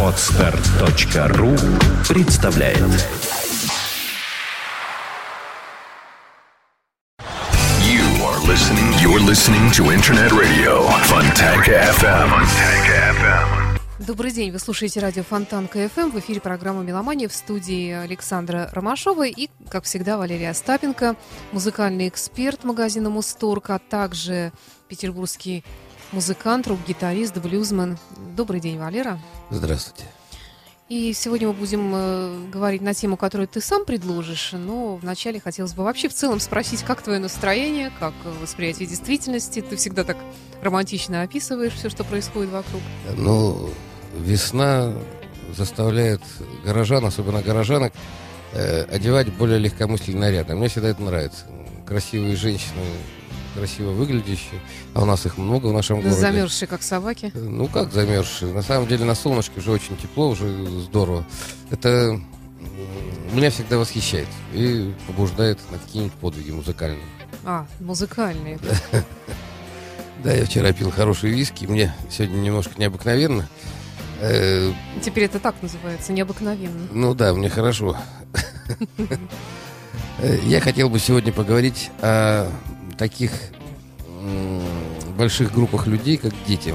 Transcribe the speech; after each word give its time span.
Отстар.ру 0.00 1.56
представляет 2.08 2.78
You 7.80 8.04
are 8.22 8.38
listening. 8.46 8.92
You're 9.02 9.18
listening 9.18 9.72
to 9.72 9.90
Internet 9.92 10.30
Radio 10.30 10.86
Fontanka 11.02 11.72
FM. 11.98 12.30
Fontanka 12.30 12.94
FM. 13.18 13.64
Добрый 13.98 14.30
день, 14.30 14.52
вы 14.52 14.58
слушаете 14.60 15.00
радио 15.00 15.24
Фонтанка 15.24 15.66
FM. 15.66 16.10
В 16.10 16.18
эфире 16.18 16.40
программа 16.40 16.82
«Меломания» 16.82 17.26
в 17.26 17.32
студии 17.32 17.90
Александра 17.90 18.68
Ромашова 18.72 19.26
и, 19.26 19.48
как 19.68 19.84
всегда, 19.84 20.18
Валерия 20.18 20.50
Остапенко, 20.50 21.16
музыкальный 21.52 22.08
эксперт 22.08 22.62
магазина 22.64 23.10
«Музторг», 23.10 23.70
а 23.70 23.78
также 23.78 24.52
петербургский 24.88 25.64
музыкант, 26.14 26.68
рок-гитарист, 26.68 27.36
блюзмен. 27.38 27.98
Добрый 28.36 28.60
день, 28.60 28.78
Валера. 28.78 29.18
Здравствуйте. 29.50 30.04
И 30.88 31.12
сегодня 31.12 31.48
мы 31.48 31.54
будем 31.54 31.92
э, 31.94 32.48
говорить 32.52 32.82
на 32.82 32.94
тему, 32.94 33.16
которую 33.16 33.48
ты 33.48 33.60
сам 33.60 33.84
предложишь, 33.84 34.52
но 34.52 34.96
вначале 34.96 35.40
хотелось 35.40 35.72
бы 35.72 35.82
вообще 35.82 36.08
в 36.08 36.14
целом 36.14 36.40
спросить, 36.40 36.82
как 36.82 37.02
твое 37.02 37.18
настроение, 37.18 37.90
как 37.98 38.12
восприятие 38.40 38.86
действительности. 38.86 39.60
Ты 39.60 39.76
всегда 39.76 40.04
так 40.04 40.16
романтично 40.62 41.22
описываешь 41.22 41.72
все, 41.72 41.90
что 41.90 42.04
происходит 42.04 42.52
вокруг. 42.52 42.82
Ну, 43.16 43.70
весна 44.16 44.92
заставляет 45.56 46.20
горожан, 46.64 47.04
особенно 47.06 47.42
горожанок, 47.42 47.92
э, 48.52 48.84
одевать 48.84 49.32
более 49.32 49.58
легкомысленные 49.58 50.20
наряды. 50.20 50.54
Мне 50.54 50.68
всегда 50.68 50.90
это 50.90 51.02
нравится. 51.02 51.46
Красивые 51.86 52.36
женщины, 52.36 52.82
красиво 53.54 53.90
выглядящие, 53.90 54.60
а 54.94 55.02
у 55.02 55.04
нас 55.04 55.24
их 55.26 55.38
много 55.38 55.68
в 55.68 55.72
нашем 55.72 56.00
городе. 56.00 56.16
Замерзшие, 56.20 56.68
как 56.68 56.82
собаки. 56.82 57.30
Ну, 57.34 57.68
как 57.68 57.92
замерзшие? 57.92 58.52
На 58.52 58.62
самом 58.62 58.86
деле 58.88 59.04
на 59.04 59.14
солнышке 59.14 59.60
уже 59.60 59.70
очень 59.70 59.96
тепло, 59.96 60.30
уже 60.30 60.66
здорово. 60.80 61.24
Это 61.70 62.20
меня 63.32 63.50
всегда 63.50 63.78
восхищает 63.78 64.28
и 64.52 64.92
побуждает 65.06 65.58
на 65.70 65.78
какие-нибудь 65.78 66.14
подвиги 66.14 66.50
музыкальные. 66.50 67.02
А, 67.44 67.66
музыкальные. 67.80 68.58
Да, 70.22 70.32
я 70.32 70.46
вчера 70.46 70.72
пил 70.72 70.90
хороший 70.90 71.28
виски, 71.28 71.66
мне 71.66 71.94
сегодня 72.10 72.36
немножко 72.36 72.72
необыкновенно. 72.78 73.46
Э, 74.22 74.72
Теперь 75.02 75.24
это 75.24 75.38
так 75.38 75.54
называется, 75.60 76.14
необыкновенно. 76.14 76.88
Ну 76.92 77.14
да, 77.14 77.34
мне 77.34 77.50
хорошо. 77.50 77.94
Э, 80.18 80.38
Я 80.46 80.60
хотел 80.60 80.88
бы 80.88 80.98
сегодня 80.98 81.30
поговорить 81.32 81.90
о 82.00 82.48
таких 82.94 83.30
больших 85.16 85.52
группах 85.52 85.86
людей, 85.86 86.16
как 86.16 86.32
дети. 86.46 86.74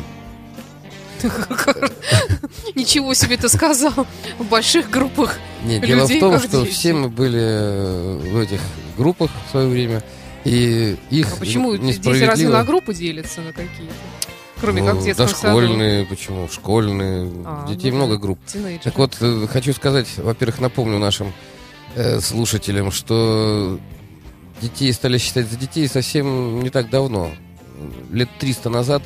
Ничего 2.76 3.14
себе 3.14 3.36
ты 3.38 3.50
сказал 3.50 4.08
в 4.38 4.46
больших 4.46 4.90
группах. 4.90 5.38
Нет, 5.66 5.86
дело 5.86 6.08
в 6.08 6.20
том, 6.20 6.40
что 6.40 6.62
дети. 6.62 6.72
все 6.72 6.94
мы 6.94 7.10
были 7.10 7.40
э, 7.42 8.18
в 8.32 8.40
этих 8.40 8.62
группах 8.98 9.30
в 9.48 9.52
свое 9.52 9.68
время, 9.68 10.02
и 10.46 10.96
их 11.10 11.34
А 11.34 11.36
почему 11.36 11.76
дети 11.76 12.24
разве 12.24 12.48
на 12.48 12.64
группы 12.64 12.94
делятся 12.94 13.42
на 13.42 13.52
какие-то? 13.52 13.94
Кроме 14.62 14.82
как 14.82 14.96
в 14.96 15.00
Ну, 15.00 15.06
детском 15.06 15.28
саду. 15.28 15.42
дошкольные, 15.42 16.06
почему? 16.06 16.48
Школьные. 16.50 17.32
А, 17.46 17.68
Детей 17.68 17.92
ну 17.92 17.98
много 17.98 18.18
групп. 18.18 18.40
Тинейджеры. 18.46 18.80
Так 18.84 18.98
вот, 18.98 19.18
э, 19.22 19.48
хочу 19.52 19.74
сказать, 19.74 20.08
во-первых, 20.18 20.60
напомню 20.60 21.00
нашим 21.00 21.34
э, 21.96 22.20
слушателям, 22.20 22.92
что 22.92 23.80
детей 24.62 24.92
стали 24.94 25.18
считать 25.18 25.48
за 25.50 25.58
детей 25.58 25.88
совсем 25.88 26.62
не 26.62 26.70
так 26.70 26.90
давно. 26.90 27.32
Лет 28.12 28.30
300 28.40 28.70
назад, 28.70 29.04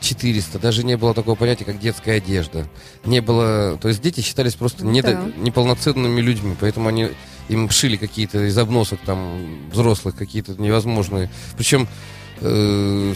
400, 0.00 0.58
даже 0.58 0.84
не 0.84 0.96
было 0.96 1.14
такого 1.14 1.34
понятия, 1.36 1.64
как 1.64 1.78
детская 1.78 2.16
одежда. 2.18 2.66
Не 3.04 3.20
было... 3.20 3.78
То 3.80 3.88
есть 3.88 4.02
дети 4.02 4.20
считались 4.20 4.54
просто 4.54 4.84
Ну 4.84 4.90
недо- 4.90 5.14
да. 5.14 5.32
неполноценными 5.40 6.20
людьми, 6.20 6.54
поэтому 6.58 6.88
они 6.88 7.08
им 7.48 7.70
шили 7.70 7.96
какие-то 7.96 8.46
из 8.46 8.58
обносок 8.58 8.98
там 9.06 9.70
взрослых, 9.70 10.16
какие-то 10.16 10.52
невозможные. 10.60 11.30
Причем 11.56 11.88
э, 12.40 13.14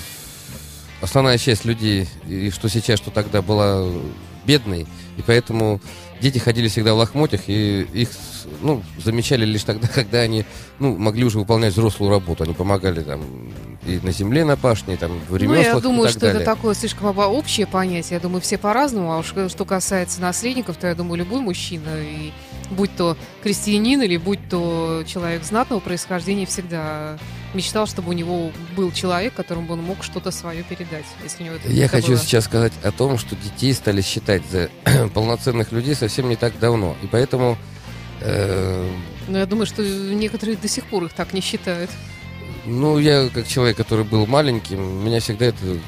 основная 1.00 1.38
часть 1.38 1.64
людей, 1.64 2.08
и 2.26 2.50
что 2.50 2.68
сейчас, 2.68 2.98
что 2.98 3.10
тогда, 3.10 3.42
была 3.42 3.86
бедной, 4.46 4.86
и 5.16 5.22
поэтому 5.26 5.80
дети 6.20 6.38
ходили 6.38 6.68
всегда 6.68 6.94
в 6.94 6.98
лохмотьях, 6.98 7.42
и 7.48 7.82
их 7.92 8.10
ну, 8.62 8.82
замечали 9.02 9.44
лишь 9.44 9.64
тогда, 9.64 9.88
когда 9.94 10.20
они 10.20 10.44
ну, 10.78 10.96
могли 10.96 11.24
уже 11.24 11.38
выполнять 11.38 11.72
взрослую 11.72 12.10
работу. 12.10 12.44
Они 12.44 12.54
помогали 12.54 13.02
там 13.02 13.22
и 13.86 13.98
на 14.02 14.12
земле, 14.12 14.44
на 14.44 14.56
пашне, 14.56 14.94
и 14.94 14.96
там 14.96 15.12
в 15.28 15.30
Ну, 15.30 15.36
ремеслах 15.36 15.74
я 15.74 15.80
думаю, 15.80 16.08
что 16.08 16.20
далее. 16.20 16.42
это 16.42 16.54
такое 16.54 16.74
слишком 16.74 17.16
общее 17.18 17.66
понятие. 17.66 18.14
Я 18.16 18.20
думаю, 18.20 18.40
все 18.40 18.58
по-разному. 18.58 19.12
А 19.12 19.18
уж 19.18 19.26
что 19.48 19.64
касается 19.64 20.20
наследников, 20.20 20.76
то 20.76 20.86
я 20.86 20.94
думаю, 20.94 21.18
любой 21.18 21.40
мужчина, 21.40 21.88
и 22.00 22.32
будь 22.70 22.94
то 22.96 23.16
крестьянин 23.42 24.02
или 24.02 24.16
будь 24.16 24.40
то 24.48 25.02
человек 25.06 25.44
знатного 25.44 25.80
происхождения, 25.80 26.46
всегда 26.46 27.18
мечтал, 27.54 27.86
чтобы 27.86 28.10
у 28.10 28.12
него 28.12 28.52
был 28.76 28.92
человек, 28.92 29.34
которому 29.34 29.72
он 29.72 29.82
мог 29.82 30.04
что-то 30.04 30.30
свое 30.30 30.62
передать, 30.62 31.04
если 31.22 31.42
у 31.42 31.46
него 31.46 31.56
это 31.56 31.68
Я 31.72 31.88
хочу 31.88 32.08
было. 32.08 32.18
сейчас 32.18 32.44
сказать 32.44 32.72
о 32.84 32.92
том, 32.92 33.18
что 33.18 33.34
детей 33.34 33.72
стали 33.74 34.02
считать 34.02 34.42
за 34.50 34.68
полноценных 35.14 35.72
людей 35.72 35.94
совсем 35.94 36.28
не 36.28 36.36
так 36.36 36.58
давно. 36.58 36.96
И 37.02 37.06
поэтому 37.06 37.58
э, 38.20 38.90
Но 39.28 39.38
я 39.38 39.46
думаю, 39.46 39.66
что 39.66 39.82
некоторые 39.82 40.56
до 40.56 40.68
сих 40.68 40.84
пор 40.86 41.04
их 41.04 41.12
так 41.12 41.32
не 41.32 41.40
считают. 41.40 41.90
Ну, 42.66 42.98
я 42.98 43.28
как 43.28 43.46
человек, 43.46 43.76
который 43.76 44.04
был 44.04 44.26
маленьким, 44.26 45.04
меня 45.04 45.20
всегда 45.20 45.46
это 45.46 45.78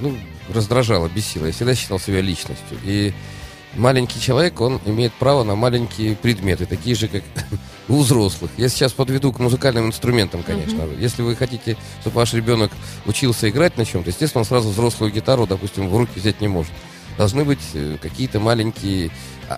ну, 0.00 0.16
раздражало, 0.52 1.08
бесило. 1.08 1.46
Я 1.46 1.52
всегда 1.52 1.74
считал 1.74 1.98
себя 1.98 2.20
личностью. 2.20 2.78
И 2.84 3.12
маленький 3.74 4.20
человек, 4.20 4.60
он 4.60 4.80
имеет 4.84 5.12
право 5.14 5.44
на 5.44 5.54
маленькие 5.54 6.16
предметы, 6.16 6.66
такие 6.66 6.96
же, 6.96 7.08
как 7.08 7.22
у 7.88 7.98
взрослых. 7.98 8.50
Я 8.56 8.68
сейчас 8.68 8.92
подведу 8.92 9.32
к 9.32 9.38
музыкальным 9.38 9.86
инструментам, 9.86 10.42
конечно. 10.42 10.82
Если 10.98 11.22
вы 11.22 11.36
хотите, 11.36 11.76
чтобы 12.00 12.16
ваш 12.16 12.34
ребенок 12.34 12.72
учился 13.06 13.48
играть 13.48 13.76
на 13.76 13.84
чем-то, 13.84 14.10
естественно, 14.10 14.40
он 14.40 14.46
сразу 14.46 14.70
взрослую 14.70 15.12
гитару, 15.12 15.46
допустим, 15.46 15.88
в 15.88 15.96
руки 15.96 16.18
взять 16.20 16.40
не 16.40 16.48
может. 16.48 16.72
Должны 17.16 17.44
быть 17.44 17.58
э, 17.74 17.96
какие-то 18.00 18.38
маленькие 18.38 19.10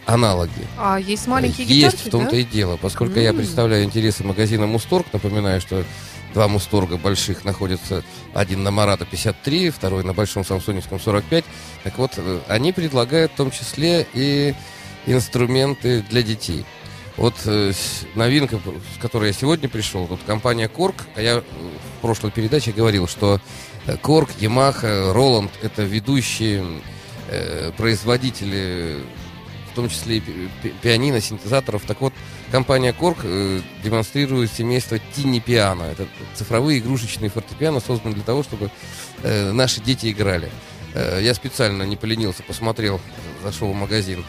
аналоги. 0.06 0.66
А 0.78 0.98
есть 0.98 1.26
маленькие 1.26 1.66
Есть 1.66 1.96
гитарки, 1.96 2.08
в 2.08 2.10
том-то 2.10 2.30
да? 2.30 2.36
и 2.38 2.44
дело. 2.44 2.76
Поскольку 2.76 3.18
я 3.18 3.30
М. 3.30 3.36
представляю 3.36 3.84
интересы 3.84 4.24
магазина 4.24 4.66
Мусторг, 4.66 5.06
напоминаю, 5.12 5.60
что 5.60 5.84
два 6.34 6.48
Мусторга 6.48 6.96
больших 6.96 7.44
находятся, 7.44 8.04
один 8.34 8.62
на 8.62 8.70
Марата 8.70 9.04
53, 9.04 9.70
второй 9.70 10.04
на 10.04 10.12
Большом 10.12 10.44
Самсоневском 10.44 11.00
45. 11.00 11.44
Так 11.84 11.98
вот, 11.98 12.12
э, 12.16 12.40
они 12.48 12.72
предлагают 12.72 13.32
в 13.32 13.36
том 13.36 13.50
числе 13.50 14.06
и 14.14 14.54
инструменты 15.06 16.02
для 16.08 16.22
детей. 16.22 16.64
Вот 17.16 17.34
э, 17.44 17.72
новинка, 18.14 18.58
с 18.96 19.02
которой 19.02 19.26
я 19.28 19.32
сегодня 19.32 19.68
пришел, 19.68 20.04
вот 20.06 20.20
компания 20.26 20.68
Корг, 20.68 21.06
а 21.16 21.20
я 21.20 21.38
э, 21.38 21.42
в 21.42 22.00
прошлой 22.00 22.30
передаче 22.30 22.72
говорил, 22.72 23.08
что 23.08 23.40
Корг, 24.02 24.30
Ямаха, 24.38 25.12
Роланд– 25.12 25.50
это 25.62 25.82
ведущие 25.82 26.64
э, 27.28 27.72
производители, 27.76 29.02
в 29.70 29.74
том 29.74 29.88
числе 29.88 30.18
и 30.18 30.20
пи- 30.20 30.48
пи- 30.62 30.74
пианино, 30.82 31.20
синтезаторов. 31.20 31.82
Так 31.86 32.00
вот, 32.00 32.12
компания 32.50 32.92
Корг 32.92 33.18
э, 33.22 33.60
демонстрирует 33.82 34.52
семейство 34.52 34.98
Тини 35.14 35.38
Пиано. 35.38 35.84
Это 35.84 36.06
цифровые 36.34 36.80
игрушечные 36.80 37.30
фортепиано, 37.30 37.80
созданные 37.80 38.14
для 38.14 38.24
того, 38.24 38.42
чтобы 38.42 38.70
э, 39.22 39.52
наши 39.52 39.80
дети 39.80 40.10
играли. 40.10 40.50
Э, 40.94 41.20
я 41.22 41.34
специально 41.34 41.84
не 41.84 41.96
поленился, 41.96 42.42
посмотрел, 42.42 43.00
зашел 43.42 43.72
в 43.72 43.74
магазин. 43.74 44.24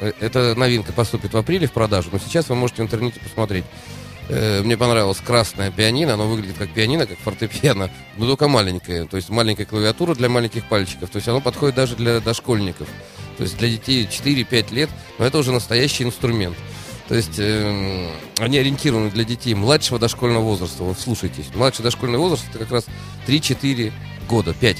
Эта 0.00 0.54
новинка 0.54 0.92
поступит 0.92 1.32
в 1.32 1.36
апреле 1.36 1.66
в 1.66 1.72
продажу, 1.72 2.10
но 2.12 2.18
сейчас 2.18 2.48
вы 2.48 2.56
можете 2.56 2.82
в 2.82 2.86
интернете 2.86 3.20
посмотреть. 3.20 3.64
Э, 4.28 4.62
Мне 4.62 4.76
понравилось 4.76 5.18
красное 5.18 5.70
пианино, 5.70 6.14
оно 6.14 6.26
выглядит 6.26 6.56
как 6.56 6.70
пианино, 6.70 7.06
как 7.06 7.18
фортепиано, 7.18 7.90
но 8.16 8.26
только 8.26 8.48
маленькое, 8.48 9.04
то 9.04 9.16
есть 9.16 9.28
маленькая 9.28 9.66
клавиатура 9.66 10.14
для 10.14 10.28
маленьких 10.28 10.64
пальчиков, 10.66 11.10
то 11.10 11.16
есть 11.16 11.28
оно 11.28 11.40
подходит 11.40 11.76
даже 11.76 11.94
для 11.96 12.20
дошкольников, 12.20 12.88
то 13.36 13.42
есть 13.42 13.58
для 13.58 13.68
детей 13.68 14.08
4-5 14.10 14.74
лет, 14.74 14.90
но 15.18 15.26
это 15.26 15.38
уже 15.38 15.52
настоящий 15.52 16.04
инструмент. 16.04 16.56
То 17.06 17.14
есть 17.14 17.38
эм, 17.38 18.08
они 18.38 18.56
ориентированы 18.56 19.10
для 19.10 19.24
детей 19.24 19.52
младшего 19.52 19.98
дошкольного 19.98 20.42
возраста. 20.42 20.84
Вот 20.84 20.98
слушайтесь, 20.98 21.46
младший 21.54 21.82
дошкольный 21.82 22.18
возраст 22.18 22.44
это 22.48 22.60
как 22.60 22.72
раз 22.72 22.86
3-4 23.26 23.92
года, 24.26 24.54
5. 24.58 24.78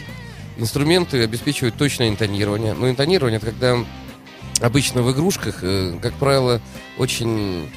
Инструменты 0.56 1.22
обеспечивают 1.22 1.76
точное 1.76 2.08
интонирование. 2.08 2.72
Но 2.72 2.88
интонирование 2.88 3.36
это 3.36 3.46
когда 3.46 3.76
обычно 4.62 5.02
в 5.02 5.12
игрушках, 5.12 5.58
э, 5.62 5.98
как 6.00 6.14
правило, 6.14 6.62
очень 6.96 7.68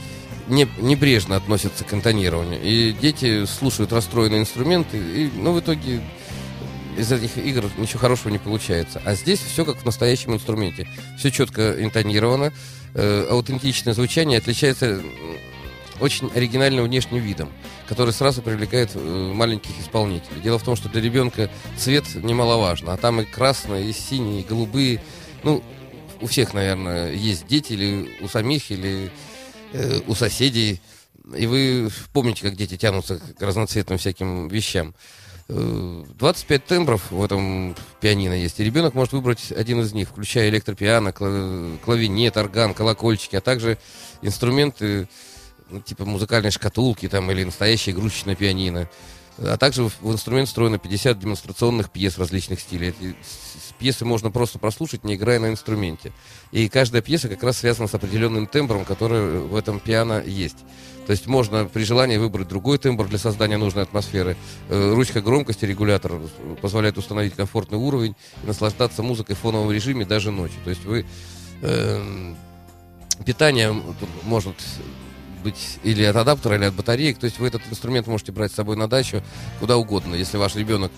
не- 0.47 0.67
небрежно 0.79 1.35
относятся 1.35 1.83
к 1.83 1.93
интонированию. 1.93 2.59
И 2.61 2.93
дети 2.93 3.45
слушают 3.45 3.91
расстроенные 3.93 4.41
инструменты, 4.41 4.97
и, 4.97 5.31
ну, 5.35 5.53
в 5.53 5.59
итоге 5.59 6.01
из 6.97 7.11
этих 7.11 7.37
игр 7.37 7.65
ничего 7.77 7.99
хорошего 7.99 8.31
не 8.31 8.39
получается. 8.39 9.01
А 9.05 9.15
здесь 9.15 9.39
все 9.39 9.65
как 9.65 9.77
в 9.77 9.85
настоящем 9.85 10.33
инструменте. 10.33 10.87
Все 11.17 11.31
четко 11.31 11.83
интонировано, 11.83 12.51
э, 12.95 13.27
аутентичное 13.29 13.93
звучание 13.93 14.39
отличается 14.39 15.01
очень 15.99 16.29
оригинальным 16.35 16.85
внешним 16.85 17.21
видом, 17.21 17.49
который 17.87 18.13
сразу 18.13 18.41
привлекает 18.41 18.91
э, 18.93 19.31
маленьких 19.33 19.79
исполнителей. 19.79 20.41
Дело 20.41 20.59
в 20.59 20.63
том, 20.63 20.75
что 20.75 20.89
для 20.89 21.01
ребенка 21.01 21.49
цвет 21.77 22.05
немаловажно, 22.15 22.93
а 22.93 22.97
там 22.97 23.21
и 23.21 23.25
красные, 23.25 23.89
и 23.89 23.93
синие, 23.93 24.41
и 24.41 24.43
голубые. 24.43 25.01
Ну, 25.43 25.63
у 26.19 26.27
всех, 26.27 26.53
наверное, 26.53 27.13
есть 27.13 27.47
дети, 27.47 27.73
или 27.73 28.09
у 28.21 28.27
самих, 28.27 28.71
или 28.71 29.11
э, 29.77 29.99
у 30.07 30.15
соседей. 30.15 30.81
И 31.35 31.45
вы 31.45 31.89
помните, 32.13 32.43
как 32.43 32.55
дети 32.55 32.77
тянутся 32.77 33.19
к 33.19 33.41
разноцветным 33.41 33.97
всяким 33.97 34.47
вещам. 34.47 34.93
25 35.47 36.61
э, 36.61 36.63
тембров 36.67 37.11
в 37.11 37.23
этом 37.23 37.75
пианино 38.01 38.33
есть, 38.33 38.59
и 38.59 38.63
ребенок 38.63 38.93
может 38.93 39.13
выбрать 39.13 39.51
один 39.51 39.79
из 39.79 39.93
них, 39.93 40.09
включая 40.09 40.49
электропиано, 40.49 41.13
клавинет, 41.13 42.35
орган, 42.35 42.73
колокольчики, 42.73 43.37
а 43.37 43.41
также 43.41 43.77
инструменты 44.21 45.07
ну, 45.69 45.79
типа 45.81 46.05
музыкальной 46.05 46.51
шкатулки 46.51 47.07
там, 47.07 47.31
или 47.31 47.43
настоящее 47.43 47.95
игрушечное 47.95 48.35
пианино. 48.35 48.89
А 49.37 49.57
также 49.57 49.83
в 49.83 50.11
инструмент 50.11 50.47
встроено 50.47 50.79
50 50.79 51.19
демонстрационных 51.19 51.91
пьес 51.91 52.17
различных 52.17 52.59
стилей. 52.59 52.89
Эти 52.89 53.15
пьесы 53.77 54.03
можно 54.03 54.31
просто 54.31 54.57
прослушать, 54.57 55.03
не 55.03 55.15
играя 55.15 55.39
на 55.39 55.49
инструменте. 55.49 56.11
И 56.51 56.67
каждая 56.69 57.01
пьеса 57.01 57.29
как 57.29 57.43
раз 57.43 57.59
связана 57.59 57.87
с 57.87 57.93
определенным 57.93 58.47
тембром, 58.47 58.85
который 58.85 59.39
в 59.39 59.55
этом 59.55 59.79
пиано 59.79 60.23
есть. 60.25 60.57
То 61.05 61.11
есть 61.11 61.27
можно 61.27 61.65
при 61.65 61.83
желании 61.83 62.17
выбрать 62.17 62.47
другой 62.47 62.79
тембр 62.79 63.07
для 63.07 63.17
создания 63.17 63.57
нужной 63.57 63.83
атмосферы. 63.83 64.35
Э, 64.69 64.93
ручка 64.93 65.21
громкости, 65.21 65.65
регулятор 65.65 66.13
позволяет 66.61 66.97
установить 66.97 67.35
комфортный 67.35 67.77
уровень 67.77 68.15
и 68.43 68.47
наслаждаться 68.47 69.03
музыкой 69.03 69.35
в 69.35 69.39
фоновом 69.39 69.71
режиме 69.71 70.05
даже 70.05 70.31
ночью. 70.31 70.57
То 70.63 70.69
есть 70.71 70.83
вы 70.83 71.05
э, 71.61 72.33
питание 73.25 73.73
может 74.23 74.55
быть 75.43 75.79
или 75.83 76.03
от 76.03 76.15
адаптера, 76.15 76.55
или 76.55 76.65
от 76.65 76.73
батареек. 76.73 77.17
То 77.17 77.25
есть 77.25 77.39
вы 77.39 77.47
этот 77.47 77.61
инструмент 77.69 78.07
можете 78.07 78.31
брать 78.31 78.51
с 78.51 78.55
собой 78.55 78.75
на 78.75 78.87
дачу 78.87 79.21
куда 79.59 79.77
угодно, 79.77 80.15
если 80.15 80.37
ваш 80.37 80.55
ребенок 80.55 80.91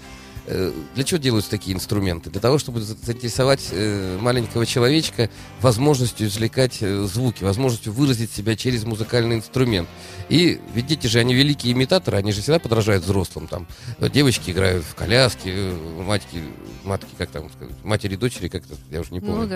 для 0.96 1.04
чего 1.04 1.20
делаются 1.20 1.52
такие 1.52 1.76
инструменты? 1.76 2.32
Для 2.32 2.42
того, 2.42 2.58
чтобы 2.58 2.82
заинтересовать 2.82 3.68
э, 3.72 4.18
маленького 4.20 4.66
человечка 4.66 5.30
возможностью 5.62 6.28
извлекать 6.28 6.80
э, 6.82 7.04
звуки, 7.04 7.44
возможностью 7.44 7.94
выразить 7.94 8.32
себя 8.32 8.56
через 8.56 8.84
музыкальный 8.84 9.36
инструмент. 9.36 9.88
И 10.28 10.60
ведь 10.74 10.88
дети 10.88 11.06
же, 11.06 11.20
они 11.20 11.36
великие 11.36 11.74
имитаторы, 11.74 12.18
они 12.18 12.32
же 12.32 12.42
всегда 12.42 12.58
подражают 12.58 13.04
взрослым. 13.04 13.48
Там 13.48 13.68
девочки 14.00 14.50
играют 14.50 14.84
в 14.86 14.96
коляске, 14.96 15.72
матки, 16.00 16.42
матки, 16.84 17.10
как 17.18 17.30
там 17.30 17.50
сказать, 17.52 17.76
матери, 17.84 18.16
дочери, 18.16 18.48
как-то, 18.48 18.74
я 18.90 19.02
уже 19.02 19.14
не 19.14 19.20
помню. 19.20 19.42
Ну 19.42 19.48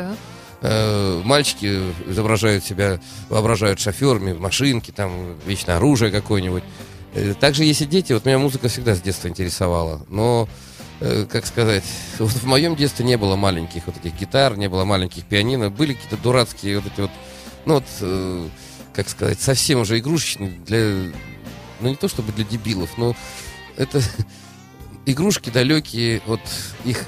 да. 0.61 1.21
Мальчики 1.23 1.81
изображают 2.07 2.63
себя, 2.63 3.01
воображают 3.29 3.79
шоферами, 3.79 4.33
машинки, 4.33 4.91
там, 4.91 5.35
вечное 5.45 5.77
оружие 5.77 6.11
какое-нибудь. 6.11 6.63
Также 7.39 7.63
есть 7.63 7.81
и 7.81 7.85
дети, 7.85 8.13
вот 8.13 8.25
меня 8.25 8.39
музыка 8.39 8.69
всегда 8.69 8.95
с 8.95 9.01
детства 9.01 9.27
интересовала, 9.27 10.03
но 10.07 10.47
Э, 10.72 10.72
как 10.99 11.45
сказать, 11.45 11.83
вот 12.19 12.31
в 12.31 12.45
моем 12.45 12.75
детстве 12.75 13.05
не 13.05 13.17
было 13.17 13.35
маленьких 13.35 13.87
вот 13.87 13.97
этих 13.97 14.17
гитар, 14.17 14.57
не 14.57 14.69
было 14.69 14.85
маленьких 14.85 15.25
пианино, 15.25 15.69
были 15.69 15.93
какие-то 15.93 16.17
дурацкие 16.17 16.79
вот 16.79 16.91
эти 16.91 17.01
вот, 17.01 17.11
ну 17.65 17.75
вот, 17.75 17.85
э, 18.01 18.47
как 18.93 19.09
сказать, 19.09 19.41
совсем 19.41 19.79
уже 19.81 19.99
игрушечные 19.99 20.51
для, 20.65 21.11
ну 21.79 21.89
не 21.89 21.95
то 21.95 22.07
чтобы 22.07 22.31
для 22.31 22.45
дебилов, 22.45 22.97
но 22.97 23.15
это 23.75 24.01
игрушки 25.05 25.49
далекие 25.49 26.21
от 26.27 26.39
их 26.85 27.03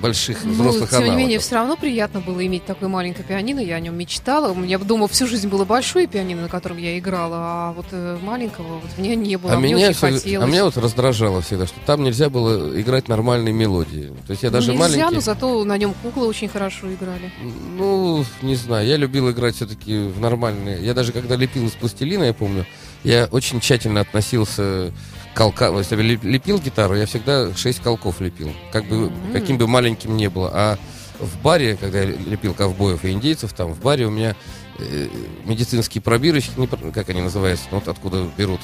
больших 0.00 0.44
ну, 0.44 0.52
взрослых 0.52 0.90
тем 0.90 1.04
не 1.04 1.10
менее, 1.10 1.38
все 1.38 1.56
равно 1.56 1.76
приятно 1.76 2.20
было 2.20 2.44
иметь 2.46 2.64
такое 2.64 2.88
маленькое 2.88 3.24
пианино. 3.24 3.60
Я 3.60 3.76
о 3.76 3.80
нем 3.80 3.96
мечтала. 3.96 4.50
У 4.52 4.54
меня 4.54 4.78
дома 4.78 5.08
всю 5.08 5.26
жизнь 5.26 5.48
было 5.48 5.64
большое 5.64 6.06
пианино, 6.06 6.42
на 6.42 6.48
котором 6.48 6.78
я 6.78 6.98
играла, 6.98 7.36
а 7.38 7.72
вот 7.72 7.86
э, 7.92 8.18
маленького 8.22 8.78
вот 8.78 8.98
меня 8.98 9.14
не 9.14 9.36
было. 9.36 9.54
А, 9.54 9.58
мне 9.58 9.74
меня, 9.74 9.90
очень 9.90 9.98
хотелось. 9.98 10.48
а 10.48 10.50
меня 10.50 10.64
вот 10.64 10.76
раздражало 10.76 11.42
всегда, 11.42 11.66
что 11.66 11.76
там 11.86 12.02
нельзя 12.02 12.28
было 12.28 12.80
играть 12.80 13.08
нормальные 13.08 13.52
мелодии. 13.52 14.12
То 14.26 14.32
есть 14.32 14.42
я 14.42 14.50
даже 14.50 14.72
нельзя, 14.72 14.84
маленький... 14.84 15.14
но 15.14 15.20
зато 15.20 15.64
на 15.64 15.76
нем 15.76 15.94
куклы 16.02 16.26
очень 16.26 16.48
хорошо 16.48 16.92
играли. 16.92 17.32
Ну, 17.76 18.24
не 18.42 18.56
знаю. 18.56 18.86
Я 18.86 18.96
любил 18.96 19.30
играть 19.30 19.56
все-таки 19.56 20.08
в 20.08 20.20
нормальные... 20.20 20.84
Я 20.84 20.94
даже 20.94 21.12
когда 21.12 21.36
лепил 21.36 21.66
из 21.66 21.72
пластилина, 21.72 22.24
я 22.24 22.34
помню, 22.34 22.66
я 23.04 23.28
очень 23.30 23.60
тщательно 23.60 24.00
относился 24.00 24.92
колка, 25.38 25.72
если 25.78 25.94
лепил 26.02 26.58
гитару, 26.58 26.96
я 26.96 27.06
всегда 27.06 27.54
6 27.54 27.80
колков 27.80 28.20
лепил. 28.20 28.52
Как 28.72 28.84
бы, 28.86 28.96
mm-hmm. 28.96 29.32
каким 29.32 29.56
бы 29.56 29.68
маленьким 29.68 30.16
не 30.16 30.28
было. 30.28 30.50
А 30.52 30.78
в 31.20 31.40
баре, 31.42 31.76
когда 31.76 32.00
я 32.00 32.06
лепил 32.06 32.54
ковбоев 32.54 33.04
и 33.04 33.12
индейцев, 33.12 33.52
там 33.52 33.72
в 33.72 33.80
баре 33.80 34.06
у 34.06 34.10
меня 34.10 34.34
э, 34.78 35.08
медицинские 35.44 36.02
пробирочки, 36.02 36.50
не, 36.56 36.66
как 36.66 37.08
они 37.10 37.22
называются, 37.22 37.66
ну, 37.70 37.78
вот 37.78 37.86
откуда 37.86 38.28
берут 38.36 38.60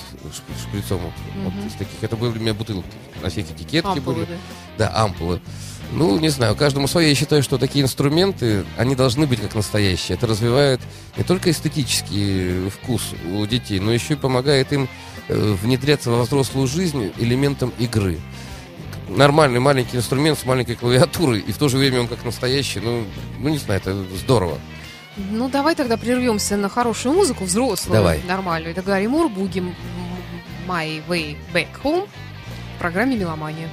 шприцом 0.61 0.99
вот, 0.99 1.13
mm-hmm. 1.13 1.45
вот 1.45 1.67
из 1.67 1.73
таких. 1.75 2.03
Это 2.03 2.17
были 2.17 2.39
у 2.39 2.41
меня 2.41 2.55
бутылки, 2.55 2.89
на 3.23 3.31
всех 3.31 3.49
этикетки 3.53 3.87
ампулы, 3.87 4.17
были. 4.17 4.27
Да? 4.77 4.91
да, 4.91 5.03
ампулы. 5.05 5.41
Ну, 5.95 6.19
не 6.19 6.29
знаю, 6.29 6.57
каждому 6.57 6.89
свое. 6.89 7.09
Я 7.09 7.15
считаю, 7.15 7.43
что 7.43 7.59
такие 7.59 7.85
инструменты, 7.85 8.65
они 8.77 8.95
должны 8.95 9.27
быть 9.27 9.41
как 9.41 9.55
настоящие. 9.55 10.17
Это 10.17 10.27
развивает 10.27 10.81
не 11.17 11.25
только 11.25 11.51
эстетический 11.51 12.69
вкус 12.69 13.03
у 13.33 13.47
детей, 13.47 13.81
но 13.81 13.93
еще 13.93 14.15
и 14.15 14.17
помогает 14.17 14.73
им 14.73 14.89
Э, 15.27 15.57
внедряться 15.63 16.11
во 16.11 16.23
взрослую 16.23 16.67
жизнь 16.67 17.11
элементом 17.17 17.73
игры. 17.79 18.21
Нормальный 19.09 19.59
маленький 19.59 19.97
инструмент 19.97 20.39
с 20.39 20.45
маленькой 20.45 20.77
клавиатурой, 20.77 21.41
и 21.41 21.51
в 21.51 21.57
то 21.57 21.69
же 21.69 21.79
время 21.79 22.01
он 22.01 22.09
как 22.09 22.25
настоящий, 22.25 22.81
ну, 22.81 23.05
ну 23.39 23.49
не 23.49 23.57
знаю, 23.57 23.81
это 23.81 23.95
здорово. 24.17 24.59
Ну, 25.17 25.49
давай 25.49 25.75
тогда 25.75 25.97
прервемся 25.97 26.59
на 26.59 26.69
хорошую 26.69 27.15
музыку, 27.15 27.45
взрослую, 27.45 27.95
давай. 27.95 28.21
нормальную. 28.27 28.73
Это 28.73 28.83
Гарри 28.83 29.07
Мур, 29.07 29.31
Буги 29.31 29.63
My 30.69 31.03
Way 31.09 31.37
Back 31.55 31.69
Home 31.83 32.07
в 32.77 32.79
программе 32.79 33.17
«Меломания». 33.17 33.71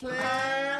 Play. 0.00 0.73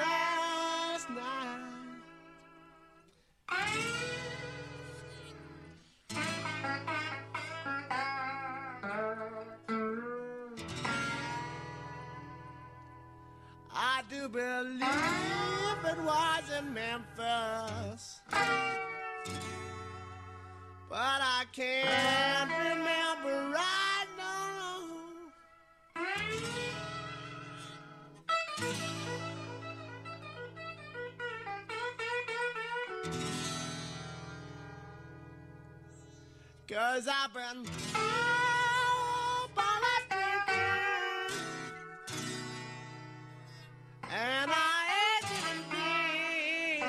And 44.11 44.51
I 44.51 44.53
ain't 45.01 45.25
been 45.71 46.83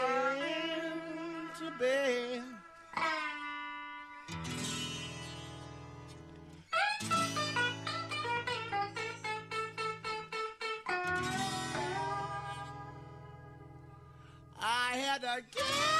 to 1.57 1.71
bed. 1.79 2.43
I 14.59 14.97
had 14.97 15.23
a 15.23 15.41
game. 15.55 15.94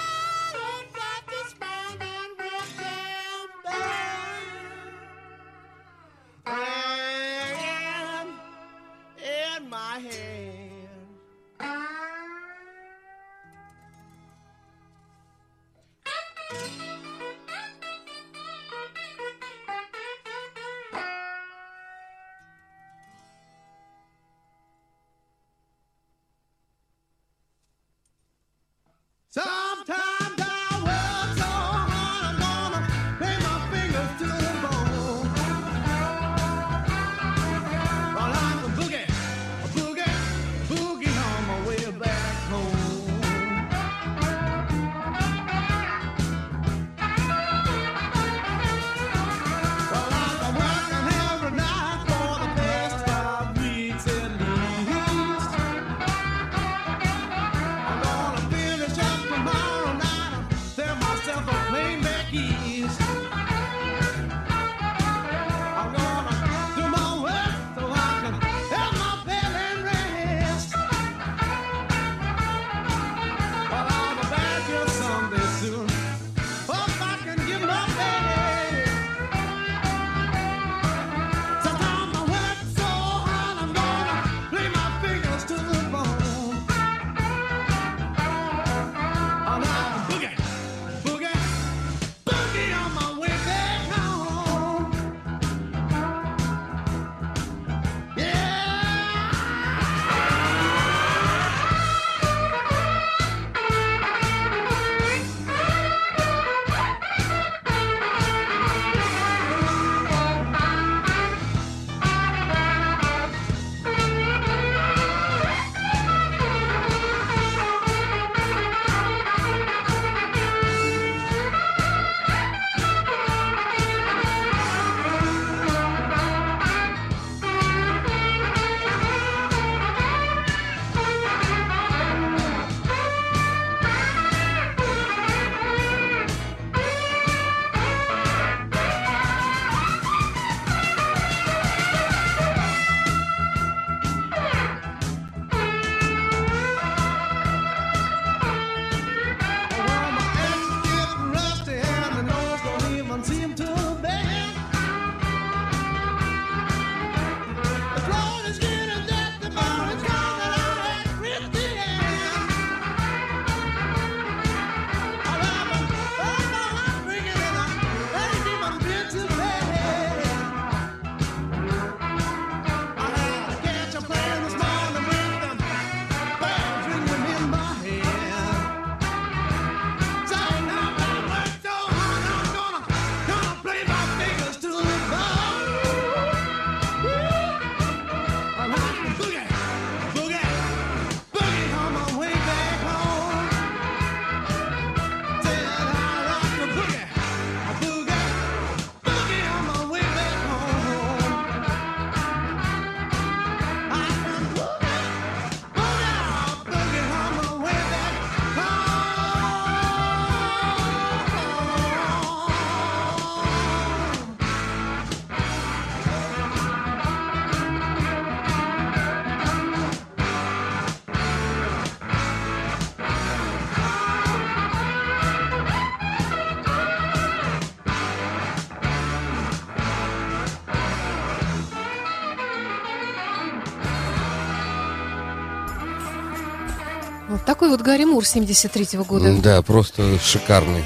Такой 237.55 237.69
вот 237.69 237.81
Гэри 237.81 238.03
Мур 238.03 238.21
73-го 238.21 239.05
года. 239.05 239.33
Да, 239.41 239.61
просто 239.61 240.19
шикарный. 240.19 240.83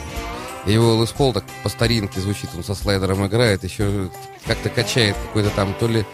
Его 0.67 1.01
Les 1.01 1.09
Paul 1.09 1.33
так 1.33 1.43
по 1.63 1.69
старинке 1.69 2.19
звучит, 2.21 2.47
он 2.55 2.63
со 2.63 2.75
слайдером 2.75 3.25
играет, 3.25 3.63
еще 3.63 4.11
как-то 4.45 4.69
качает 4.69 5.15
какой-то 5.15 5.49
там 5.49 5.73
то 5.79 5.87
ли 5.87 6.05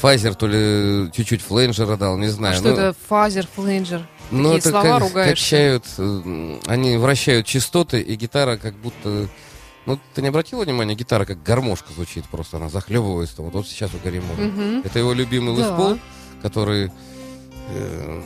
фазер, 0.00 0.34
то 0.34 0.48
ли 0.48 1.12
чуть-чуть 1.12 1.42
фленджера 1.42 1.96
дал, 1.96 2.16
не 2.16 2.26
знаю. 2.26 2.54
А 2.54 2.56
что 2.56 2.68
Ну, 2.70 2.74
это 2.74 2.96
фазер, 3.08 3.46
фленджер? 3.54 4.08
Ну, 4.32 4.56
это 4.56 4.70
слова 4.70 4.98
как- 4.98 5.12
качают, 5.12 5.84
э, 5.98 6.58
они 6.66 6.96
вращают 6.96 7.46
частоты, 7.46 8.00
и 8.00 8.16
гитара 8.16 8.56
как 8.56 8.74
будто... 8.74 9.28
Ну, 9.86 9.98
ты 10.14 10.22
не 10.22 10.28
обратила 10.28 10.64
внимания, 10.64 10.96
гитара 10.96 11.24
как 11.24 11.40
гармошка 11.44 11.92
звучит 11.92 12.24
просто, 12.24 12.56
она 12.56 12.68
захлебывается. 12.68 13.42
Вот, 13.42 13.52
вот 13.52 13.68
сейчас 13.68 13.92
у 13.94 13.98
Гэри 14.02 14.18
Мура. 14.20 14.48
Мгм. 14.48 14.82
Это 14.84 14.98
его 14.98 15.12
любимый 15.12 15.54
Les 15.56 15.66
Да. 15.68 15.76
Paul, 15.76 15.98
который... 16.42 16.90
э, 17.68 18.22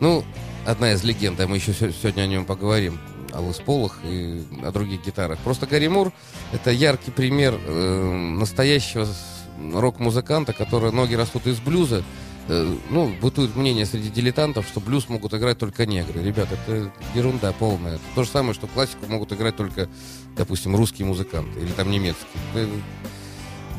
ну, 0.00 0.22
одна 0.66 0.92
из 0.92 1.02
легенд, 1.04 1.38
а 1.40 1.46
мы 1.46 1.56
еще 1.56 1.72
се- 1.72 1.92
сегодня 1.92 2.22
о 2.22 2.26
нем 2.26 2.44
поговорим, 2.44 2.98
о 3.32 3.40
Лес 3.40 3.58
Полах 3.60 3.98
и 4.04 4.42
о 4.62 4.70
других 4.72 5.04
гитарах. 5.04 5.38
Просто 5.40 5.66
Гарри 5.66 5.88
Мур— 5.88 6.12
это 6.52 6.70
яркий 6.70 7.10
пример 7.10 7.58
э, 7.64 8.12
настоящего 8.38 9.06
рок-музыканта, 9.74 10.52
который 10.52 10.92
ноги 10.92 11.14
растут 11.14 11.46
из 11.46 11.58
блюза. 11.60 12.04
Э, 12.48 12.76
ну, 12.90 13.12
бытует 13.20 13.54
мнение 13.56 13.86
среди 13.86 14.10
дилетантов, 14.10 14.66
что 14.66 14.80
блюз 14.80 15.08
могут 15.08 15.32
играть 15.34 15.58
только 15.58 15.86
негры. 15.86 16.22
Ребят, 16.22 16.48
это 16.52 16.90
ерунда 17.14 17.52
полная. 17.52 17.94
Это 17.94 18.02
то 18.14 18.24
же 18.24 18.30
самое, 18.30 18.54
что 18.54 18.66
классику 18.66 19.06
могут 19.08 19.32
играть 19.32 19.56
только, 19.56 19.88
допустим, 20.36 20.74
русские 20.76 21.06
музыканты 21.06 21.60
или 21.60 21.70
там 21.72 21.90
немецкие. 21.90 22.26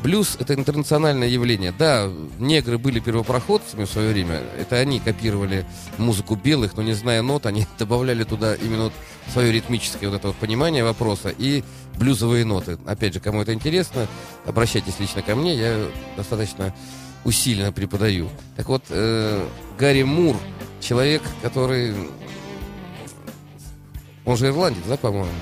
Блюз— 0.04 0.36
это 0.38 0.52
интернациональное 0.52 1.28
явление. 1.28 1.72
Да, 1.72 2.10
негры 2.38 2.76
были 2.76 3.00
первопроходцами 3.00 3.86
в 3.86 3.90
свое 3.90 4.12
время. 4.12 4.42
Это 4.58 4.76
они 4.76 5.00
копировали 5.00 5.64
музыку 5.96 6.36
белых, 6.36 6.76
но 6.76 6.82
не 6.82 6.92
зная 6.92 7.22
нот, 7.22 7.46
они 7.46 7.66
добавляли 7.78 8.22
туда 8.24 8.54
именно 8.54 8.84
вот 8.84 8.92
свое 9.32 9.50
ритмическое 9.50 10.10
вот 10.10 10.16
это 10.16 10.26
вот 10.26 10.36
понимание 10.36 10.84
вопроса 10.84 11.30
и 11.30 11.64
блюзовые 11.98 12.44
ноты. 12.44 12.78
Опять 12.84 13.14
же, 13.14 13.20
кому 13.20 13.40
это 13.40 13.54
интересно, 13.54 14.06
обращайтесь 14.44 15.00
лично 15.00 15.22
ко 15.22 15.34
мне, 15.34 15.56
я 15.56 15.86
достаточно 16.18 16.74
усиленно 17.24 17.72
преподаю. 17.72 18.28
Так 18.58 18.68
вот, 18.68 18.84
э, 18.90 19.48
Гарри 19.78 20.02
Мур, 20.02 20.36
человек, 20.82 21.22
который... 21.40 21.94
Он 24.26 24.36
же 24.36 24.48
ирландец, 24.48 24.84
да, 24.86 24.98
по-моему? 24.98 25.32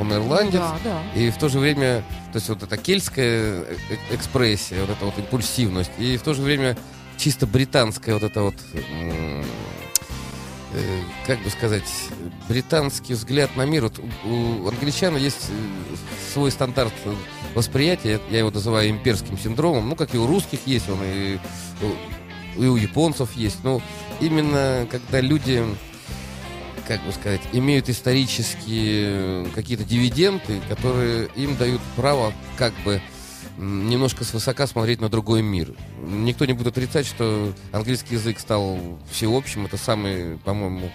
Он 0.00 0.12
ирландец. 0.12 0.60
Да, 0.60 0.78
да. 0.82 1.02
И 1.14 1.30
в 1.30 1.36
то 1.36 1.48
же 1.48 1.58
время, 1.58 2.02
то 2.32 2.36
есть 2.36 2.48
вот 2.48 2.62
эта 2.62 2.76
кельтская 2.76 3.62
э- 3.62 3.76
э- 3.90 4.14
экспрессия, 4.14 4.80
вот 4.80 4.90
эта 4.90 5.04
вот 5.04 5.18
импульсивность, 5.18 5.92
и 5.98 6.16
в 6.16 6.22
то 6.22 6.32
же 6.34 6.42
время 6.42 6.76
чисто 7.18 7.46
британская 7.46 8.14
вот 8.14 8.22
эта 8.22 8.42
вот 8.42 8.54
э, 8.72 9.42
как 11.26 11.42
бы 11.42 11.50
сказать, 11.50 11.84
британский 12.48 13.14
взгляд 13.14 13.56
на 13.56 13.66
мир. 13.66 13.84
Вот 13.84 13.98
у, 14.24 14.28
у 14.28 14.68
англичан 14.68 15.16
есть 15.16 15.48
э, 15.50 16.32
свой 16.32 16.50
стандарт 16.50 16.92
восприятия, 17.54 18.20
я 18.30 18.38
его 18.38 18.50
называю 18.50 18.90
имперским 18.90 19.36
синдромом, 19.38 19.88
ну, 19.88 19.96
как 19.96 20.14
и 20.14 20.18
у 20.18 20.26
русских 20.26 20.60
есть 20.66 20.88
он, 20.88 20.98
и, 21.02 21.38
и 22.56 22.66
у 22.66 22.76
японцев 22.76 23.36
есть. 23.36 23.64
Но 23.64 23.82
именно 24.20 24.86
когда 24.90 25.20
люди, 25.20 25.64
как 26.90 27.04
бы 27.04 27.12
сказать, 27.12 27.40
имеют 27.52 27.88
исторические 27.88 29.46
какие-то 29.54 29.84
дивиденды, 29.84 30.60
которые 30.68 31.28
им 31.36 31.54
дают 31.56 31.80
право 31.94 32.32
как 32.58 32.74
бы 32.84 33.00
немножко 33.56 34.24
свысока 34.24 34.66
смотреть 34.66 35.00
на 35.00 35.08
другой 35.08 35.40
мир. 35.40 35.72
Никто 36.02 36.46
не 36.46 36.52
будет 36.52 36.66
отрицать, 36.66 37.06
что 37.06 37.52
английский 37.70 38.16
язык 38.16 38.40
стал 38.40 38.76
всеобщим. 39.08 39.66
Это 39.66 39.76
самый, 39.76 40.38
по-моему, 40.38 40.90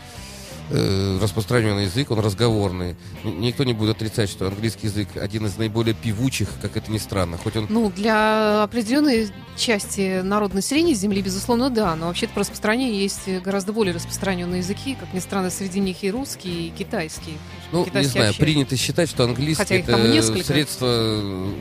э, 0.70 1.20
распространенный 1.22 1.84
язык, 1.84 2.12
он 2.12 2.20
разговорный. 2.20 2.96
Никто 3.24 3.64
не 3.64 3.74
будет 3.74 3.96
отрицать, 3.98 4.30
что 4.30 4.48
английский 4.48 4.88
язык 4.88 5.10
один 5.16 5.46
из 5.46 5.58
наиболее 5.58 5.94
певучих, 5.94 6.50
как 6.62 6.78
это 6.78 6.92
ни 6.92 6.98
странно. 6.98 7.38
Хоть 7.38 7.56
он 7.56 7.68
Ну, 7.70 7.92
для 7.96 8.64
определенной 8.64 9.30
части 9.58 10.22
народного 10.22 10.58
населения 10.58 10.94
Земли, 10.94 11.22
безусловно, 11.22 11.70
да. 11.70 11.96
Но 11.96 12.08
вообще-то 12.08 12.34
по 12.34 12.40
распространению 12.42 13.00
есть 13.00 13.28
гораздо 13.44 13.74
более 13.74 13.94
распространенные 13.94 14.60
языки. 14.60 14.96
Как 15.00 15.14
ни 15.14 15.20
странно, 15.20 15.50
среди 15.50 15.80
них 15.80 16.04
и 16.04 16.12
русский, 16.12 16.68
и 16.68 16.70
китайский. 16.72 17.38
Ну, 17.72 17.80
не 17.80 17.86
Китайский 17.86 18.12
знаю, 18.12 18.28
вообще. 18.28 18.42
принято 18.42 18.78
считать, 18.78 19.10
что 19.10 19.24
английский 19.24 19.64
Хотя 19.64 19.76
это 19.76 20.44
средство 20.44 20.88
э, 20.90 21.54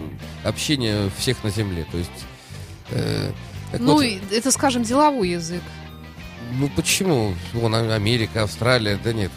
общения 0.45 1.11
всех 1.19 1.43
на 1.45 1.51
Земле. 1.51 1.87
То 1.91 1.99
есть. 1.99 2.11
э, 2.91 3.31
Ну, 3.79 3.95
вот, 3.95 4.05
это, 4.33 4.51
скажем, 4.51 4.83
деловой 4.83 5.31
язык. 5.31 5.63
Ну 6.53 6.69
почему? 6.75 7.35
Вон 7.53 7.75
А- 7.75 7.95
Америка, 7.95 8.43
Австралия, 8.45 8.99
да 9.03 9.13
нет. 9.13 9.31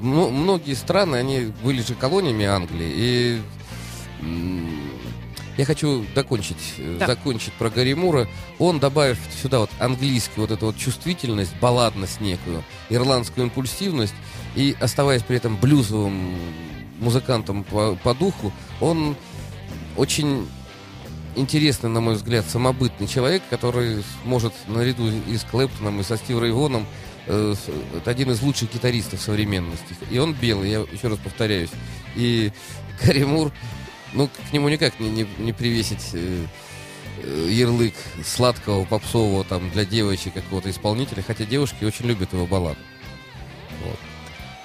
М- 0.00 0.32
многие 0.32 0.74
страны, 0.74 1.16
они 1.16 1.52
были 1.62 1.82
же 1.82 1.94
колониями 1.94 2.44
Англии. 2.46 2.90
И 2.94 3.40
я 5.56 5.64
хочу 5.64 6.04
докончить, 6.14 6.74
э, 6.78 6.96
Да. 7.00 7.06
закончить 7.06 7.52
про 7.54 7.70
Гарри 7.70 7.92
Мура. 7.94 8.28
Он 8.58 8.78
добавив 8.78 9.18
сюда 9.42 9.60
вот 9.60 9.70
английский, 9.78 10.40
вот 10.40 10.50
эту 10.50 10.66
вот 10.66 10.76
чувствительность, 10.78 11.54
балладность 11.60 12.20
некую, 12.20 12.64
ирландскую 12.88 13.46
импульсивность, 13.46 14.14
и 14.54 14.74
оставаясь 14.80 15.22
при 15.22 15.36
этом 15.36 15.56
блюзовым 15.56 16.34
музыкантом 16.98 17.64
по, 17.64 17.96
по 18.02 18.14
духу, 18.14 18.52
он 18.80 19.16
очень 19.96 20.48
интересный, 21.36 21.90
на 21.90 22.00
мой 22.00 22.14
взгляд, 22.14 22.44
самобытный 22.46 23.06
человек, 23.06 23.42
который 23.50 24.02
может 24.24 24.52
наряду 24.66 25.10
и 25.10 25.36
с 25.36 25.44
Клэптоном, 25.44 26.00
и 26.00 26.02
со 26.02 26.16
Стив 26.16 26.40
Рейвоном 26.40 26.86
э, 27.26 27.54
это 27.96 28.10
один 28.10 28.30
из 28.30 28.42
лучших 28.42 28.72
гитаристов 28.72 29.20
современности. 29.20 29.96
И 30.10 30.18
он 30.18 30.34
белый, 30.34 30.70
я 30.70 30.80
еще 30.80 31.08
раз 31.08 31.18
повторяюсь. 31.18 31.70
И 32.16 32.52
Гарри 33.04 33.24
Мур, 33.24 33.52
ну, 34.12 34.28
к 34.28 34.52
нему 34.52 34.68
никак 34.68 34.98
не, 35.00 35.10
не, 35.10 35.26
не 35.38 35.52
привесить 35.52 36.10
э, 36.12 36.44
э, 37.22 37.48
ярлык 37.50 37.94
сладкого, 38.24 38.84
попсового 38.84 39.44
там 39.44 39.70
для 39.70 39.84
девочек 39.84 40.34
какого-то 40.34 40.70
исполнителя, 40.70 41.22
хотя 41.26 41.44
девушки 41.44 41.84
очень 41.84 42.06
любят 42.06 42.32
его 42.32 42.46
баллады. 42.46 42.78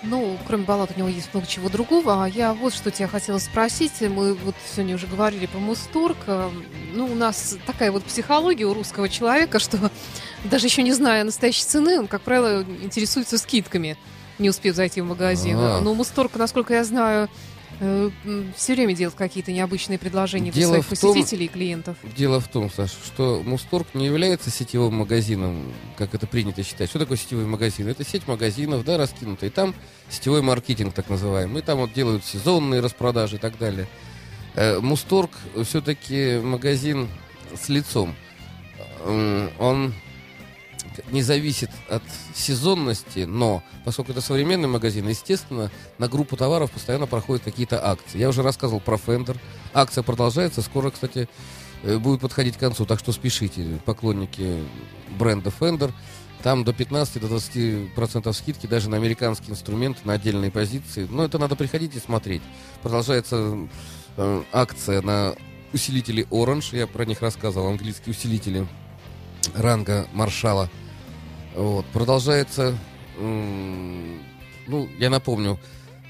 Ну, 0.08 0.38
кроме 0.48 0.64
баллад, 0.64 0.92
у 0.96 1.00
него 1.00 1.08
есть 1.08 1.34
много 1.34 1.48
чего 1.48 1.70
другого. 1.70 2.24
А 2.24 2.30
я 2.30 2.54
вот 2.54 2.74
что 2.74 2.92
тебя 2.92 3.08
хотела 3.08 3.40
спросить. 3.40 4.02
Мы 4.02 4.34
вот 4.34 4.56
сегодня 4.74 4.96
уже 4.96 5.08
говорили 5.08 5.46
про 5.46 5.60
Мусторг. 5.60 6.18
А, 6.28 6.52
Ну, 6.94 7.06
у 7.06 7.16
нас 7.16 7.58
такая 7.66 7.92
вот 7.92 8.04
психология 8.04 8.66
у 8.66 8.74
русского 8.74 9.10
человека, 9.10 9.60
что 9.60 9.92
даже 10.44 10.68
еще 10.68 10.84
не 10.84 10.94
зная 10.94 11.24
настоящей 11.24 11.66
цены, 11.66 12.00
он, 12.00 12.08
как 12.08 12.22
правило, 12.22 12.64
интересуется 12.82 13.38
скидками, 13.38 13.98
не 14.40 14.50
успев 14.50 14.76
зайти 14.76 15.02
в 15.02 15.06
магазин. 15.06 15.58
А. 15.58 15.82
Но 15.82 15.94
Мусторг, 15.94 16.36
насколько 16.36 16.74
я 16.74 16.84
знаю, 16.84 17.30
все 18.56 18.74
время 18.74 18.96
делает 18.96 19.18
какие-то 19.18 19.52
необычные 19.52 20.00
предложения 20.00 20.52
для 20.52 20.62
Дело 20.62 20.72
своих 20.74 20.86
в 20.86 21.00
том- 21.00 21.14
посетителей 21.14 21.46
и 21.46 21.50
клиентов. 21.50 21.98
Дело 22.16 22.40
в 22.40 22.48
том, 22.48 22.72
Саша, 22.72 22.96
что 23.06 23.42
Мусторг 23.46 23.88
не 23.94 24.06
является 24.06 24.50
сетевым 24.50 24.96
магазином, 24.96 25.74
как 25.98 26.14
это 26.16 26.26
принято 26.28 26.64
считать. 26.64 26.90
Что 26.90 27.00
такое 27.00 27.18
сетевой 27.18 27.46
магазин? 27.46 27.88
Это 27.88 28.04
сеть 28.06 28.28
магазинов, 28.28 28.86
да, 28.86 28.98
раскинутая. 28.98 29.50
И 29.50 29.54
там 29.54 29.76
сетевой 30.10 30.42
маркетинг, 30.42 30.94
так 30.94 31.10
называемый. 31.10 31.62
И 31.62 31.66
там 31.66 31.80
вот 31.80 31.94
делают 31.94 32.24
сезонные 32.26 32.82
распродажи 32.82 33.36
и 33.36 33.40
так 33.40 33.58
далее. 33.58 33.88
Э, 34.56 34.80
Мусторг 34.80 35.32
все-таки 35.66 36.40
магазин 36.42 37.10
с 37.54 37.68
лицом. 37.70 38.16
Он 39.60 39.94
не 41.12 41.22
зависит 41.22 41.70
от 41.90 42.04
сезонности, 42.34 43.20
но 43.20 43.64
поскольку 43.84 44.12
это 44.12 44.22
современный 44.22 44.68
магазин, 44.68 45.08
естественно, 45.08 45.72
на 45.98 46.08
группу 46.08 46.36
товаров 46.38 46.72
постоянно 46.72 47.08
проходят 47.08 47.44
какие-то 47.44 47.86
акции. 47.86 48.18
Я 48.18 48.30
уже 48.30 48.42
рассказывал 48.42 48.80
про 48.80 48.96
Fender. 48.96 49.38
Акция 49.74 50.04
продолжается. 50.04 50.62
Скоро, 50.62 50.92
кстати, 50.92 51.30
э, 51.84 51.98
будет 51.98 52.22
подходить 52.22 52.58
к 52.58 52.60
концу. 52.60 52.86
Так 52.86 53.00
что 53.00 53.12
спешите, 53.12 53.80
поклонники 53.86 54.64
бренда 55.18 55.52
Fender. 55.58 55.92
Там 56.44 56.64
до 56.64 56.74
15-20% 56.74 58.34
скидки 58.34 58.68
даже 58.68 58.90
на 58.90 58.98
американские 58.98 59.52
инструменты, 59.52 60.02
на 60.04 60.14
отдельные 60.14 60.52
позиции. 60.52 61.08
Но 61.10 61.26
это 61.26 61.40
надо 61.40 61.56
приходить 61.56 61.96
и 61.96 62.00
смотреть. 62.00 62.44
Продолжается 62.84 63.58
э, 64.18 64.44
акция 64.52 65.02
на 65.02 65.36
усилители 65.74 66.28
Orange. 66.30 66.78
Я 66.78 66.88
про 66.88 67.06
них 67.06 67.22
рассказывал. 67.22 67.68
Английские 67.68 68.12
усилители 68.12 68.68
ранга 69.54 70.08
маршала. 70.14 70.70
Вот. 71.56 71.86
Продолжается... 71.88 72.78
ну, 73.20 74.90
я 74.98 75.10
напомню, 75.10 75.60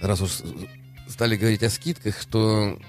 раз 0.01 0.21
уж 0.21 0.41
стали 1.07 1.35
говорить 1.35 1.63
о 1.63 1.69
скидках, 1.69 2.19
что 2.19 2.79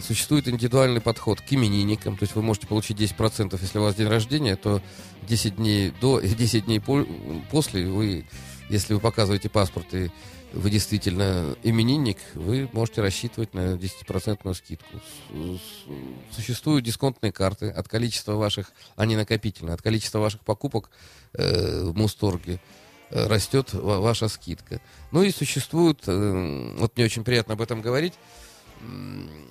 существует 0.00 0.48
индивидуальный 0.48 1.00
подход 1.00 1.40
к 1.40 1.52
именинникам. 1.52 2.16
То 2.16 2.24
есть 2.24 2.34
вы 2.34 2.42
можете 2.42 2.66
получить 2.66 2.98
10%, 2.98 3.58
если 3.60 3.78
у 3.78 3.82
вас 3.82 3.94
день 3.94 4.08
рождения, 4.08 4.56
то 4.56 4.80
10 5.28 5.56
дней 5.56 5.92
до 6.00 6.18
и 6.20 6.28
10 6.28 6.66
дней 6.66 6.80
по- 6.80 7.06
после 7.50 7.86
вы, 7.86 8.26
если 8.68 8.94
вы 8.94 9.00
показываете 9.00 9.48
паспорт 9.48 9.92
и 9.94 10.10
вы 10.54 10.70
действительно 10.70 11.56
именинник, 11.62 12.18
вы 12.34 12.68
можете 12.72 13.02
рассчитывать 13.02 13.54
на 13.54 13.74
10% 13.74 14.54
скидку. 14.54 15.00
Существуют 16.30 16.84
дисконтные 16.84 17.32
карты 17.32 17.70
от 17.70 17.88
количества 17.88 18.34
ваших, 18.34 18.72
они 18.96 19.16
накопительные, 19.16 19.74
от 19.74 19.82
количества 19.82 20.20
ваших 20.20 20.40
покупок 20.40 20.90
э, 21.32 21.84
в 21.84 21.96
Мусторге 21.96 22.60
э, 23.10 23.26
растет 23.26 23.72
ва- 23.72 24.00
ваша 24.00 24.28
скидка. 24.28 24.80
Ну 25.10 25.22
и 25.22 25.30
существуют, 25.30 26.02
э, 26.06 26.74
вот 26.78 26.96
мне 26.96 27.04
очень 27.04 27.24
приятно 27.24 27.54
об 27.54 27.60
этом 27.60 27.82
говорить, 27.82 28.14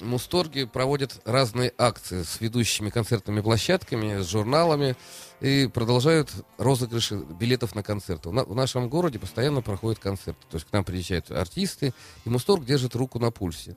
Мусторги 0.02 0.66
проводят 0.66 1.22
разные 1.26 1.74
акции 1.78 2.24
с 2.24 2.42
ведущими 2.42 2.90
концертными 2.90 3.42
площадками, 3.42 4.22
с 4.22 4.30
журналами 4.30 4.96
и 5.40 5.68
продолжают 5.68 6.32
розыгрыши 6.58 7.16
билетов 7.16 7.76
на 7.76 7.84
концерты. 7.84 8.30
В 8.30 8.56
нашем 8.56 8.90
городе 8.90 9.20
постоянно 9.20 9.62
проходят 9.62 10.00
концерты. 10.00 10.42
То 10.50 10.56
есть 10.56 10.68
к 10.68 10.74
нам 10.74 10.84
приезжают 10.84 11.32
артисты, 11.32 11.94
и 12.26 12.30
Мусторг 12.30 12.66
держит 12.66 12.96
руку 12.96 13.20
на 13.20 13.32
пульсе. 13.32 13.76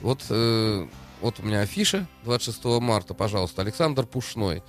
Вот, 0.00 0.24
э, 0.28 0.86
вот 1.20 1.40
у 1.40 1.42
меня 1.42 1.60
афиша 1.60 2.06
26 2.24 2.80
марта, 2.80 3.14
пожалуйста, 3.14 3.62
Александр 3.62 4.06
Пушной. 4.06 4.62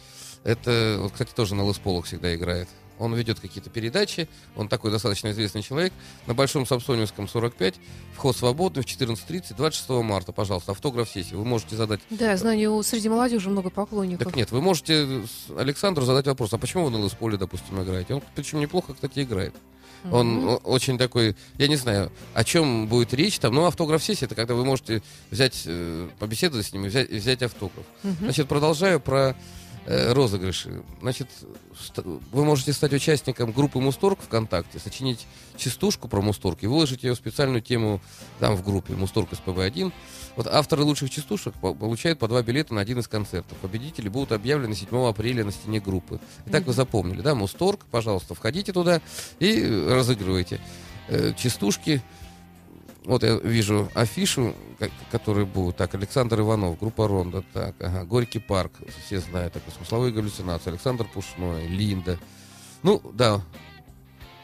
Это, 0.44 0.98
вот, 1.00 1.12
кстати, 1.12 1.34
тоже 1.34 1.56
на 1.56 1.68
Лесполах 1.68 2.06
всегда 2.06 2.34
играет. 2.34 2.70
Он 3.00 3.14
ведет 3.14 3.40
какие-то 3.40 3.70
передачи, 3.70 4.28
он 4.56 4.68
такой 4.68 4.92
достаточно 4.92 5.32
известный 5.32 5.62
человек. 5.62 5.94
На 6.26 6.34
Большом 6.34 6.66
Самсоневском 6.66 7.28
45, 7.28 7.76
вход 8.16 8.36
свободный 8.36 8.84
в 8.84 8.86
14.30, 8.86 9.56
26 9.56 9.90
марта, 10.04 10.32
пожалуйста, 10.32 10.72
автограф 10.72 11.10
сессии. 11.10 11.36
Вы 11.36 11.46
можете 11.46 11.76
задать... 11.76 12.00
Да, 12.10 12.32
я 12.32 12.38
знаю, 12.38 12.58
него 12.58 12.82
среди 12.84 13.10
молодежи 13.10 13.50
много 13.50 13.70
поклонников. 13.70 14.26
Так 14.26 14.36
нет, 14.36 14.52
вы 14.52 14.62
можете 14.62 15.24
Александру 15.58 16.06
задать 16.06 16.28
вопрос, 16.28 16.54
а 16.54 16.58
почему 16.58 16.86
вы 16.86 16.92
на 16.98 17.04
Лесполе, 17.04 17.38
допустим, 17.38 17.82
играете? 17.82 18.16
Он, 18.16 18.24
причем 18.36 18.60
неплохо, 18.60 18.94
кстати, 18.94 19.22
играет. 19.22 19.54
Он 20.12 20.48
о- 20.48 20.56
очень 20.58 20.98
такой, 20.98 21.36
я 21.58 21.68
не 21.68 21.76
знаю, 21.76 22.12
о 22.34 22.44
чем 22.44 22.88
будет 22.88 23.14
речь 23.14 23.40
там, 23.40 23.54
но 23.54 23.66
автограф-сессия, 23.66 24.26
это 24.26 24.36
когда 24.36 24.54
вы 24.54 24.64
можете 24.64 25.02
взять, 25.32 25.64
э, 25.66 26.08
побеседовать 26.20 26.68
с 26.68 26.74
ним 26.74 26.86
и 26.86 26.88
взять, 26.90 27.10
взять 27.10 27.42
автограф. 27.42 27.86
Мгм. 28.04 28.16
Значит, 28.22 28.48
продолжаю 28.48 29.00
про 29.00 29.36
розыгрыши. 29.88 30.84
Значит, 31.02 31.30
вы 32.32 32.44
можете 32.44 32.74
стать 32.74 32.92
участником 32.94 33.54
группы 33.54 33.80
Мусторг 33.80 34.20
ВКонтакте, 34.22 34.80
сочинить 34.80 35.26
частушку 35.56 36.10
про 36.10 36.22
Мусторг 36.22 36.62
и 36.62 36.68
выложить 36.68 37.04
ее 37.04 37.14
в 37.14 37.18
специальную 37.18 37.62
тему 37.62 38.02
там 38.40 38.56
в 38.56 38.64
группе 38.66 38.94
Мусторг 38.94 39.30
СПБ-1. 39.32 39.94
Вот 40.36 40.48
авторы 40.48 40.84
лучших 40.84 41.10
частушек 41.10 41.54
по- 41.56 41.74
получают 41.74 42.20
по 42.20 42.28
два 42.28 42.42
билета 42.44 42.74
на 42.74 42.82
один 42.82 43.00
из 43.00 43.08
концертов. 43.08 43.58
Победители 43.60 44.10
будут 44.10 44.34
объявлены 44.34 44.76
7 44.76 44.90
апреля 45.08 45.46
на 45.46 45.52
стене 45.52 45.80
группы. 45.80 46.20
Итак, 46.48 46.66
вы 46.66 46.74
запомнили, 46.74 47.22
да, 47.22 47.34
Мусторг, 47.34 47.86
пожалуйста, 47.90 48.36
входите 48.36 48.74
туда 48.74 49.02
и 49.40 49.64
разыгрывайте 49.90 50.60
э, 51.08 51.34
частушки. 51.38 52.02
Вот 53.08 53.24
я 53.24 53.36
вижу 53.38 53.90
афишу, 53.96 54.54
ко- 54.78 54.92
которые 55.12 55.46
будут. 55.46 55.78
Так, 55.78 55.96
Александр 55.96 56.42
Иванов, 56.42 56.78
группа 56.78 57.08
Ронда. 57.08 57.44
Так, 57.54 57.74
ага, 57.80 58.04
Горький 58.04 58.40
парк, 58.40 58.74
все 59.06 59.20
знают. 59.22 59.54
Так, 59.54 59.64
смысловые 59.76 60.12
галлюцинации. 60.14 60.70
Александр 60.72 61.06
Пушной, 61.06 61.68
Линда. 61.68 62.20
Ну, 62.84 63.02
да. 63.14 63.42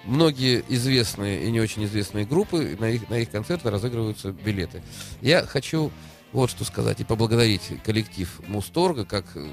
многие 0.06 0.64
известные 0.70 1.44
и 1.46 1.52
не 1.52 1.60
очень 1.62 1.84
известные 1.86 2.26
группы, 2.26 2.76
на 2.80 2.86
их, 2.90 3.10
на 3.10 3.20
их 3.20 3.30
концерты 3.30 3.70
разыгрываются 3.70 4.32
билеты. 4.32 4.82
Я 5.22 5.46
хочу 5.46 5.92
вот 6.32 6.50
что 6.50 6.64
сказать 6.66 7.00
и 7.00 7.04
поблагодарить 7.04 7.62
коллектив 7.84 8.42
Мусторга, 8.48 9.06
как 9.06 9.26
э, 9.36 9.46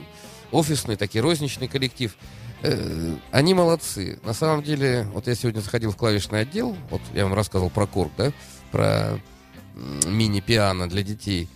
офисный, 0.51 0.97
так 0.97 1.15
и 1.15 1.21
розничный 1.21 1.69
коллектив. 1.69 2.17
Э, 2.63 3.17
Они 3.33 3.55
молодцы. 3.55 4.19
На 4.25 4.33
самом 4.35 4.63
деле, 4.63 5.07
вот 5.13 5.27
я 5.27 5.35
сегодня 5.35 5.61
заходил 5.61 5.91
в 5.93 5.97
клавишный 5.97 6.41
отдел, 6.41 6.77
вот 6.91 7.03
я 7.13 7.25
вам 7.25 7.35
рассказывал 7.35 7.71
про 7.71 7.87
корг, 7.87 8.11
да, 8.17 8.33
про 8.71 9.19
мини-пиано 10.07 10.89
для 10.89 11.03
детей. 11.03 11.49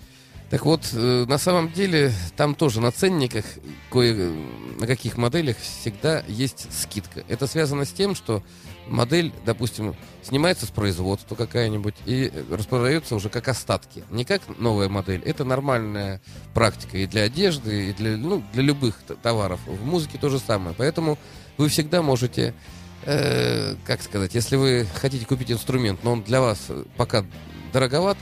Так 0.50 0.66
вот, 0.66 0.88
э, 0.92 1.24
на 1.26 1.38
самом 1.38 1.72
деле, 1.72 2.12
там 2.36 2.54
тоже 2.54 2.80
на 2.80 2.92
ценниках, 2.92 3.44
кое, 3.90 4.32
на 4.78 4.86
каких 4.86 5.16
моделях 5.16 5.56
всегда 5.58 6.22
есть 6.28 6.68
скидка. 6.72 7.24
Это 7.28 7.46
связано 7.46 7.84
с 7.84 7.90
тем, 7.90 8.14
что 8.14 8.42
модель, 8.86 9.32
допустим, 9.44 9.96
снимается 10.22 10.66
с 10.66 10.70
производства 10.70 11.34
какая-нибудь 11.34 11.94
и 12.04 12.30
распродается 12.50 13.16
уже 13.16 13.30
как 13.30 13.48
остатки. 13.48 14.04
Не 14.10 14.24
как 14.24 14.42
новая 14.58 14.88
модель. 14.88 15.22
Это 15.24 15.44
нормальная 15.44 16.20
практика 16.52 16.98
и 16.98 17.06
для 17.06 17.22
одежды, 17.22 17.90
и 17.90 17.92
для, 17.92 18.16
ну, 18.16 18.44
для 18.52 18.62
любых 18.62 19.00
товаров. 19.22 19.60
В 19.66 19.84
музыке 19.84 20.18
то 20.18 20.28
же 20.28 20.38
самое. 20.38 20.74
Поэтому 20.78 21.18
вы 21.56 21.68
всегда 21.68 22.02
можете, 22.02 22.54
э, 23.06 23.76
как 23.84 24.02
сказать, 24.02 24.34
если 24.34 24.56
вы 24.56 24.86
хотите 24.94 25.26
купить 25.26 25.50
инструмент, 25.50 26.02
но 26.02 26.12
он 26.12 26.22
для 26.22 26.40
вас 26.40 26.68
пока 26.96 27.24
дороговат, 27.72 28.16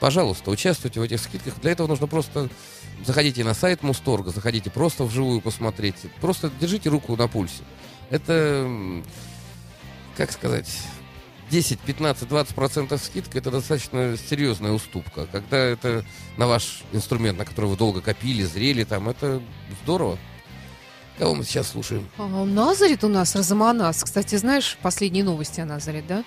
пожалуйста, 0.00 0.50
участвуйте 0.50 1.00
в 1.00 1.02
этих 1.02 1.20
скидках. 1.20 1.60
Для 1.60 1.72
этого 1.72 1.86
нужно 1.86 2.06
просто 2.06 2.48
заходите 3.04 3.44
на 3.44 3.54
сайт 3.54 3.82
Мусторга, 3.82 4.30
заходите 4.30 4.70
просто 4.70 5.04
вживую 5.04 5.40
посмотреть. 5.40 5.96
Просто 6.20 6.50
держите 6.60 6.88
руку 6.88 7.16
на 7.16 7.28
пульсе. 7.28 7.62
Это, 8.10 8.68
как 10.16 10.32
сказать, 10.32 10.68
10, 11.50 11.80
15, 11.80 12.28
20 12.28 12.54
процентов 12.54 13.02
скидка 13.02 13.38
это 13.38 13.50
достаточно 13.50 14.16
серьезная 14.16 14.72
уступка. 14.72 15.26
Когда 15.26 15.56
это 15.58 16.04
на 16.36 16.46
ваш 16.46 16.82
инструмент, 16.92 17.38
на 17.38 17.44
который 17.44 17.66
вы 17.66 17.76
долго 17.76 18.00
копили, 18.00 18.42
зрели, 18.42 18.84
там, 18.84 19.08
это 19.08 19.42
здорово. 19.82 20.18
Кого 21.20 21.34
мы 21.34 21.44
сейчас 21.44 21.68
слушаем? 21.68 22.08
А, 22.16 22.26
Назарит 22.26 23.04
у 23.04 23.08
нас, 23.08 23.36
Розаманас. 23.36 24.02
Кстати, 24.02 24.36
знаешь 24.36 24.78
последние 24.80 25.22
новости 25.22 25.60
о 25.60 25.66
Назарит, 25.66 26.06
да? 26.06 26.24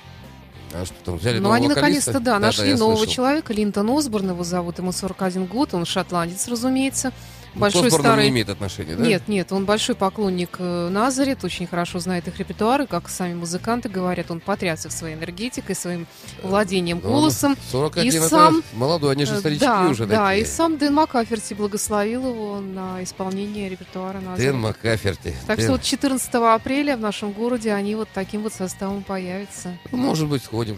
А 0.72 0.86
что 0.86 0.96
там, 1.04 1.18
взяли 1.18 1.40
Ну, 1.40 1.52
они 1.52 1.68
наконец-то, 1.68 2.20
да, 2.20 2.38
нашли 2.40 2.70
я 2.70 2.78
нового 2.78 2.98
слышал. 2.98 3.14
человека. 3.16 3.54
Линтон 3.54 3.90
Осборн 3.90 4.30
его 4.30 4.44
зовут, 4.44 4.78
ему 4.78 4.92
41 4.92 5.46
год, 5.48 5.74
он 5.74 5.86
шотландец, 5.86 6.48
разумеется. 6.48 7.12
Ну, 7.56 7.62
Большой 7.62 7.82
Осборнам 7.88 8.02
старый... 8.14 8.24
не 8.26 8.30
имеет 8.32 8.50
отношения, 8.50 8.96
да? 8.96 9.04
Нет, 9.06 9.28
нет, 9.28 9.52
он 9.52 9.66
большой 9.66 9.94
поклонник 9.96 10.56
э, 10.58 10.90
Назарит, 10.90 11.44
очень 11.44 11.68
хорошо 11.68 12.00
знает 12.00 12.28
их 12.28 12.38
репертуар, 12.40 12.82
и, 12.82 12.86
как 12.88 13.10
сами 13.10 13.36
музыканты 13.36 13.90
говорят, 13.90 14.32
он 14.32 14.40
потряс 14.40 14.86
их 14.88 14.92
своей 14.92 15.16
энергетикой, 15.16 15.76
своим 15.76 16.08
владением 16.42 17.00
Ну, 17.04 17.10
голосом. 17.10 17.56
41 17.72 18.08
И 18.24 18.28
сам- 18.28 18.64
молодой, 18.74 19.12
они 19.14 19.26
же 19.26 19.36
Э, 19.36 19.40
старички 19.40 19.66
да, 19.66 19.88
уже 19.88 20.08
да, 20.08 20.28
такие. 20.30 20.42
и 20.42 20.46
сам 20.46 20.78
Дэн 20.78 20.94
Макаферти 20.96 21.54
благословил 21.54 22.28
его 22.30 22.60
на 22.60 23.04
исполнение 23.04 23.70
репертуара 23.70 24.20
Назарит. 24.20 24.52
Дэн 24.52 24.60
Маккаферти. 24.60 25.36
Так 25.46 25.58
Дэн. 25.58 25.66
что 25.66 25.72
вот 25.74 25.84
14 25.84 26.34
апреля 26.56 26.98
в 26.98 27.02
нашем 27.02 27.32
городе 27.34 27.72
они 27.74 27.94
вот 27.96 28.10
таким 28.14 28.42
вот 28.42 28.54
составом 28.54 29.04
появятся. 29.04 29.78
Ну, 29.92 29.98
Может 30.00 30.28
быть, 30.28 30.44
сходим. 30.44 30.78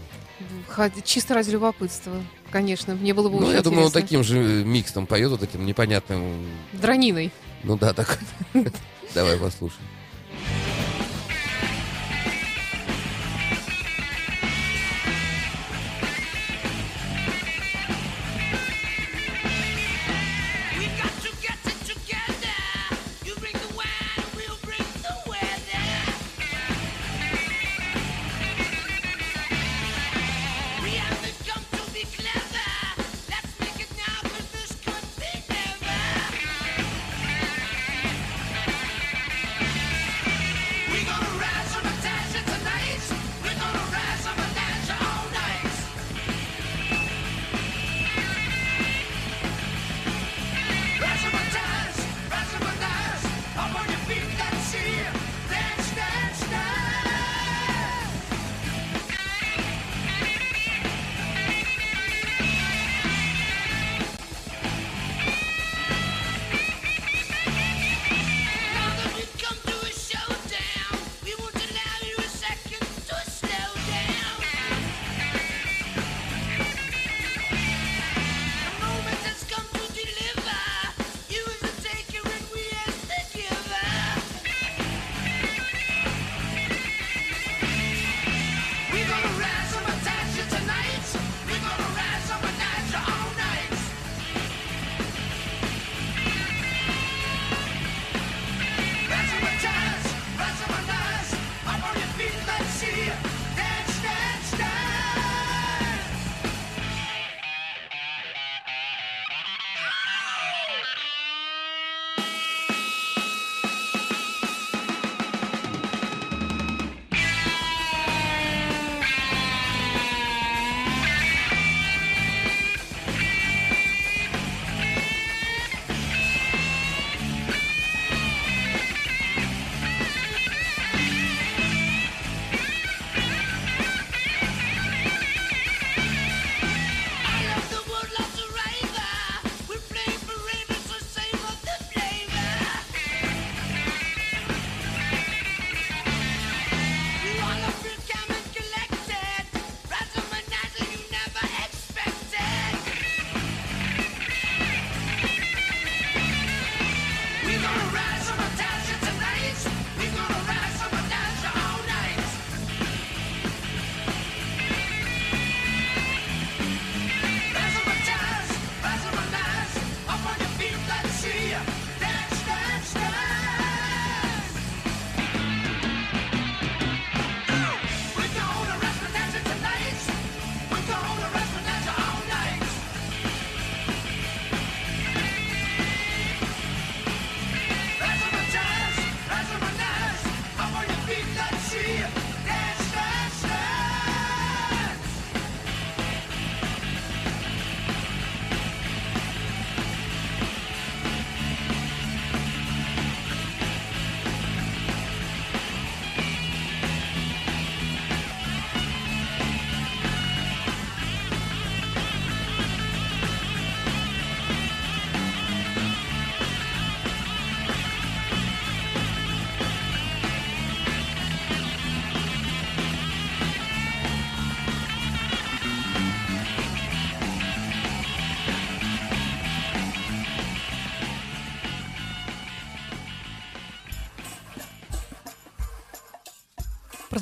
Ходи- 0.68 1.02
Чисто 1.02 1.32
ради 1.34 1.50
любопытства. 1.50 2.12
Конечно, 2.50 2.94
мне 2.94 3.12
было 3.12 3.28
бы 3.28 3.40
Ну, 3.40 3.46
очень 3.46 3.56
я 3.56 3.62
думаю, 3.62 3.86
он 3.86 3.92
таким 3.92 4.22
же 4.22 4.38
э, 4.38 4.64
миксом 4.64 5.06
поет, 5.06 5.30
вот 5.30 5.42
этим 5.42 5.66
непонятным. 5.66 6.46
Дрониной. 6.72 7.32
Ну 7.64 7.76
да, 7.76 7.92
так. 7.92 8.18
Давай 9.14 9.36
послушаем. 9.36 9.86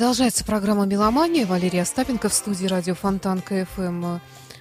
Продолжается 0.04 0.44
программа 0.44 0.84
«Меломания». 0.84 1.46
Валерия 1.46 1.80
Остапенко 1.80 2.28
в 2.28 2.34
студии 2.34 2.66
радио 2.66 2.94
Фонтан 2.94 3.40
КФМ. 3.40 4.18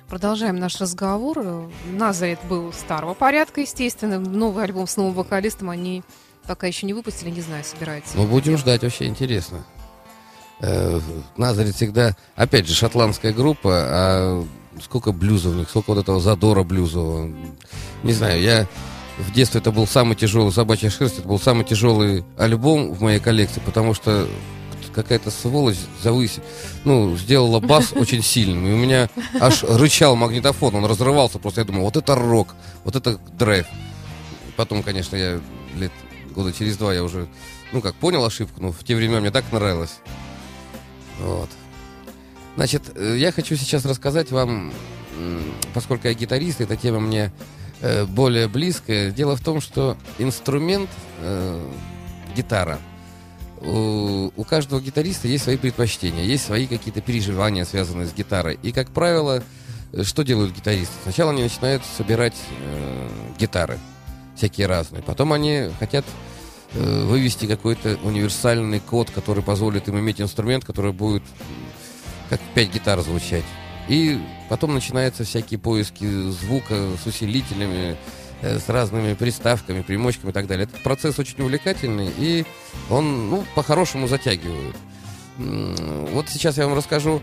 Продолжаем 0.07 0.55
наш 0.55 0.79
разговор. 0.79 1.69
Назарет 1.91 2.39
был 2.47 2.71
старого 2.71 3.13
порядка, 3.13 3.59
естественно. 3.59 4.19
Новый 4.19 4.63
альбом 4.63 4.87
с 4.87 4.95
новым 4.95 5.13
вокалистом 5.13 5.69
они 5.69 6.01
пока 6.47 6.67
еще 6.67 6.85
не 6.85 6.93
выпустили, 6.93 7.29
не 7.29 7.41
знаю, 7.41 7.65
собираются. 7.65 8.15
Ну, 8.15 8.25
будем 8.25 8.57
ждать, 8.57 8.83
вообще 8.83 9.03
интересно. 9.03 9.65
Э, 10.61 11.01
Назарет 11.35 11.75
всегда, 11.75 12.15
опять 12.37 12.65
же, 12.65 12.73
шотландская 12.73 13.33
группа, 13.33 13.69
а 13.73 14.47
сколько 14.81 15.11
блюза 15.11 15.49
в 15.49 15.57
них, 15.57 15.69
сколько 15.69 15.89
вот 15.89 15.99
этого 15.99 16.21
задора 16.21 16.63
блюзового. 16.63 17.29
Не 18.03 18.13
знаю, 18.13 18.41
я 18.41 18.65
в 19.17 19.33
детстве 19.33 19.59
это 19.59 19.73
был 19.73 19.87
самый 19.87 20.15
тяжелый 20.15 20.53
«Собачья 20.53 20.89
шерсть», 20.89 21.19
это 21.19 21.27
был 21.27 21.37
самый 21.37 21.65
тяжелый 21.65 22.23
альбом 22.37 22.93
в 22.93 23.01
моей 23.01 23.19
коллекции, 23.19 23.61
потому 23.65 23.93
что 23.93 24.25
какая-то 24.93 25.31
сволочь 25.31 25.77
завысь, 26.01 26.37
ну, 26.83 27.17
сделала 27.17 27.59
бас 27.59 27.91
очень 27.95 28.23
сильным, 28.23 28.65
и 28.67 28.71
у 28.71 28.77
меня 28.77 29.09
аж 29.39 29.63
рычал 29.63 30.15
магнитофон, 30.15 30.75
он 30.75 30.85
разрывался 30.85 31.39
просто, 31.39 31.61
я 31.61 31.65
думал, 31.65 31.83
вот 31.83 31.97
это 31.97 32.15
рок, 32.15 32.55
вот 32.83 32.95
это 32.95 33.17
драйв. 33.37 33.67
Потом, 34.55 34.83
конечно, 34.83 35.15
я 35.15 35.41
лет 35.75 35.91
года 36.33 36.53
через 36.53 36.77
два 36.77 36.93
я 36.93 37.03
уже, 37.03 37.27
ну, 37.71 37.81
как 37.81 37.95
понял 37.95 38.23
ошибку, 38.23 38.61
но 38.61 38.71
в 38.71 38.83
те 38.83 38.95
времена 38.95 39.19
мне 39.19 39.31
так 39.31 39.51
нравилось. 39.51 39.99
Вот. 41.19 41.49
Значит, 42.55 42.83
э, 42.95 43.15
я 43.17 43.31
хочу 43.31 43.55
сейчас 43.55 43.85
рассказать 43.85 44.31
вам, 44.31 44.71
поскольку 45.73 46.07
я 46.07 46.13
гитарист, 46.13 46.61
эта 46.61 46.75
тема 46.75 46.99
мне 46.99 47.31
э, 47.81 48.05
более 48.05 48.47
близкая. 48.47 49.11
Дело 49.11 49.35
в 49.35 49.41
том, 49.41 49.61
что 49.61 49.97
инструмент 50.17 50.89
э, 51.19 51.69
гитара 52.35 52.79
у, 53.65 54.43
каждого 54.43 54.81
гитариста 54.81 55.27
есть 55.27 55.45
свои 55.45 55.57
предпочтения, 55.57 56.23
есть 56.23 56.45
свои 56.45 56.67
какие-то 56.67 57.01
переживания, 57.01 57.65
связанные 57.65 58.07
с 58.07 58.13
гитарой. 58.13 58.59
И, 58.61 58.71
как 58.71 58.89
правило, 58.89 59.43
что 60.03 60.23
делают 60.23 60.55
гитаристы? 60.55 60.93
Сначала 61.03 61.31
они 61.31 61.43
начинают 61.43 61.83
собирать 61.85 62.35
э, 62.59 63.09
гитары, 63.39 63.79
всякие 64.35 64.67
разные. 64.67 65.03
Потом 65.03 65.33
они 65.33 65.69
хотят 65.79 66.05
э, 66.73 67.05
вывести 67.05 67.45
какой-то 67.45 67.97
универсальный 68.03 68.79
код, 68.79 69.09
который 69.11 69.43
позволит 69.43 69.87
им 69.87 69.99
иметь 69.99 70.19
инструмент, 70.19 70.65
который 70.65 70.91
будет 70.91 71.23
как 72.29 72.41
пять 72.53 72.73
гитар 72.73 72.99
звучать. 73.01 73.45
И 73.87 74.19
потом 74.49 74.73
начинаются 74.73 75.23
всякие 75.23 75.59
поиски 75.59 76.05
звука 76.31 76.89
с 77.01 77.05
усилителями, 77.05 77.97
с 78.43 78.67
разными 78.67 79.13
приставками, 79.13 79.81
примочками 79.81 80.31
и 80.31 80.33
так 80.33 80.47
далее. 80.47 80.65
Этот 80.65 80.83
процесс 80.83 81.17
очень 81.17 81.41
увлекательный, 81.41 82.11
и 82.17 82.45
он, 82.89 83.29
ну, 83.29 83.45
по-хорошему 83.55 84.07
затягивает. 84.07 84.75
Вот 85.37 86.29
сейчас 86.29 86.57
я 86.57 86.67
вам 86.67 86.77
расскажу. 86.77 87.21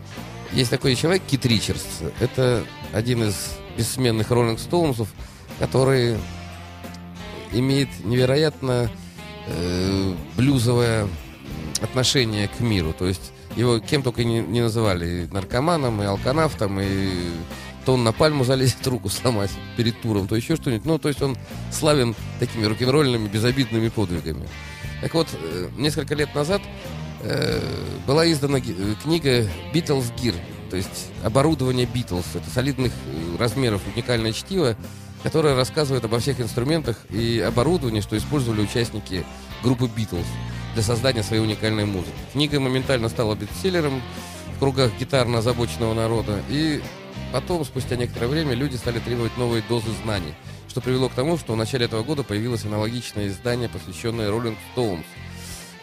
Есть 0.52 0.70
такой 0.70 0.96
человек, 0.96 1.22
Кит 1.28 1.46
Ричардс. 1.46 1.85
Это 2.18 2.64
один 2.92 3.22
из 3.22 3.37
бессменных 3.76 4.30
Роллинг 4.30 4.59
Стоунсов, 4.59 5.09
который 5.61 6.16
имеет 7.52 7.88
невероятно 8.04 8.90
э, 9.46 10.14
блюзовое 10.37 11.06
отношение 11.83 12.48
к 12.48 12.61
миру. 12.61 12.92
То 12.92 13.06
есть 13.06 13.33
его 13.56 13.78
кем 13.78 14.02
только 14.02 14.24
не, 14.24 14.40
не 14.40 14.61
называли. 14.61 15.24
И 15.24 15.33
наркоманом, 15.33 16.02
и 16.02 16.06
алканавтом, 16.06 16.80
и 16.80 17.30
то 17.84 17.94
он 17.94 18.04
на 18.04 18.12
пальму 18.12 18.44
залезет 18.44 18.86
руку 18.86 19.08
сломать 19.08 19.50
перед 19.76 20.00
туром, 20.00 20.28
то 20.28 20.36
еще 20.36 20.56
что-нибудь. 20.56 20.84
Ну, 20.84 20.98
то 20.98 21.08
есть 21.08 21.22
он 21.22 21.36
славен 21.72 22.14
такими 22.38 22.64
рок-н-ролльными, 22.64 23.28
безобидными 23.28 23.88
подвигами. 23.88 24.48
Так 25.00 25.14
вот, 25.14 25.28
э, 25.32 25.68
несколько 25.76 26.14
лет 26.14 26.34
назад 26.34 26.60
э, 27.22 27.60
была 28.06 28.30
издана 28.30 28.58
э, 28.58 28.94
книга 29.02 29.46
«Beatles 29.72 30.12
Gear», 30.16 30.34
то 30.70 30.76
есть 30.76 31.10
оборудование 31.24 31.86
Beatles. 31.86 32.26
Это 32.34 32.48
солидных 32.50 32.92
э, 32.92 33.36
размеров 33.38 33.82
уникальное 33.94 34.32
чтиво, 34.32 34.76
которое 35.22 35.54
рассказывает 35.54 36.04
обо 36.04 36.18
всех 36.18 36.40
инструментах 36.40 36.96
и 37.10 37.40
оборудовании, 37.40 38.00
что 38.00 38.16
использовали 38.16 38.60
участники 38.60 39.24
группы 39.62 39.84
Beatles 39.84 40.26
для 40.74 40.82
создания 40.82 41.22
своей 41.22 41.42
уникальной 41.42 41.84
музыки. 41.84 42.12
Книга 42.32 42.60
моментально 42.60 43.08
стала 43.08 43.34
бестселлером 43.34 44.00
в 44.56 44.58
кругах 44.58 44.92
гитарно 44.98 45.38
озабоченного 45.38 45.94
народа, 45.94 46.42
и 46.48 46.82
потом, 47.32 47.64
спустя 47.64 47.96
некоторое 47.96 48.28
время, 48.28 48.54
люди 48.54 48.76
стали 48.76 48.98
требовать 48.98 49.36
новые 49.36 49.62
дозы 49.68 49.90
знаний, 50.04 50.34
что 50.68 50.80
привело 50.80 51.08
к 51.08 51.14
тому, 51.14 51.36
что 51.38 51.52
в 51.52 51.56
начале 51.56 51.86
этого 51.86 52.02
года 52.02 52.22
появилось 52.22 52.64
аналогичное 52.64 53.28
издание, 53.28 53.68
посвященное 53.68 54.30
Stones. 54.74 55.04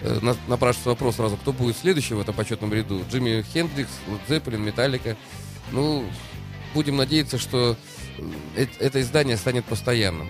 Э, 0.01 0.19
на- 0.21 0.37
Напрашивается 0.47 0.89
вопрос 0.89 1.15
сразу, 1.15 1.37
кто 1.37 1.51
будет 1.53 1.77
следующий 1.77 2.13
в 2.13 2.19
этом 2.21 2.35
почетном 2.35 2.73
ряду? 2.73 3.03
Джимми 3.11 3.43
Хендрикс, 3.53 3.89
Лед 4.07 4.21
Зеппелин, 4.29 4.61
Металлика. 4.63 5.17
Ну, 5.71 6.05
будем 6.73 6.97
надеяться, 6.97 7.37
что 7.37 7.75
э- 8.55 8.67
это 8.79 9.01
издание 9.01 9.37
станет 9.37 9.65
постоянным. 9.65 10.29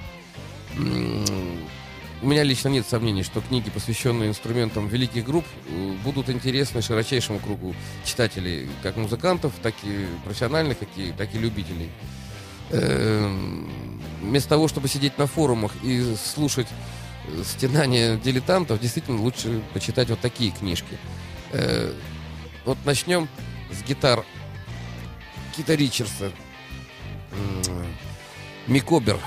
У 2.22 2.28
меня 2.28 2.42
лично 2.44 2.70
нет 2.70 2.86
сомнений, 2.88 3.22
что 3.22 3.42
книги, 3.42 3.70
посвященные 3.70 4.30
инструментам 4.30 4.88
великих 4.88 5.24
групп, 5.24 5.46
э, 5.68 5.94
будут 6.04 6.30
интересны 6.30 6.82
широчайшему 6.82 7.40
кругу 7.40 7.76
читателей, 8.04 8.68
как 8.82 8.98
музыкантов, 8.98 9.54
так 9.62 9.76
и 9.84 10.08
профессиональных, 10.26 10.80
так 10.80 10.90
и, 10.98 11.12
так 11.12 11.34
и 11.36 11.38
любителей. 11.38 11.92
Эм, 12.72 13.70
Вместо 14.22 14.50
того, 14.50 14.68
чтобы 14.68 14.88
сидеть 14.88 15.18
на 15.20 15.28
форумах 15.28 15.72
и 15.84 16.16
слушать 16.16 16.68
э, 17.28 17.44
стенания 17.44 18.18
дилетантов, 18.18 18.80
действительно 18.82 19.22
лучше 19.22 19.62
почитать 19.74 20.10
вот 20.10 20.20
такие 20.20 20.52
книжки. 20.52 20.98
Э, 21.52 21.94
Вот 22.66 22.78
начнем 22.84 23.30
с 23.72 23.88
гитар 23.88 24.26
Кита 25.56 25.76
Ричардса. 25.76 26.32
Микобер, 28.66 29.20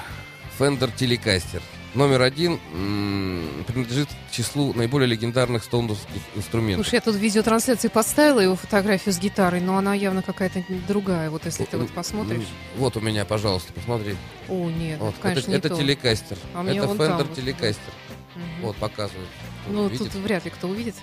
Фендер 0.58 0.90
Телекастер. 0.90 1.62
Номер 1.94 2.22
один 2.22 2.60
м, 2.72 3.64
принадлежит 3.66 4.08
к 4.28 4.32
числу 4.32 4.72
наиболее 4.74 5.08
легендарных 5.08 5.64
стоуновских 5.64 6.22
инструментов. 6.36 6.86
Слушай, 6.86 6.94
я 6.96 7.00
тут 7.00 7.16
видеотрансляции 7.16 7.88
поставила 7.88 8.38
его 8.38 8.54
фотографию 8.54 9.12
с 9.12 9.18
гитарой, 9.18 9.60
но 9.60 9.76
она 9.76 9.92
явно 9.94 10.22
какая-то 10.22 10.62
другая. 10.86 11.30
Вот 11.30 11.46
если 11.46 11.64
ты 11.64 11.76
вот 11.78 11.90
посмотришь. 11.90 12.42
М, 12.42 12.46
Вот 12.78 12.96
у 12.96 13.00
меня, 13.00 13.24
пожалуйста, 13.24 13.72
посмотри. 13.72 14.14
О, 14.48 14.70
нет, 14.70 15.00
Вот, 15.00 15.16
конечно, 15.20 15.50
это 15.50 15.66
это 15.66 15.68
то. 15.70 15.82
телекастер. 15.82 16.36
А 16.54 16.64
это 16.64 16.86
там 16.86 16.92
Fender 16.96 17.26
вот. 17.26 17.34
телекастер. 17.34 17.92
Мгм. 18.36 18.44
Вот, 18.62 18.76
показывает. 18.76 19.28
Ну, 19.68 19.88
Видит? 19.88 20.12
тут 20.12 20.22
вряд 20.22 20.44
ли 20.44 20.50
кто 20.52 20.68
увидит. 20.68 20.94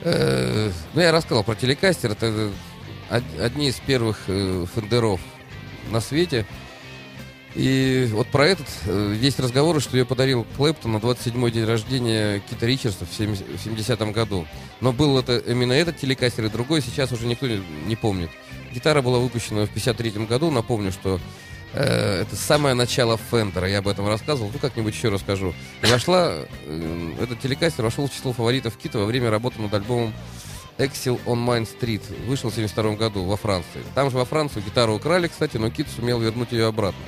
Э, 0.00 0.70
Ну, 0.94 1.00
я 1.02 1.12
рассказал 1.12 1.44
про 1.44 1.54
телекастер. 1.54 2.12
Это 2.12 2.50
од- 3.10 3.40
одни 3.40 3.68
из 3.68 3.74
первых 3.80 4.18
э, 4.28 4.64
фендеров 4.74 5.20
на 5.90 6.00
свете. 6.00 6.46
И 7.54 8.08
вот 8.12 8.28
про 8.28 8.46
этот 8.46 8.66
э, 8.86 9.16
есть 9.20 9.38
разговоры, 9.38 9.80
что 9.80 9.96
ее 9.96 10.06
подарил 10.06 10.46
Клэптон 10.56 10.92
на 10.92 10.96
27-й 10.96 11.50
день 11.50 11.64
рождения 11.64 12.40
Кита 12.48 12.66
Ричардса 12.66 13.04
в 13.04 13.12
70 13.14 13.46
в 13.46 13.66
70-м 13.66 14.12
году. 14.12 14.46
Но 14.80 14.92
был 14.92 15.18
это 15.18 15.36
именно 15.36 15.72
этот 15.72 15.98
телекастер 15.98 16.46
и 16.46 16.48
другой, 16.48 16.80
сейчас 16.80 17.12
уже 17.12 17.26
никто 17.26 17.46
не, 17.46 17.62
не 17.86 17.96
помнит. 17.96 18.30
Гитара 18.72 19.02
была 19.02 19.18
выпущена 19.18 19.66
в 19.66 19.74
53-м 19.74 20.26
году. 20.26 20.50
Напомню, 20.50 20.92
что 20.92 21.20
э, 21.74 22.22
это 22.22 22.36
самое 22.36 22.74
начало 22.74 23.18
Фендера. 23.30 23.68
Я 23.68 23.78
об 23.78 23.88
этом 23.88 24.08
рассказывал. 24.08 24.50
Ну, 24.50 24.58
как-нибудь 24.58 24.94
еще 24.94 25.10
расскажу. 25.10 25.52
И 25.82 25.86
вошла, 25.86 26.32
э, 26.66 27.12
этот 27.20 27.40
телекастер 27.40 27.84
вошел 27.84 28.08
в 28.08 28.14
число 28.14 28.32
фаворитов 28.32 28.78
Кита 28.78 28.98
во 28.98 29.04
время 29.04 29.30
работы 29.30 29.60
над 29.60 29.74
альбомом 29.74 30.14
Exile 30.78 31.20
on 31.26 31.44
Main 31.44 31.68
Street. 31.68 32.02
Вышел 32.26 32.50
в 32.50 32.54
72 32.54 32.96
году 32.96 33.24
во 33.24 33.36
Франции. 33.36 33.82
Там 33.94 34.10
же 34.10 34.16
во 34.16 34.24
Францию 34.24 34.64
гитару 34.64 34.94
украли, 34.94 35.28
кстати, 35.28 35.58
но 35.58 35.70
Кит 35.70 35.86
сумел 35.94 36.18
вернуть 36.18 36.52
ее 36.52 36.66
обратно. 36.66 37.02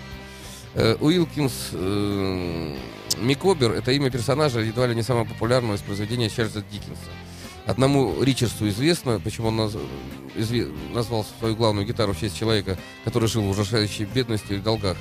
Э, 0.74 0.96
Уилкинс 1.00 1.70
э, 1.72 2.76
Микобер– 3.18 3.72
это 3.74 3.92
имя 3.92 4.10
персонажа, 4.10 4.60
едва 4.60 4.87
ли 4.87 4.94
не 4.94 5.02
самого 5.02 5.24
популярного 5.24 5.76
из 5.76 5.80
произведения 5.80 6.28
Чарльза 6.28 6.62
Диккенса. 6.62 7.00
Одному 7.66 8.22
Ричардсу 8.22 8.68
известно, 8.68 9.20
почему 9.20 9.48
он 9.48 9.60
наз- 9.60 10.92
назвал 10.92 11.24
свою 11.38 11.54
главную 11.56 11.87
гитару 11.87 12.12
в 12.12 12.20
честь 12.20 12.37
человека, 12.37 12.76
который 13.04 13.28
жил 13.28 13.42
в 13.42 13.50
ужасающей 13.50 14.04
бедности 14.04 14.54
и 14.54 14.58
долгах. 14.58 14.96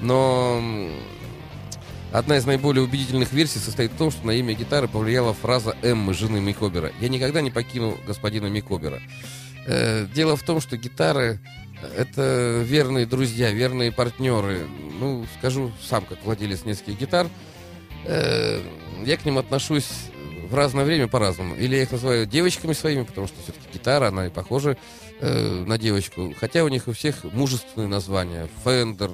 Но 0.00 0.60
одна 2.12 2.38
из 2.38 2.46
наиболее 2.46 2.82
убедительных 2.82 3.32
версий 3.32 3.58
состоит 3.58 3.92
в 3.92 3.96
том, 3.96 4.10
что 4.10 4.26
на 4.26 4.32
имя 4.32 4.54
гитары 4.54 4.88
повлияла 4.88 5.34
фраза 5.34 5.76
Эммы, 5.82 6.14
жены 6.14 6.40
Микобера. 6.40 6.90
«Я 7.00 7.08
никогда 7.10 7.42
не 7.42 7.50
покину 7.50 7.98
господина 8.06 8.46
Микобера». 8.46 9.00
Э, 9.66 10.06
Дело 10.14 10.36
в 10.36 10.42
том, 10.42 10.60
что 10.62 10.78
гитары— 10.78 11.38
это 11.96 12.62
верные 12.64 13.06
друзья, 13.06 13.50
верные 13.50 13.92
партнеры. 13.92 14.66
Ну, 14.98 15.26
скажу 15.38 15.72
сам, 15.82 16.04
как 16.04 16.22
владелец 16.24 16.64
нескольких 16.64 17.00
гитар, 17.00 17.28
э, 18.04 18.60
я 19.04 19.16
к 19.16 19.24
ним 19.24 19.38
отношусь 19.38 19.88
в 20.48 20.54
разное 20.54 20.84
время 20.84 21.06
по-разному. 21.06 21.54
Или 21.54 21.76
я 21.76 21.82
их 21.82 21.92
называю 21.92 22.26
девочками 22.26 22.72
своими, 22.72 23.04
потому 23.04 23.26
что 23.28 23.36
все-таки 23.42 23.66
гитара, 23.72 24.08
она 24.08 24.26
и 24.26 24.30
похожа 24.30 24.76
э, 25.20 25.64
на 25.66 25.78
девочку. 25.78 26.34
Хотя 26.38 26.64
у 26.64 26.68
них 26.68 26.88
у 26.88 26.92
всех 26.92 27.24
мужественные 27.24 27.88
названия. 27.88 28.48
Fender, 28.64 29.12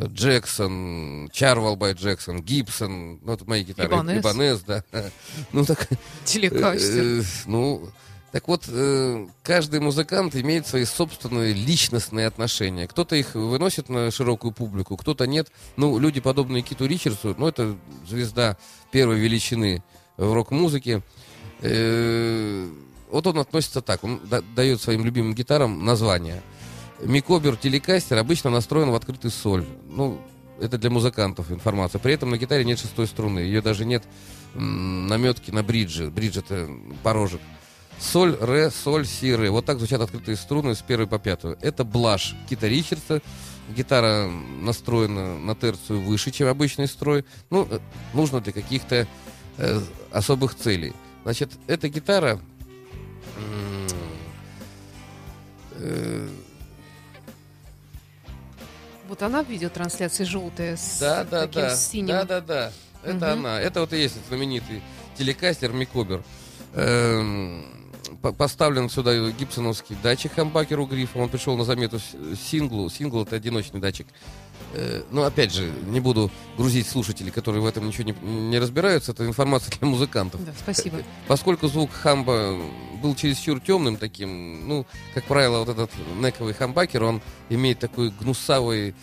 Jackson, 0.00 1.30
Charvel 1.32 1.76
by 1.76 1.92
Jackson, 1.92 2.42
Gibson, 2.42 3.20
ну, 3.22 3.32
это 3.32 3.44
мои 3.44 3.62
гитары. 3.62 3.88
Ibanez. 3.88 4.20
Ibanez, 4.20 4.60
да. 4.60 4.84
Ну, 5.52 5.64
так... 5.64 5.88
Telecaster. 6.24 7.20
Э, 7.20 7.22
Ну, 7.46 7.88
Так 8.34 8.48
вот, 8.48 8.64
э, 8.66 9.28
каждый 9.44 9.78
музыкант 9.78 10.34
имеет 10.34 10.66
свои 10.66 10.84
собственные 10.84 11.52
личностные 11.52 12.26
отношения. 12.26 12.88
Кто-то 12.88 13.14
их 13.14 13.36
выносит 13.36 13.88
на 13.88 14.10
широкую 14.10 14.50
публику, 14.50 14.96
кто-то 14.96 15.28
нет. 15.28 15.52
Ну, 15.76 16.00
люди, 16.00 16.20
подобные 16.20 16.64
Киту 16.64 16.86
Ричардсу, 16.86 17.36
ну, 17.38 17.46
это 17.46 17.76
звезда 18.08 18.56
первой 18.90 19.20
величины 19.20 19.84
в 20.16 20.32
рок-музыке. 20.32 21.02
Э, 21.60 22.68
вот 23.08 23.24
он 23.24 23.38
относится 23.38 23.82
так, 23.82 24.02
он 24.02 24.20
да- 24.24 24.42
дает 24.56 24.82
своим 24.82 25.04
любимым 25.04 25.36
гитарам 25.36 25.84
название. 25.84 26.42
Микобер 27.04 27.54
телекастер 27.54 28.18
обычно 28.18 28.50
настроен 28.50 28.90
в 28.90 28.96
открытый 28.96 29.30
соль. 29.30 29.64
Ну, 29.86 30.20
это 30.60 30.76
для 30.76 30.90
музыкантов 30.90 31.52
информация. 31.52 32.00
При 32.00 32.14
этом 32.14 32.30
на 32.30 32.36
гитаре 32.36 32.64
нет 32.64 32.80
шестой 32.80 33.06
струны. 33.06 33.38
Ее 33.38 33.62
даже 33.62 33.84
нет 33.84 34.02
наметки 34.54 35.52
на 35.52 35.62
бридже. 35.62 36.10
Бридж 36.10 36.38
это 36.38 36.68
порожек. 37.04 37.40
Соль, 38.00 38.36
ре, 38.40 38.70
соль, 38.70 39.06
си, 39.06 39.34
ре. 39.34 39.50
Вот 39.50 39.64
так 39.64 39.78
звучат 39.78 40.00
открытые 40.00 40.36
струны 40.36 40.74
с 40.74 40.82
первой 40.82 41.06
по 41.06 41.18
пятую. 41.18 41.56
Это 41.60 41.84
блаш 41.84 42.34
Кита 42.48 42.68
Ричардса. 42.68 43.20
Гитара 43.70 44.28
настроена 44.60 45.38
на 45.38 45.54
терцию 45.54 46.00
выше, 46.02 46.30
чем 46.30 46.48
обычный 46.48 46.86
строй. 46.86 47.24
Ну, 47.48 47.66
э, 47.70 47.78
нужно 48.12 48.40
для 48.42 48.52
каких-то 48.52 49.06
э, 49.56 49.80
особых 50.12 50.54
целей. 50.54 50.92
Значит, 51.22 51.50
эта 51.66 51.88
гитара... 51.88 52.38
э, 55.76 56.28
Вот 59.08 59.22
она 59.22 59.42
в 59.42 59.48
видеотрансляции 59.48 60.24
желтая 60.24 60.76
с 60.76 60.98
да, 60.98 61.24
да, 61.24 61.46
таким 61.46 61.62
да. 61.62 61.76
синим. 61.76 62.06
Да, 62.08 62.24
да, 62.24 62.40
да. 62.40 62.72
Это 63.02 63.14
Мгм. 63.14 63.24
она. 63.46 63.60
Это 63.60 63.80
вот 63.80 63.92
и 63.92 63.98
есть 63.98 64.16
знаменитый 64.28 64.82
телекастер 65.16 65.72
Микобер. 65.72 66.22
Эм, 66.74 67.83
поставлен 68.32 68.88
сюда 68.88 69.30
гибсоновский 69.30 69.96
датчик 70.02 70.32
хамбакеру 70.34 70.86
грифа. 70.86 71.18
Он 71.18 71.28
пришел 71.28 71.56
на 71.56 71.64
замету 71.64 71.98
синглу. 72.36 72.88
Сингл 72.90 73.22
это 73.22 73.36
одиночный 73.36 73.80
датчик. 73.80 74.06
Э, 74.72 75.02
ну, 75.10 75.22
опять 75.22 75.52
же, 75.52 75.70
не 75.86 76.00
буду 76.00 76.30
грузить 76.56 76.86
слушателей, 76.88 77.30
которые 77.30 77.62
в 77.62 77.66
этом 77.66 77.86
ничего 77.86 78.04
не, 78.04 78.14
не 78.50 78.58
разбираются. 78.58 79.12
Это 79.12 79.26
информация 79.26 79.76
для 79.78 79.88
музыкантов. 79.88 80.44
Да, 80.44 80.52
спасибо. 80.58 80.98
Поскольку 81.28 81.68
звук 81.68 81.90
хамба 81.92 82.56
был 83.02 83.14
чересчур 83.14 83.60
темным 83.60 83.96
таким, 83.96 84.66
ну, 84.68 84.86
как 85.14 85.24
правило, 85.24 85.60
вот 85.60 85.68
этот 85.68 85.90
нековый 86.18 86.54
хамбакер, 86.54 87.02
он 87.02 87.22
имеет 87.50 87.78
такой 87.78 88.10
гнусавый 88.10 88.94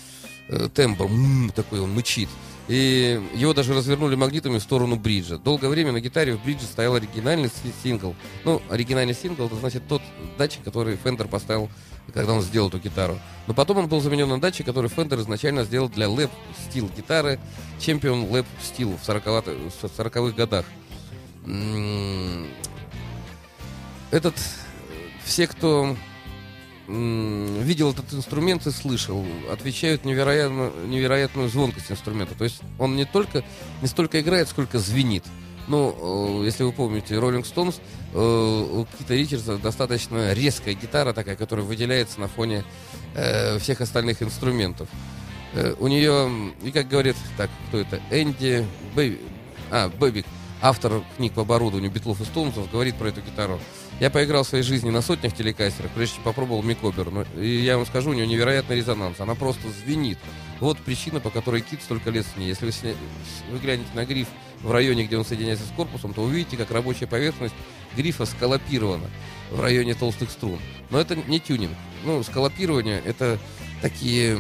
э, 0.50 0.70
тембр, 0.74 1.06
м, 1.06 1.52
такой 1.56 1.80
он 1.80 1.94
мычит. 1.94 2.30
И 2.68 3.20
его 3.34 3.54
даже 3.54 3.74
развернули 3.74 4.16
магнитами 4.16 4.58
в 4.60 4.64
сторону 4.64 4.96
бриджа. 4.96 5.38
Долгое 5.38 5.68
время 5.68 5.92
на 5.92 6.00
гитаре 6.00 6.36
в 6.36 6.44
бридже 6.44 6.66
стоял 6.66 6.96
оригинальный 6.96 7.50
си- 7.50 7.74
сингл. 7.84 8.16
Ну, 8.46 8.62
оригинальный 8.70 9.14
сингл, 9.16 9.46
это 9.48 9.56
значит 9.56 9.88
тот 9.88 10.02
датчик, 10.38 10.64
который 10.64 10.96
Fender 10.96 11.28
поставил, 11.28 11.70
когда 12.14 12.34
он 12.34 12.42
сделал 12.42 12.70
эту 12.70 12.80
гитару. 12.80 13.20
Но 13.48 13.54
потом 13.54 13.78
он 13.80 13.88
был 13.88 14.00
заменен 14.00 14.30
на 14.30 14.40
датчик, 14.40 14.66
который 14.66 14.90
Fender 14.90 15.20
изначально 15.20 15.64
сделал 15.66 15.90
для 15.90 16.08
lap 16.08 16.32
steel 16.70 16.90
гитары, 16.96 17.40
Champion 17.80 18.30
lap 18.32 18.46
steel 18.64 18.96
в 18.98 19.10
40-х 19.10 19.54
40-х 19.98 20.36
годах. 20.36 20.66
М, 21.46 22.48
Этот, 24.12 24.36
все, 25.26 25.48
кто 25.48 25.96
видел 26.92 27.92
этот 27.92 28.14
инструмент 28.14 28.66
и 28.68 28.72
слышал, 28.72 29.26
отмечают 29.52 30.06
невероятно, 30.06 30.72
невероятную 30.86 31.50
звонкость 31.50 31.92
инструмента. 31.92 32.36
То 32.36 32.44
есть 32.44 32.62
он 32.80 32.96
не 32.96 33.06
только 33.06 33.44
не 33.82 33.88
столько 33.88 34.20
играет, 34.22 34.50
сколько 34.50 34.80
звенит. 34.80 35.24
Ну, 35.68 36.42
э, 36.42 36.46
если 36.46 36.64
вы 36.64 36.72
помните, 36.72 37.16
Rolling 37.16 37.44
Stones, 37.44 37.80
э, 38.14 38.18
у 38.18 38.86
Кита 38.98 39.14
Ричардса 39.14 39.58
достаточно 39.58 40.34
резкая 40.34 40.74
гитара 40.74 41.14
такая, 41.14 41.36
которая 41.36 41.66
выделяется 41.66 42.20
на 42.20 42.28
фоне 42.28 42.66
э, 43.16 43.60
всех 43.60 43.82
остальных 43.82 44.22
инструментов. 44.22 44.90
Э, 45.54 45.76
у 45.80 45.88
нее, 45.88 46.54
и 46.64 46.72
как 46.72 46.88
говорит, 46.88 47.16
так, 47.38 47.50
кто 47.68 47.78
это, 47.78 48.02
Энди 48.10 48.66
Бэби, 48.96 49.20
а, 49.70 49.90
Бабюк, 49.90 50.26
автор 50.62 51.04
книг 51.18 51.34
по 51.34 51.42
оборудованию 51.42 51.92
Битлов 51.92 52.22
и 52.22 52.26
Стоунсов, 52.26 52.72
говорит 52.72 52.96
про 52.96 53.08
эту 53.08 53.22
гитару. 53.22 53.60
Я 54.02 54.10
поиграл 54.10 54.44
в 54.44 54.48
своей 54.48 54.64
жизни 54.64 54.90
на 54.90 55.04
сотнях 55.04 55.32
телекастерах, 55.32 55.92
прежде 55.92 56.16
чем 56.16 56.24
попробовал 56.24 56.64
Micawber. 56.64 57.12
Но, 57.12 57.24
и 57.40 57.58
я 57.58 57.78
вам 57.78 57.86
скажу, 57.86 58.10
у 58.10 58.14
нее 58.14 58.26
невероятный 58.26 58.78
резонанс. 58.78 59.20
Она 59.20 59.36
просто 59.36 59.62
звенит. 59.70 60.18
Вот 60.60 60.80
причина, 60.80 61.20
по 61.20 61.30
которой 61.30 61.62
Кит 61.62 61.84
столько 61.84 62.10
лет 62.10 62.26
с 62.26 62.36
ней. 62.36 62.48
Если 62.48 62.66
вы, 62.66 62.72
сня- 62.72 62.96
вы 63.52 63.60
глянете 63.60 63.90
на 63.94 64.04
гриф 64.04 64.28
в 64.64 64.72
районе, 64.72 65.04
где 65.04 65.20
он 65.20 65.24
соединяется 65.24 65.68
с 65.68 65.76
корпусом, 65.76 66.16
то 66.16 66.24
увидите, 66.24 66.58
как 66.58 66.72
рабочая 66.72 67.06
поверхность 67.06 67.54
грифа 67.96 68.26
скалопирована 68.26 69.08
в 69.52 69.62
районе 69.62 69.94
толстых 69.94 70.32
струн. 70.32 70.58
Но 70.90 71.00
это 71.00 71.16
не 71.16 71.40
тюнинг. 71.40 71.78
Ну, 72.04 72.24
скалопирование— 72.24 73.04
это 73.06 73.38
такие 73.84 74.36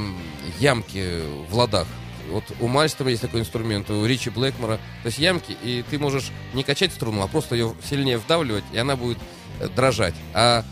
ямки 0.59 1.21
в 1.51 1.55
ладах. 1.55 1.87
Вот 2.31 2.45
у 2.61 2.67
Мальстера 2.67 3.11
есть 3.11 3.21
такой 3.21 3.41
инструмент, 3.41 3.91
у 3.91 4.03
Ричи 4.07 4.31
Блэкмора. 4.31 4.77
То 5.03 5.07
есть 5.07 5.19
ямки, 5.19 5.55
и 5.61 5.83
ты 5.87 5.99
можешь 5.99 6.31
не 6.55 6.63
качать 6.63 6.93
струну, 6.93 7.21
а 7.21 7.27
просто 7.27 7.53
ее 7.53 7.75
сильнее 7.87 8.17
вдавливать, 8.17 8.63
и 8.73 8.77
она 8.79 8.95
будет 8.95 9.19
дрожать. 9.75 10.15
А 10.33 10.63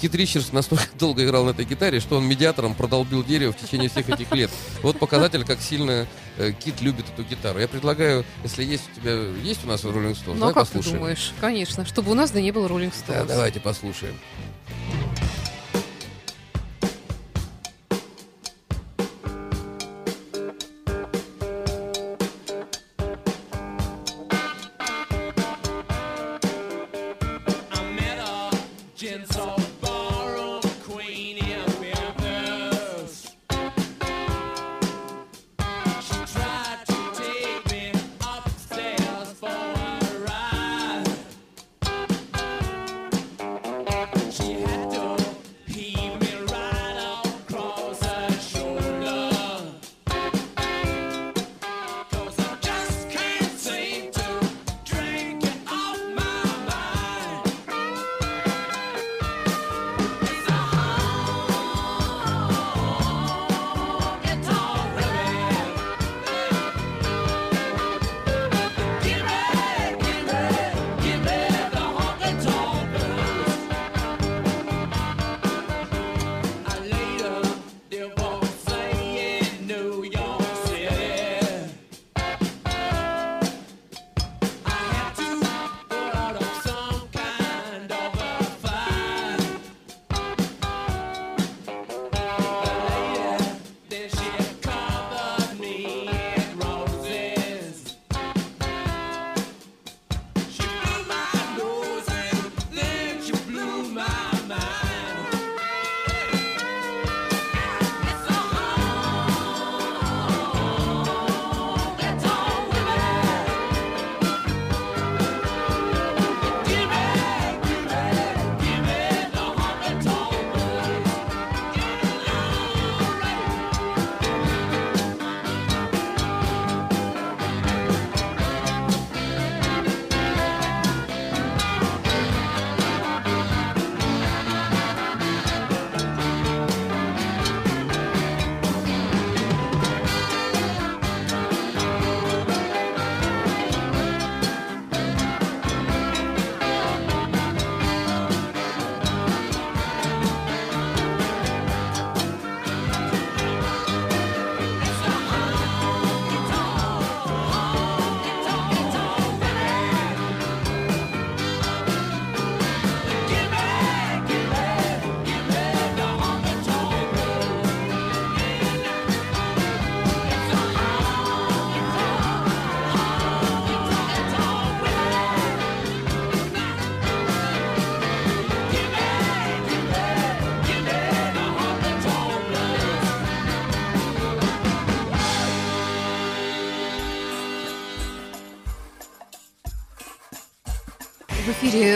Кит 0.00 0.14
Ричардс 0.14 0.52
настолько 0.52 0.84
долго 0.98 1.24
играл 1.24 1.44
на 1.44 1.50
этой 1.50 1.64
гитаре, 1.64 2.00
что 2.00 2.16
он 2.16 2.24
медиатором 2.26 2.74
продолбил 2.74 3.22
дерево 3.24 3.52
в 3.52 3.56
течение 3.56 3.88
всех 3.88 4.08
этих 4.08 4.32
лет. 4.32 4.50
Вот 4.82 4.98
показатель, 4.98 5.44
как 5.44 5.60
сильно 5.60 6.06
э, 6.38 6.52
Кит 6.52 6.80
любит 6.80 7.06
эту 7.12 7.22
гитару. 7.22 7.58
Я 7.60 7.68
предлагаю, 7.68 8.24
если 8.42 8.64
есть 8.64 8.84
у 8.96 9.00
тебя, 9.00 9.12
есть 9.42 9.64
у 9.64 9.68
нас 9.68 9.82
Rolling 9.84 10.12
Stones, 10.14 10.22
Ну, 10.26 10.32
а 10.32 10.38
давай 10.38 10.54
как 10.54 10.66
ты 10.68 10.78
послушаем. 10.78 10.96
думаешь? 10.98 11.32
Конечно. 11.40 11.84
Чтобы 11.86 12.10
у 12.10 12.14
нас 12.14 12.30
да 12.30 12.40
не 12.40 12.50
было 12.52 12.66
Rolling 12.68 12.92
Да, 13.06 13.14
Stones. 13.22 13.26
давайте 13.26 13.60
послушаем. 13.60 14.14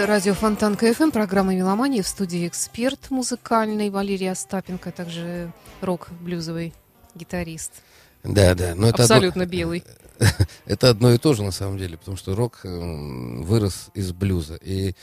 Радио 0.08 0.32
Фонтанка 0.32 0.74
FM, 0.74 1.10
программа 1.10 1.54
«Меломания». 1.54 2.02
В 2.02 2.08
студии 2.08 2.48
эксперт 2.48 3.10
музыкальный 3.10 3.90
Валерий 3.90 4.30
Остапенко, 4.30 4.88
а 4.88 4.92
также 4.92 5.52
рок-блюзовый 5.82 6.72
гитарист. 7.14 7.72
Да, 8.24 8.54
да. 8.54 8.74
Но 8.74 8.88
это 8.88 9.02
одно- 9.04 9.16
Абсолютно 9.16 9.44
белый. 9.46 9.84
Это 10.66 10.88
одно 10.90 11.12
и 11.12 11.18
то 11.18 11.32
же 11.34 11.44
на 11.44 11.52
самом 11.52 11.78
деле, 11.78 11.96
потому 11.96 12.16
что 12.16 12.34
рок 12.34 12.60
м, 12.64 13.44
вырос 13.44 13.90
из 13.94 14.10
блюза. 14.12 14.56
И 14.56 14.94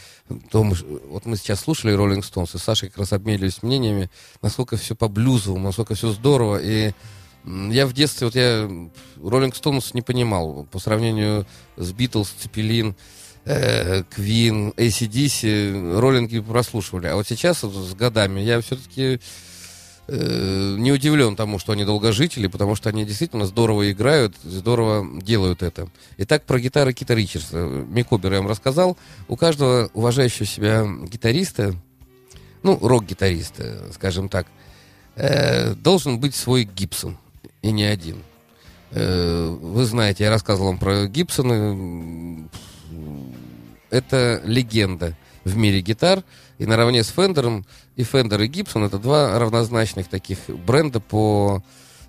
то 0.52 0.62
мы 0.64 0.76
вот 1.08 1.26
мы 1.26 1.38
сейчас 1.38 1.62
слушали 1.62 1.94
Rolling 1.94 2.26
Stones, 2.26 2.54
и 2.54 2.58
с 2.58 2.64
Сашей 2.64 2.90
как 2.90 2.98
раз 2.98 3.14
обменивались 3.14 3.64
мнениями, 3.64 4.10
насколько 4.42 4.76
все 4.76 4.94
по 4.96 5.08
блюзовому, 5.08 5.64
насколько 5.68 5.96
все 5.96 6.10
здорово. 6.12 6.60
И 6.62 6.92
я 7.46 7.88
в 7.88 7.94
детстве, 7.94 8.28
вот 8.28 8.36
я 8.36 8.70
Rolling 9.24 9.56
Stones 9.56 9.94
не 9.94 10.02
понимал 10.02 10.66
по 10.70 10.80
сравнению 10.80 11.46
с 11.78 11.94
Битлз, 11.94 12.32
Цепелин, 12.32 12.96
Квин, 13.46 14.70
ACDC, 14.72 16.00
роллинги 16.00 16.40
прослушивали. 16.40 17.08
А 17.08 17.16
вот 17.16 17.28
сейчас 17.28 17.62
вот 17.62 17.74
с 17.74 17.94
годами 17.94 18.40
я 18.40 18.60
все-таки 18.60 19.20
э, 20.08 20.76
не 20.80 20.92
удивлен 20.92 21.36
тому, 21.36 21.60
что 21.60 21.74
они 21.74 21.86
долгожители, 21.86 22.48
потому 22.48 22.76
что 22.76 22.90
они 22.90 23.06
действительно 23.06 23.46
здорово 23.46 23.92
играют, 23.92 24.36
здорово 24.44 25.22
делают 25.22 25.62
это. 25.62 25.90
Итак, 26.18 26.44
про 26.44 26.60
гитары 26.60 26.94
Кита 26.94 27.14
Ричардса. 27.14 27.58
Мик 27.58 28.12
Обер 28.12 28.34
я 28.34 28.40
вам 28.40 28.50
рассказал. 28.50 28.98
У 29.28 29.36
каждого 29.36 29.92
уважающего 29.94 30.46
себя 30.46 30.86
гитариста, 31.04 31.76
ну, 32.64 32.80
рок-гитариста, 32.82 33.92
скажем 33.94 34.28
так, 34.28 34.48
э, 35.16 35.74
должен 35.76 36.20
быть 36.20 36.34
свой 36.34 36.64
Гибсон, 36.64 37.18
и 37.62 37.72
не 37.72 37.84
один. 37.84 38.24
Э, 38.92 39.56
Вы 39.62 39.86
знаете, 39.86 40.24
я 40.24 40.30
рассказывал 40.32 40.70
вам 40.70 40.80
про 40.80 41.08
Гибсона. 41.08 42.48
Это 43.90 44.42
легенда 44.44 45.16
в 45.44 45.56
мире 45.56 45.82
гитар. 45.82 46.24
И 46.58 46.66
наравне 46.66 47.04
с 47.04 47.10
Фендером 47.10 47.66
и 47.96 48.04
Fender 48.04 48.42
и 48.42 48.48
Гибсон 48.48 48.84
это 48.84 48.98
два 48.98 49.38
равнозначных 49.38 50.08
таких 50.08 50.40
бренда 50.48 51.00
по 51.00 51.64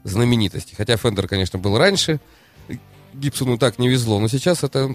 знаменитости. 0.05 0.75
Хотя 0.75 0.97
Fender, 0.97 1.29
конечно, 1.29 1.59
был 1.59 1.77
раньше, 1.79 2.21
Гибсону 3.13 3.59
так 3.59 3.79
не 3.79 3.89
везло, 3.89 4.21
но 4.21 4.29
сейчас 4.29 4.63
это 4.63 4.95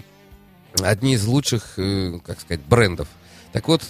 одни 0.80 1.14
из 1.14 1.26
лучших, 1.26 1.74
э, 1.76 2.18
как 2.24 2.40
сказать, 2.40 2.64
брендов. 2.64 3.08
Так 3.52 3.68
вот, 3.68 3.82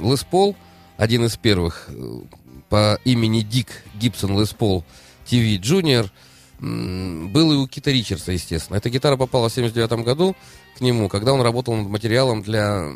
Les 0.00 0.24
Paul, 0.24 0.56
один 0.96 1.24
из 1.24 1.36
первых, 1.36 1.86
э, 1.88 2.20
по 2.68 2.98
имени 3.04 3.40
Дик 3.40 3.68
Gibson 3.94 4.38
Les 4.38 4.50
Paul 4.50 4.84
TV 5.26 5.60
Junior, 5.60 6.10
был 6.60 7.52
и 7.52 7.56
у 7.56 7.68
Кита 7.68 7.92
Ричардса, 7.92 8.32
естественно. 8.32 8.76
Эта 8.76 8.90
гитара 8.90 9.16
попала 9.16 9.48
в 9.48 9.52
79 9.52 10.02
году 10.02 10.34
к 10.78 10.80
нему, 10.80 11.08
когда 11.08 11.32
он 11.32 11.40
работал 11.40 11.74
над 11.74 11.88
материалом 11.88 12.40
для 12.42 12.88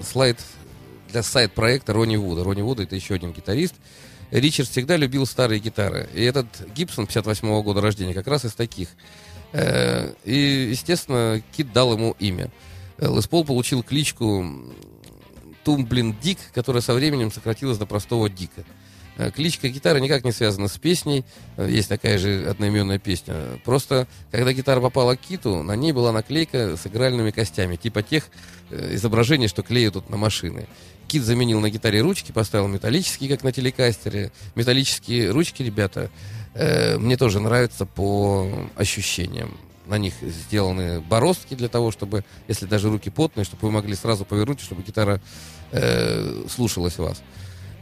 слайд, 0.00 0.38
для 1.10 1.24
сайд-проекта 1.24 1.92
Ронни 1.92 2.16
Вуда. 2.16 2.44
Ронни 2.44 2.62
Вуда 2.62 2.84
это 2.84 2.94
еще 2.94 3.14
один 3.14 3.32
гитарист. 3.32 3.74
Ричард 4.30 4.68
всегда 4.68 4.96
любил 4.96 5.26
старые 5.26 5.58
гитары. 5.58 6.08
И 6.14 6.22
этот 6.22 6.46
Гибсон 6.74 7.06
58 7.06 7.62
года 7.62 7.80
рождения 7.80 8.14
как 8.14 8.28
раз 8.28 8.44
из 8.44 8.54
таких. 8.54 8.88
Э, 9.52 10.12
И, 10.24 10.68
естественно, 10.70 11.42
Кит 11.56 11.72
дал 11.72 11.92
ему 11.92 12.14
имя. 12.20 12.50
Э, 12.98 13.12
Les 13.12 13.26
Paul 13.26 13.44
получил 13.44 13.82
кличку 13.82 14.44
Тумблин 15.64 16.16
Дик, 16.22 16.38
которая 16.52 16.80
со 16.80 16.94
временем 16.94 17.32
сократилась 17.32 17.78
до 17.78 17.86
простого 17.86 18.30
Дика. 18.30 18.64
Э, 19.16 19.30
Кличка 19.30 19.68
гитары 19.68 20.00
никак 20.00 20.24
не 20.24 20.32
связана 20.32 20.68
с 20.68 20.76
песней. 20.78 21.24
Э, 21.56 21.68
Есть 21.70 21.88
такая 21.88 22.18
же 22.18 22.46
одноименная 22.48 22.98
песня. 22.98 23.34
Просто, 23.64 24.06
когда 24.30 24.52
гитара 24.52 24.80
попала 24.80 25.14
к 25.14 25.20
Киту, 25.20 25.62
на 25.62 25.76
ней 25.76 25.92
была 25.92 26.12
наклейка 26.12 26.76
с 26.76 26.86
игральными 26.86 27.30
костями, 27.30 27.76
типа 27.76 28.02
тех 28.02 28.28
э, 28.70 28.94
изображений, 28.94 29.48
что 29.48 29.62
клеят 29.62 29.94
тут 29.94 30.10
на 30.10 30.16
машины. 30.16 30.66
Кит 31.06 31.22
заменил 31.22 31.60
на 31.60 31.70
гитаре 31.70 32.00
ручки, 32.00 32.32
поставил 32.32 32.66
металлические, 32.66 33.28
как 33.28 33.44
на 33.44 33.52
телекастере. 33.52 34.32
Металлические 34.54 35.30
ручки, 35.30 35.62
ребята, 35.62 36.10
мне 36.54 37.18
тоже 37.18 37.40
нравятся 37.40 37.84
по 37.84 38.48
ощущениям. 38.74 39.58
На 39.86 39.98
них 39.98 40.14
сделаны 40.22 41.00
бороздки 41.02 41.54
для 41.54 41.68
того, 41.68 41.90
чтобы, 41.90 42.24
если 42.48 42.64
даже 42.64 42.88
руки 42.88 43.10
потные, 43.10 43.44
чтобы 43.44 43.66
вы 43.66 43.70
могли 43.70 43.94
сразу 43.94 44.24
повернуть, 44.24 44.60
чтобы 44.60 44.82
гитара 44.82 45.20
э, 45.72 46.44
слушалась 46.48 46.96
вас. 46.96 47.22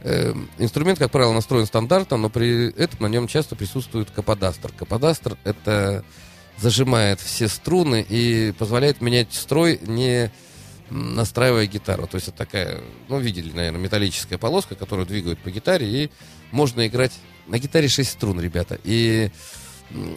Э, 0.03 0.33
инструмент, 0.57 0.99
как 0.99 1.11
правило, 1.11 1.31
настроен 1.31 1.65
стандартно, 1.65 2.17
но 2.17 2.29
при 2.29 2.71
этом 2.71 2.99
на 3.01 3.07
нем 3.07 3.27
часто 3.27 3.55
присутствует 3.55 4.11
каподастер. 4.11 4.71
Каподастер— 4.73 5.37
это 5.43 6.03
зажимает 6.57 7.19
все 7.21 7.47
струны 7.47 8.05
и 8.07 8.53
позволяет 8.57 9.01
менять 9.01 9.33
строй, 9.33 9.79
не 9.81 10.29
настраивая 10.89 11.65
гитару. 11.67 12.05
То 12.05 12.15
есть 12.15 12.27
это 12.27 12.37
такая, 12.37 12.81
ну, 13.07 13.19
видели, 13.19 13.51
наверное, 13.51 13.79
металлическая 13.79 14.37
полоска, 14.37 14.75
которую 14.75 15.07
двигают 15.07 15.39
по 15.39 15.49
гитаре, 15.49 15.87
и 15.87 16.11
можно 16.51 16.85
играть 16.85 17.13
на 17.47 17.57
гитаре 17.57 17.87
6 17.87 18.11
струн, 18.11 18.39
ребята. 18.39 18.77
И 18.83 19.31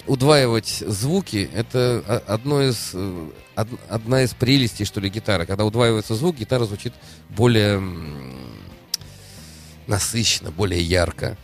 удваивать 0.07 0.83
звуки 0.87 1.49
это 1.55 2.23
одно 2.27 2.63
из, 2.63 2.91
э, 2.93 3.29
од- 3.57 3.81
одна 3.89 4.23
из 4.23 4.35
прелестей, 4.35 4.85
что 4.85 5.01
ли, 5.01 5.09
гитары. 5.11 5.47
Когда 5.47 5.65
удваивается 5.65 6.15
звук, 6.15 6.37
гитара 6.37 6.65
звучит 6.65 6.93
более 7.31 7.83
насыщенно, 9.87 10.51
более 10.51 10.83
ярко. 10.83 11.37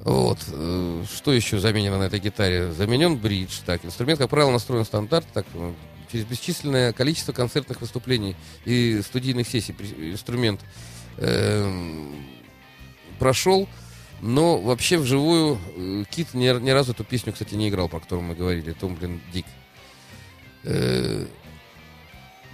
Вот. 0.00 0.38
Э, 0.48 1.04
Что 1.14 1.32
еще 1.32 1.58
заменено 1.58 1.98
на 1.98 2.04
этой 2.04 2.20
гитаре? 2.20 2.72
Заменен 2.72 3.16
бридж. 3.16 3.60
Так, 3.64 3.84
инструмент, 3.84 4.18
как 4.18 4.30
правило, 4.30 4.50
настроен 4.50 4.84
стандарт. 4.84 5.26
Так, 5.32 5.46
э, 5.54 5.72
через 6.12 6.26
бесчисленное 6.26 6.92
количество 6.92 7.32
концертных 7.32 7.80
выступлений 7.80 8.36
и 8.64 9.00
студийных 9.02 9.48
сессий 9.48 9.74
инструмент 10.12 10.60
эм, 11.18 12.14
прошел. 13.18 13.68
Но 14.20 14.58
вообще 14.60 14.98
вживую 14.98 15.58
э, 15.76 16.04
Кит 16.10 16.34
ни, 16.34 16.46
ни 16.60 16.70
разу 16.70 16.92
эту 16.92 17.04
песню, 17.04 17.32
кстати, 17.32 17.54
не 17.54 17.68
играл, 17.68 17.88
про 17.88 18.00
которую 18.00 18.26
мы 18.26 18.34
говорили. 18.34 18.72
Тумблин 18.72 19.20
Дик. 19.32 19.46
Э, 20.62 21.26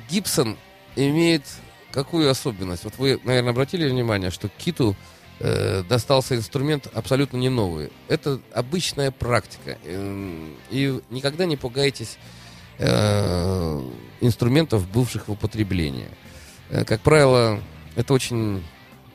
Гибсон 0.09 0.57
имеет 0.97 1.45
какую 1.93 2.31
особенность? 2.31 2.85
Вот 2.85 2.97
вы, 2.99 3.21
наверное, 3.25 3.51
обратили 3.51 3.89
внимание, 3.89 4.31
что 4.31 4.49
Киту 4.49 4.97
э, 5.41 5.83
достался 5.89 6.37
инструмент 6.37 6.87
абсолютно 6.95 7.37
не 7.39 7.49
новый. 7.49 7.91
Это 8.09 8.41
обычная 8.55 9.11
практика. 9.11 9.77
Эм, 9.85 10.55
И 10.71 11.01
никогда 11.11 11.45
не 11.47 11.57
пугайтесь 11.57 12.17
э, 12.79 13.81
инструментов, 14.21 14.89
бывших 14.89 15.29
в 15.29 15.33
употреблении. 15.33 16.09
Э, 16.71 16.85
Как 16.85 17.01
правило, 17.01 17.61
это 17.97 18.15
очень... 18.15 18.63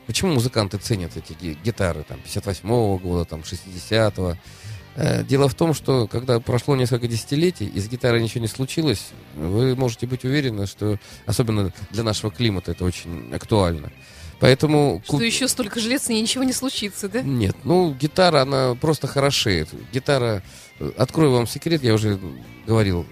Почему 0.06 0.34
музыканты 0.34 0.78
ценят 0.78 1.16
эти 1.16 1.32
ги- 1.32 1.58
гитары, 1.64 2.04
там, 2.04 2.18
58-го 2.24 2.98
года, 2.98 3.24
там, 3.24 3.40
60-го? 3.40 4.36
Э, 4.94 5.24
Дело 5.24 5.48
в 5.48 5.54
том, 5.54 5.74
что 5.74 6.06
когда 6.06 6.38
прошло 6.38 6.76
несколько 6.76 7.08
десятилетий, 7.08 7.66
и 7.66 7.80
с 7.80 7.88
гитарой 7.88 8.22
ничего 8.22 8.40
не 8.42 8.48
случилось, 8.48 9.08
вы 9.34 9.74
можете 9.74 10.06
быть 10.06 10.24
уверены, 10.24 10.66
что, 10.66 10.98
особенно 11.26 11.72
для 11.90 12.02
нашего 12.04 12.30
климата, 12.30 12.70
это 12.72 12.84
очень 12.84 13.34
актуально. 13.34 13.90
Поэтому... 14.40 15.02
Что 15.04 15.22
еще 15.22 15.48
столько 15.48 15.80
же 15.80 15.88
лет 15.88 16.02
с 16.02 16.08
ней 16.08 16.20
ничего 16.20 16.44
не 16.44 16.52
случится, 16.52 17.08
да? 17.08 17.22
нет, 17.22 17.56
ну, 17.64 17.94
гитара, 17.94 18.42
она 18.42 18.74
просто 18.74 19.06
хорошеет. 19.06 19.68
Гитара, 19.92 20.42
э, 20.78 20.92
открою 20.98 21.32
вам 21.32 21.46
секрет, 21.46 21.82
я 21.82 21.94
уже 21.94 22.18
говорил, 22.66 23.06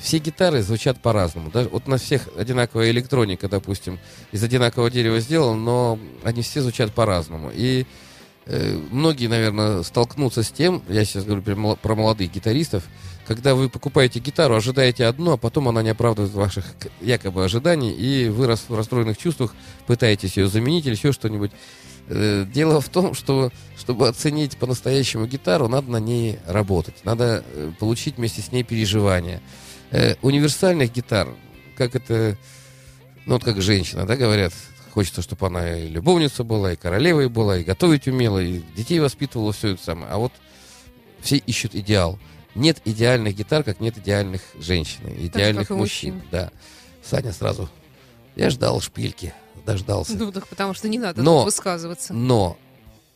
все 0.00 0.18
гитары 0.18 0.62
звучат 0.62 1.00
по-разному. 1.00 1.50
Даже, 1.50 1.68
вот 1.68 1.88
на 1.88 1.98
всех 1.98 2.28
одинаковая 2.36 2.90
электроника, 2.90 3.48
допустим, 3.48 3.98
из 4.32 4.42
одинакового 4.42 4.90
дерева 4.90 5.18
сделана, 5.20 5.60
но 5.60 5.98
они 6.22 6.42
все 6.42 6.60
звучат 6.60 6.92
по-разному. 6.92 7.50
И 7.52 7.84
многие, 8.90 9.26
наверное, 9.26 9.82
столкнутся 9.82 10.42
с 10.42 10.50
тем, 10.50 10.82
я 10.88 11.04
сейчас 11.04 11.24
говорю 11.24 11.42
про 11.42 11.54
мол- 11.56 11.76
про 11.76 11.94
молодых 11.94 12.32
гитаристов, 12.32 12.84
когда 13.26 13.54
вы 13.54 13.68
покупаете 13.68 14.20
гитару, 14.20 14.54
ожидаете 14.54 15.04
одно, 15.04 15.32
а 15.32 15.36
потом 15.36 15.68
она 15.68 15.82
не 15.82 15.90
оправдывает 15.90 16.32
ваших 16.32 16.64
якобы 17.02 17.44
ожиданий, 17.44 17.92
и 17.92 18.28
вы 18.30 18.46
в 18.46 18.74
расстроенных 18.74 19.18
чувствах 19.18 19.54
пытаетесь 19.86 20.38
ее 20.38 20.48
заменить 20.48 20.86
или 20.86 20.94
еще 20.94 21.12
что-нибудь. 21.12 21.50
Э, 22.08 22.46
Дело 22.50 22.80
в 22.80 22.88
том, 22.88 23.12
что 23.12 23.52
чтобы 23.76 24.08
оценить 24.08 24.56
по-настоящему 24.56 25.26
гитару, 25.26 25.68
надо 25.68 25.90
на 25.90 26.00
ней 26.00 26.38
работать. 26.46 26.94
Надо 27.04 27.44
э, 27.52 27.70
получить 27.78 28.16
вместе 28.16 28.40
с 28.40 28.50
ней 28.50 28.62
переживания. 28.64 29.42
Э, 29.90 30.14
Универсальных 30.22 30.90
гитар, 30.90 31.28
как 31.76 31.94
это, 31.96 32.38
ну 33.26 33.34
вот 33.34 33.44
как 33.44 33.60
женщина, 33.60 34.06
да, 34.06 34.16
говорят, 34.16 34.54
хочется, 34.90 35.22
чтобы 35.22 35.46
она 35.46 35.78
и 35.78 35.88
любовница 35.88 36.44
была, 36.44 36.72
и 36.72 36.76
королевой 36.76 37.28
была, 37.28 37.58
и 37.58 37.64
готовить 37.64 38.06
умела, 38.08 38.38
и 38.38 38.60
детей 38.76 39.00
воспитывала, 39.00 39.52
все 39.52 39.68
это 39.74 39.82
самое. 39.82 40.10
А 40.12 40.18
вот 40.18 40.32
все 41.20 41.36
ищут 41.36 41.74
идеал. 41.74 42.18
Нет 42.54 42.80
идеальных 42.84 43.36
гитар, 43.36 43.62
как 43.62 43.80
нет 43.80 43.98
идеальных 43.98 44.42
женщин, 44.58 45.00
идеальных 45.18 45.70
мужчин. 45.70 46.14
мужчин. 46.14 46.28
Да. 46.30 46.50
Саня 47.04 47.32
сразу. 47.32 47.68
Я 48.36 48.50
ждал 48.50 48.80
шпильки, 48.80 49.32
дождался. 49.66 50.16
Ну, 50.16 50.32
так 50.32 50.46
потому 50.48 50.74
что 50.74 50.88
не 50.88 50.98
надо 50.98 51.22
Но- 51.22 51.44
высказываться. 51.44 52.12
Но 52.14 52.56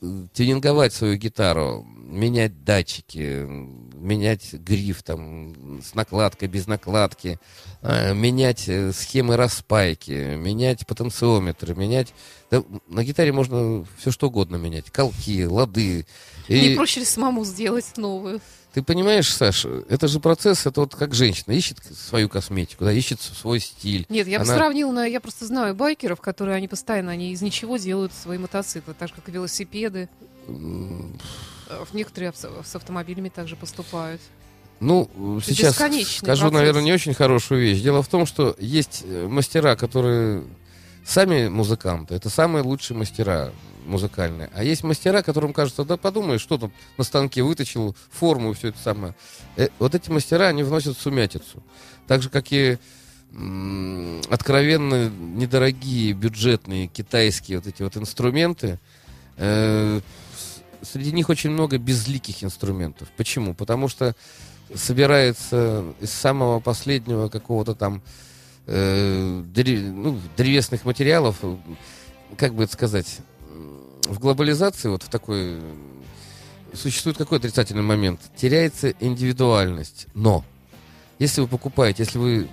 э, 0.01 0.07
тюнинговать 0.33 0.93
свою 0.93 1.17
гитару 1.17 1.87
менять 2.13 2.65
датчики, 2.65 3.47
менять 3.47 4.53
гриф 4.53 5.03
там 5.03 5.81
с 5.83 5.95
накладкой, 5.95 6.49
без 6.49 6.67
накладки, 6.67 7.39
э, 7.81 8.15
менять 8.15 8.69
э, 8.69 8.93
схемы 8.93 9.37
распайки, 9.37 10.37
менять 10.37 10.87
потенциометры, 10.87 11.75
менять... 11.75 12.15
Да, 12.51 12.63
на 12.87 13.03
гитаре 13.03 13.33
можно 13.33 13.87
все 13.99 14.11
что 14.11 14.29
угодно 14.29 14.57
менять. 14.57 14.91
Колки, 14.91 15.45
лады. 15.45 16.07
И 16.49 16.71
Не 16.71 16.77
проще 16.77 17.01
ли 17.01 17.07
самому 17.07 17.45
сделать 17.45 17.97
новую? 17.97 18.41
Ты 18.73 18.83
понимаешь, 18.83 19.33
Саша, 19.33 19.85
это 19.89 20.09
же 20.09 20.19
процесс, 20.21 20.67
это 20.67 20.81
вот 20.81 20.95
как 20.95 21.15
женщина 21.15 21.53
ищет 21.53 21.79
свою 21.97 22.29
косметику, 22.29 22.85
да, 22.85 22.93
ищет 22.93 23.21
свой 23.21 23.61
стиль. 23.61 24.07
Нет, 24.09 24.27
я 24.29 24.39
бы 24.39 24.45
Она- 24.45 24.55
сравнила, 24.57 24.93
на, 24.93 25.05
я 25.07 25.21
просто 25.21 25.47
знаю 25.47 25.75
байкеров, 25.75 26.21
которые 26.21 26.57
они 26.57 26.69
постоянно, 26.69 27.13
они 27.13 27.33
из 27.33 27.43
ничего 27.43 27.77
делают 27.77 28.13
свои 28.13 28.39
мотоциклы, 28.39 28.95
так 28.95 29.09
же, 29.09 29.15
как 29.15 29.29
и 29.29 29.33
велосипеды. 29.33 30.09
Э, 30.49 31.85
В 31.91 31.95
некоторые 31.95 32.33
с 32.35 32.75
автомобилями 32.77 33.29
также 33.29 33.57
поступают. 33.57 34.21
Ну, 34.81 35.09
сейчас 35.45 35.77
скажу, 35.77 36.25
процесс. 36.25 36.53
наверное, 36.53 36.83
не 36.83 36.93
очень 36.93 37.15
хорошую 37.15 37.61
вещь. 37.61 37.81
Дело 37.83 38.03
в 38.03 38.09
том, 38.09 38.27
что 38.27 38.57
есть 38.59 39.03
э, 39.05 39.27
мастера, 39.29 39.77
которые 39.77 40.45
сами 41.05 41.49
музыканты, 41.49 42.15
это 42.15 42.29
самые 42.31 42.63
лучшие 42.65 42.97
мастера 42.97 43.53
музыкальные. 43.87 44.51
А 44.55 44.65
есть 44.65 44.85
мастера, 44.85 45.23
которым 45.23 45.53
кажется, 45.53 45.85
да 45.85 45.97
подумай, 45.97 46.39
что 46.39 46.59
там 46.59 46.73
на 46.99 47.05
станке 47.05 47.43
выточил 47.43 47.97
форму 48.11 48.53
и 48.53 48.55
все 48.55 48.69
это 48.69 48.79
самое. 48.79 49.15
Э, 49.57 49.69
вот 49.79 49.95
эти 49.95 50.11
мастера, 50.11 50.49
они 50.49 50.63
вносят 50.63 50.99
сумятицу. 50.99 51.63
Так 52.07 52.23
же, 52.23 52.31
как 52.31 52.53
и 52.53 52.79
откровенно 54.29 55.09
недорогие, 55.09 56.13
бюджетные, 56.13 56.87
китайские 56.87 57.59
вот 57.59 57.67
эти 57.67 57.83
вот 57.83 57.97
инструменты, 57.97 58.79
э, 59.39 60.01
среди 60.83 61.13
них 61.13 61.31
очень 61.31 61.51
много 61.51 61.79
безликих 61.79 62.45
инструментов. 62.45 63.09
Почему? 63.17 63.55
Потому 63.55 63.89
что 63.89 64.15
собирается 64.75 65.85
из 66.01 66.11
самого 66.13 66.61
последнего 66.61 67.29
какого-то 67.29 67.75
там 67.75 68.03
э, 68.67 69.43
дре- 69.55 69.91
ну, 69.91 70.21
древесных 70.37 70.85
материалов, 70.85 71.41
как 72.37 72.55
бы 72.55 72.65
это 72.65 72.73
сказать, 72.73 73.19
в 74.13 74.19
глобализации, 74.19 74.89
вот 74.89 75.03
в 75.03 75.09
такой, 75.09 75.61
существует 76.75 77.17
какой 77.17 77.39
отрицательный 77.39 77.83
момент? 77.83 78.21
Теряется 78.37 78.91
индивидуальность. 79.01 80.07
Но, 80.15 80.45
если 81.19 81.41
вы 81.41 81.49
покупаете, 81.49 82.03
если 82.03 82.19
вы 82.19 82.49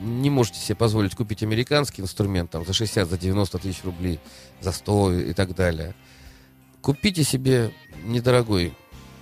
не 0.00 0.30
можете 0.30 0.60
себе 0.60 0.76
позволить 0.76 1.14
купить 1.14 1.42
американский 1.42 2.02
инструмент 2.02 2.50
там, 2.50 2.64
за 2.64 2.72
60, 2.72 3.08
за 3.08 3.18
90 3.18 3.58
тысяч 3.58 3.82
рублей, 3.84 4.20
за 4.60 4.72
100 4.72 5.12
и 5.12 5.32
так 5.32 5.54
далее, 5.54 5.94
купите 6.80 7.24
себе 7.24 7.72
недорогой 8.04 8.74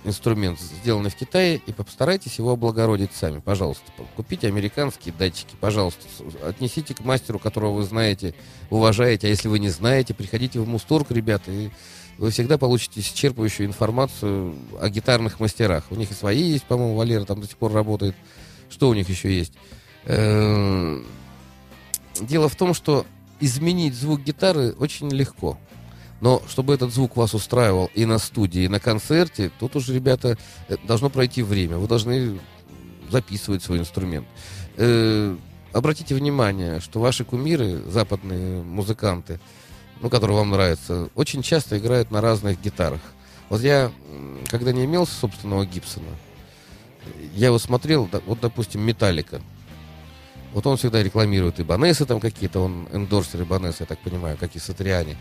инструмент, 0.03 0.59
сделанный 0.59 1.09
в 1.09 1.15
Китае, 1.15 1.61
и 1.65 1.71
постарайтесь 1.71 2.37
его 2.37 2.51
облагородить 2.51 3.11
сами, 3.13 3.39
пожалуйста. 3.39 3.83
Купите 4.15 4.47
американские 4.47 5.13
датчики, 5.17 5.55
пожалуйста. 5.59 6.01
Отнесите 6.43 6.93
к 6.93 7.03
мастеру, 7.03 7.39
которого 7.39 7.73
вы 7.73 7.83
знаете, 7.83 8.33
уважаете. 8.69 9.27
А 9.27 9.29
если 9.29 9.47
вы 9.47 9.59
не 9.59 9.69
знаете, 9.69 10.13
приходите 10.13 10.59
в 10.59 10.67
Мусторг, 10.67 11.11
ребята, 11.11 11.51
и 11.51 11.69
вы 12.17 12.31
всегда 12.31 12.57
получите 12.57 13.01
исчерпывающую 13.01 13.65
информацию 13.65 14.55
о 14.79 14.89
гитарных 14.89 15.39
мастерах. 15.39 15.85
У 15.91 15.95
них 15.95 16.11
и 16.11 16.13
свои 16.13 16.41
есть, 16.41 16.65
по-моему, 16.65 16.95
Валера 16.95 17.25
там 17.25 17.41
до 17.41 17.47
сих 17.47 17.57
пор 17.57 17.73
работает. 17.73 18.15
Что 18.69 18.89
у 18.89 18.93
них 18.93 19.09
еще 19.09 19.35
есть? 19.35 19.53
Эм, 20.05 21.05
Дело 22.21 22.49
в 22.49 22.55
том, 22.55 22.73
что 22.73 23.05
изменить 23.39 23.95
звук 23.95 24.21
гитары 24.21 24.71
очень 24.71 25.09
легко. 25.09 25.57
Но 26.21 26.41
чтобы 26.47 26.73
этот 26.73 26.93
звук 26.93 27.15
вас 27.15 27.33
устраивал 27.33 27.91
и 27.93 28.05
на 28.05 28.17
студии, 28.17 28.63
и 28.63 28.67
на 28.67 28.79
концерте, 28.79 29.51
тут 29.59 29.75
уже, 29.75 29.93
ребята, 29.93 30.37
э, 30.67 30.77
должно 30.85 31.09
пройти 31.09 31.43
время. 31.43 31.77
Вы 31.77 31.87
должны 31.87 32.39
записывать 33.09 33.63
свой 33.63 33.79
инструмент. 33.79 34.27
Э, 34.77 35.35
Обратите 35.77 36.15
внимание, 36.15 36.79
что 36.79 36.99
ваши 36.99 37.23
кумиры, 37.23 37.83
западные 37.87 38.63
музыканты, 38.63 39.39
ну, 40.01 40.09
которые 40.09 40.37
вам 40.37 40.49
нравятся, 40.49 41.09
очень 41.13 41.43
часто 41.43 41.77
играют 41.77 42.09
на 42.09 42.19
разных 42.19 42.59
гитарах. 42.59 43.01
Вот 43.49 43.61
я, 43.61 43.91
когда 44.49 44.71
не 44.71 44.85
имел 44.85 45.05
собственного 45.05 45.65
Гибсона, 45.65 46.09
я 47.35 47.47
его 47.47 47.59
смотрел, 47.59 48.09
вот, 48.25 48.39
допустим, 48.39 48.81
Металлика. 48.81 49.41
Вот 50.53 50.65
он 50.65 50.77
всегда 50.77 51.03
рекламирует 51.03 51.59
и 51.59 51.63
Банесы 51.63 52.05
там 52.05 52.19
какие-то, 52.19 52.61
он 52.61 52.87
эндорсер 52.91 53.45
Банесы, 53.45 53.77
я 53.81 53.85
так 53.85 53.99
понимаю, 53.99 54.37
как 54.39 54.55
и 54.55 54.59
Сатриани, 54.59 55.15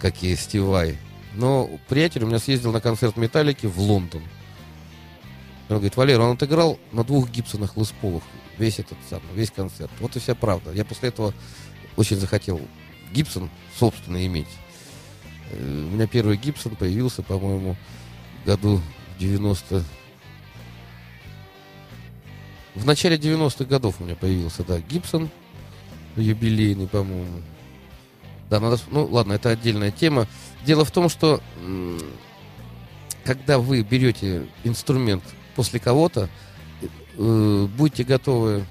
как 0.00 0.22
и 0.22 0.34
Стив 0.36 0.62
Вай. 0.64 0.98
Но 1.34 1.70
приятель 1.88 2.24
у 2.24 2.26
меня 2.26 2.38
съездил 2.38 2.72
на 2.72 2.80
концерт 2.80 3.16
Металлики 3.16 3.66
в 3.66 3.78
Лондон. 3.78 4.22
Он 5.68 5.76
говорит, 5.76 5.96
Валер, 5.96 6.20
он 6.20 6.36
отыграл 6.36 6.78
на 6.92 7.04
двух 7.04 7.30
Гибсонах 7.30 7.76
Лесполах 7.76 8.22
весь 8.58 8.78
этот 8.78 8.98
самый, 9.08 9.32
весь 9.34 9.50
концерт. 9.50 9.90
Вот 10.00 10.16
и 10.16 10.20
вся 10.20 10.34
правда. 10.34 10.72
Я 10.72 10.84
после 10.84 11.10
этого 11.10 11.32
очень 11.96 12.16
захотел 12.16 12.60
Гибсон 13.12 13.50
собственно 13.78 14.24
иметь. 14.26 14.48
Э, 15.50 15.88
У 15.90 15.94
меня 15.94 16.06
первый 16.06 16.36
Гибсон 16.36 16.76
появился, 16.76 17.22
по-моему, 17.22 17.76
году 18.44 18.80
в 19.16 19.20
90... 19.20 19.84
В 22.74 22.86
начале 22.86 23.16
90-х 23.16 23.64
годов 23.64 23.96
у 23.98 24.04
меня 24.04 24.14
появился, 24.14 24.62
да, 24.62 24.78
Гибсон, 24.78 25.30
юбилейный, 26.16 26.86
по-моему. 26.86 27.42
Да, 28.50 28.60
надо... 28.60 28.78
Ну, 28.90 29.04
ладно, 29.06 29.34
это 29.34 29.50
отдельная 29.50 29.90
тема. 29.90 30.26
Дело 30.64 30.84
в 30.84 30.90
том, 30.90 31.08
что 31.08 31.40
когда 33.24 33.58
вы 33.58 33.82
берете 33.82 34.46
инструмент 34.64 35.22
после 35.54 35.78
кого-то, 35.80 36.28
э, 37.18 37.66
будьте 37.76 38.04
готовы 38.04 38.64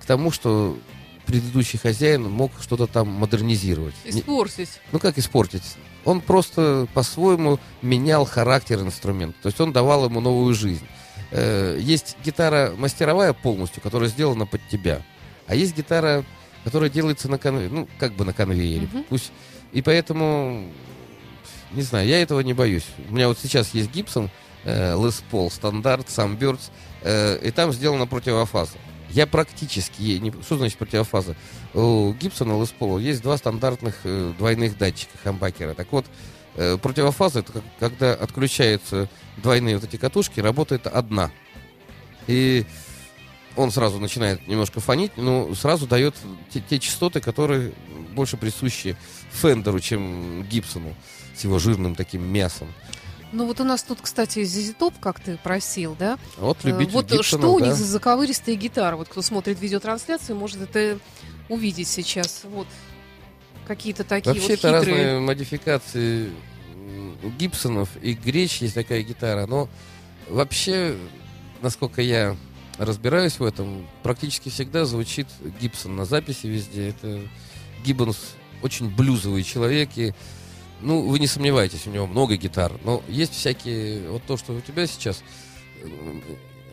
к 0.00 0.04
тому, 0.06 0.30
что 0.30 0.78
предыдущий 1.26 1.78
хозяин 1.78 2.22
мог 2.30 2.52
что-то 2.60 2.86
там 2.86 3.08
модернизировать. 3.08 3.94
Не- 4.04 4.20
Испортить. 4.20 4.80
ну 4.92 4.98
как 4.98 5.18
испортить? 5.18 5.76
Он 6.04 6.20
просто 6.20 6.86
по-своему 6.94 7.58
менял 7.82 8.24
характер 8.24 8.80
инструмента. 8.80 9.36
То 9.42 9.48
есть 9.48 9.60
он 9.60 9.72
давал 9.72 10.06
ему 10.06 10.20
новую 10.20 10.54
жизнь. 10.54 10.86
Э, 11.32 11.76
Есть 11.80 12.16
гитара 12.24 12.72
мастеровая 12.78 13.32
полностью, 13.32 13.82
которая 13.82 14.08
сделана 14.08 14.46
под 14.46 14.60
тебя. 14.68 15.02
А 15.46 15.54
есть 15.54 15.76
гитара, 15.76 16.24
которая 16.68 16.90
делается 16.90 17.28
на 17.30 17.38
конвейере. 17.38 17.72
Ну, 17.74 17.88
как 17.98 18.12
бы 18.12 18.24
на 18.24 18.32
конвейере. 18.32 18.88
Мгм. 18.92 19.04
Пусть. 19.08 19.32
И 19.72 19.80
поэтому, 19.82 20.70
не 21.72 21.82
знаю, 21.82 22.06
я 22.06 22.20
этого 22.22 22.40
не 22.40 22.52
боюсь. 22.52 22.86
У 23.08 23.14
меня 23.14 23.28
вот 23.28 23.38
сейчас 23.38 23.72
есть 23.74 23.90
Гибсон, 23.90 24.30
Les 24.94 25.22
Paul, 25.32 25.50
стандарт, 25.50 26.10
э, 27.02 27.38
и 27.42 27.50
там 27.50 27.72
сделана 27.72 28.06
противофаза. 28.06 28.72
Я 29.10 29.26
практически, 29.26 30.02
не, 30.18 30.30
что 30.42 30.58
значит 30.58 30.76
противофаза? 30.78 31.34
У 31.72 32.12
Гибсона 32.12 32.52
Les 32.52 32.72
Paul 32.78 33.00
есть 33.00 33.22
два 33.22 33.38
стандартных 33.38 34.00
э, 34.04 34.32
двойных 34.36 34.76
датчика 34.76 35.16
хамбакера. 35.24 35.72
Так 35.74 35.90
вот, 35.92 36.04
э, 36.56 36.76
противофаза 36.76 37.38
это 37.40 37.52
как- 37.52 37.62
когда 37.78 38.12
отключаются 38.14 39.08
двойные 39.38 39.76
вот 39.78 39.84
эти 39.84 39.96
катушки, 39.96 40.40
работает 40.40 40.86
одна. 40.86 41.30
И 42.26 42.66
он 43.56 43.70
сразу 43.70 43.98
начинает 43.98 44.46
немножко 44.46 44.80
фонить, 44.80 45.12
но 45.16 45.54
сразу 45.54 45.86
дает 45.86 46.14
те, 46.50 46.60
те 46.60 46.78
частоты, 46.78 47.20
которые 47.20 47.72
больше 48.14 48.36
присущи 48.36 48.96
Фендеру, 49.32 49.80
чем 49.80 50.42
Гибсону 50.44 50.94
с 51.36 51.44
его 51.44 51.58
жирным 51.58 51.94
таким 51.94 52.22
мясом. 52.22 52.68
Ну 53.30 53.46
вот 53.46 53.60
у 53.60 53.64
нас 53.64 53.82
тут, 53.82 54.00
кстати, 54.00 54.40
Top, 54.78 54.94
как 55.00 55.20
ты 55.20 55.36
просил, 55.36 55.94
да? 55.98 56.18
Вот 56.38 56.58
Э, 56.64 56.68
любитель 56.68 56.92
Вот 56.92 57.04
Гибсонов, 57.10 57.26
что 57.26 57.54
у 57.54 57.60
да. 57.60 57.66
них 57.66 57.74
за 57.76 57.84
заковыристые 57.84 58.56
гитары? 58.56 58.96
Вот 58.96 59.08
кто 59.08 59.20
смотрит 59.22 59.60
видеотрансляцию, 59.60 60.36
может 60.36 60.62
это 60.62 60.98
увидеть 61.48 61.88
сейчас. 61.88 62.42
Вот 62.44 62.66
какие-то 63.66 64.04
такие 64.04 64.34
Вообще 64.34 64.42
вот 64.42 64.50
это 64.50 64.80
хитрые. 64.80 64.96
разные 64.96 65.20
модификации 65.20 66.30
Гибсонов 67.38 67.90
и 68.00 68.14
Греч 68.14 68.62
есть 68.62 68.74
такая 68.74 69.02
гитара, 69.02 69.46
но 69.46 69.68
вообще, 70.28 70.96
насколько 71.60 72.00
я 72.00 72.34
разбираюсь 72.78 73.38
в 73.38 73.44
этом, 73.44 73.86
практически 74.02 74.48
всегда 74.48 74.84
звучит 74.84 75.26
Гибсон 75.60 75.96
на 75.96 76.04
записи 76.04 76.46
везде. 76.46 76.88
Это 76.88 77.20
Гиббонс 77.84 78.18
очень 78.62 78.88
блюзовый 78.88 79.42
человек 79.42 79.90
и 79.96 80.12
ну, 80.80 81.02
вы 81.02 81.18
не 81.18 81.26
сомневайтесь, 81.26 81.86
у 81.86 81.90
него 81.90 82.06
много 82.06 82.36
гитар, 82.36 82.72
но 82.84 83.02
есть 83.08 83.32
всякие, 83.34 84.08
вот 84.10 84.22
то, 84.24 84.36
что 84.36 84.52
у 84.52 84.60
тебя 84.60 84.86
сейчас, 84.86 85.24
э, 85.82 85.88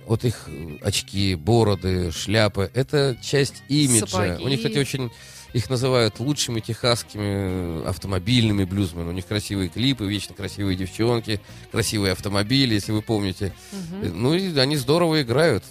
вот 0.06 0.24
их 0.26 0.48
очки, 0.82 1.34
бороды, 1.34 2.12
шляпы, 2.12 2.70
это 2.74 3.18
часть 3.22 3.64
имиджа. 3.68 4.06
Сапоги. 4.06 4.44
У 4.44 4.48
них, 4.48 4.60
кстати, 4.60 4.78
очень 4.78 5.12
их 5.54 5.70
называют 5.70 6.20
лучшими 6.20 6.60
техасскими 6.60 7.88
автомобильными 7.88 8.66
блюзменами. 8.66 9.10
У 9.10 9.14
них 9.14 9.26
красивые 9.26 9.70
клипы, 9.70 10.06
вечно 10.06 10.36
красивые 10.36 10.76
девчонки, 10.76 11.40
красивые 11.72 12.12
автомобили, 12.12 12.74
если 12.74 12.92
вы 12.92 13.02
помните. 13.02 13.54
Э, 13.72 14.12
Ну 14.14 14.34
и 14.34 14.58
они 14.60 14.76
здорово 14.76 15.22
играют. 15.22 15.64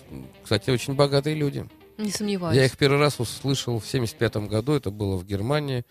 Кстати, 0.44 0.70
очень 0.70 0.94
богатые 0.94 1.34
люди. 1.34 1.66
Не 1.98 2.10
сомневаюсь. 2.10 2.56
Я 2.56 2.64
их 2.66 2.76
первый 2.76 2.98
раз 3.00 3.18
услышал 3.18 3.78
в 3.80 3.86
75 3.86 4.36
году, 4.48 4.72
это 4.74 4.90
было 4.90 5.16
в 5.16 5.24
Германии. 5.24 5.84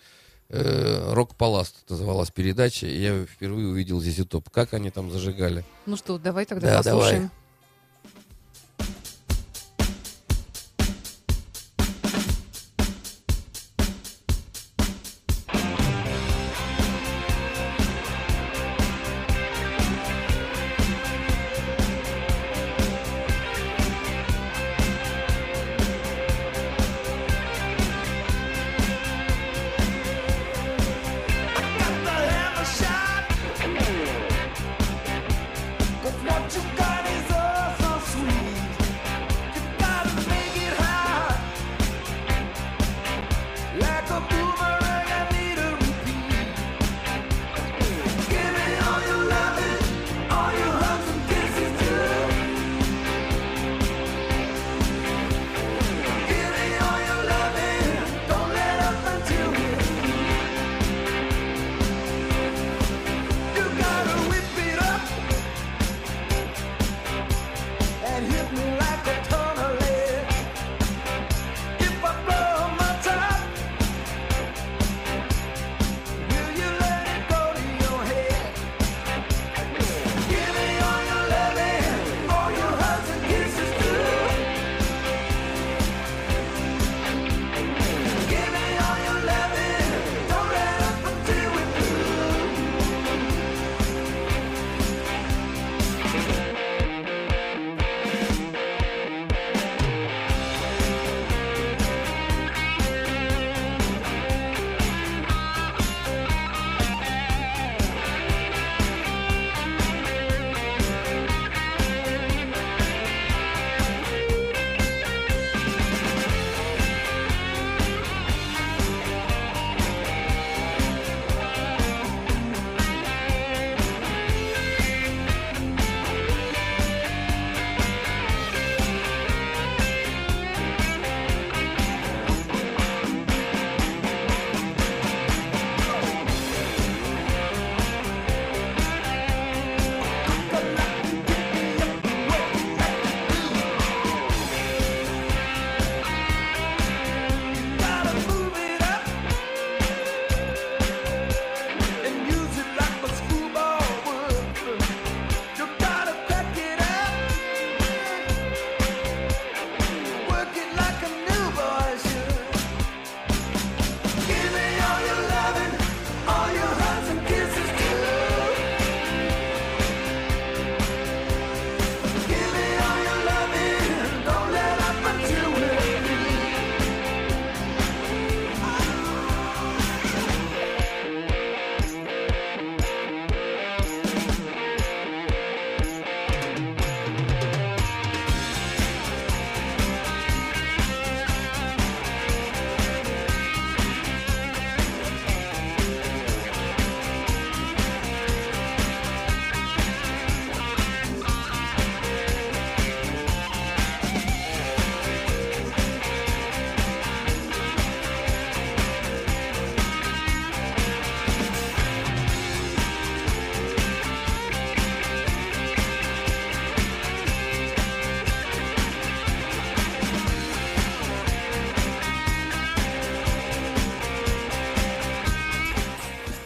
э, 0.50 1.12
«Рок-паласт» 1.14 1.88
называлась 1.88 2.30
передача, 2.30 2.86
и 2.86 3.00
я 3.00 3.24
впервые 3.24 3.66
увидел 3.68 4.00
Зизи 4.00 4.24
Топ. 4.24 4.50
Как 4.50 4.74
они 4.74 4.90
там 4.90 5.10
зажигали. 5.10 5.64
Ну 5.86 5.96
что, 5.96 6.18
давай 6.18 6.44
тогда 6.44 6.68
Да, 6.70 6.76
послушаем. 6.78 7.24
What 7.24 7.30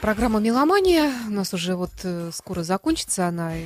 Программа 0.01 0.39
«Меломания» 0.39 1.13
у 1.27 1.31
нас 1.31 1.53
уже 1.53 1.75
вот 1.75 1.91
э, 2.05 2.31
скоро 2.33 2.63
закончится 2.63 3.27
она. 3.27 3.57
И 3.57 3.65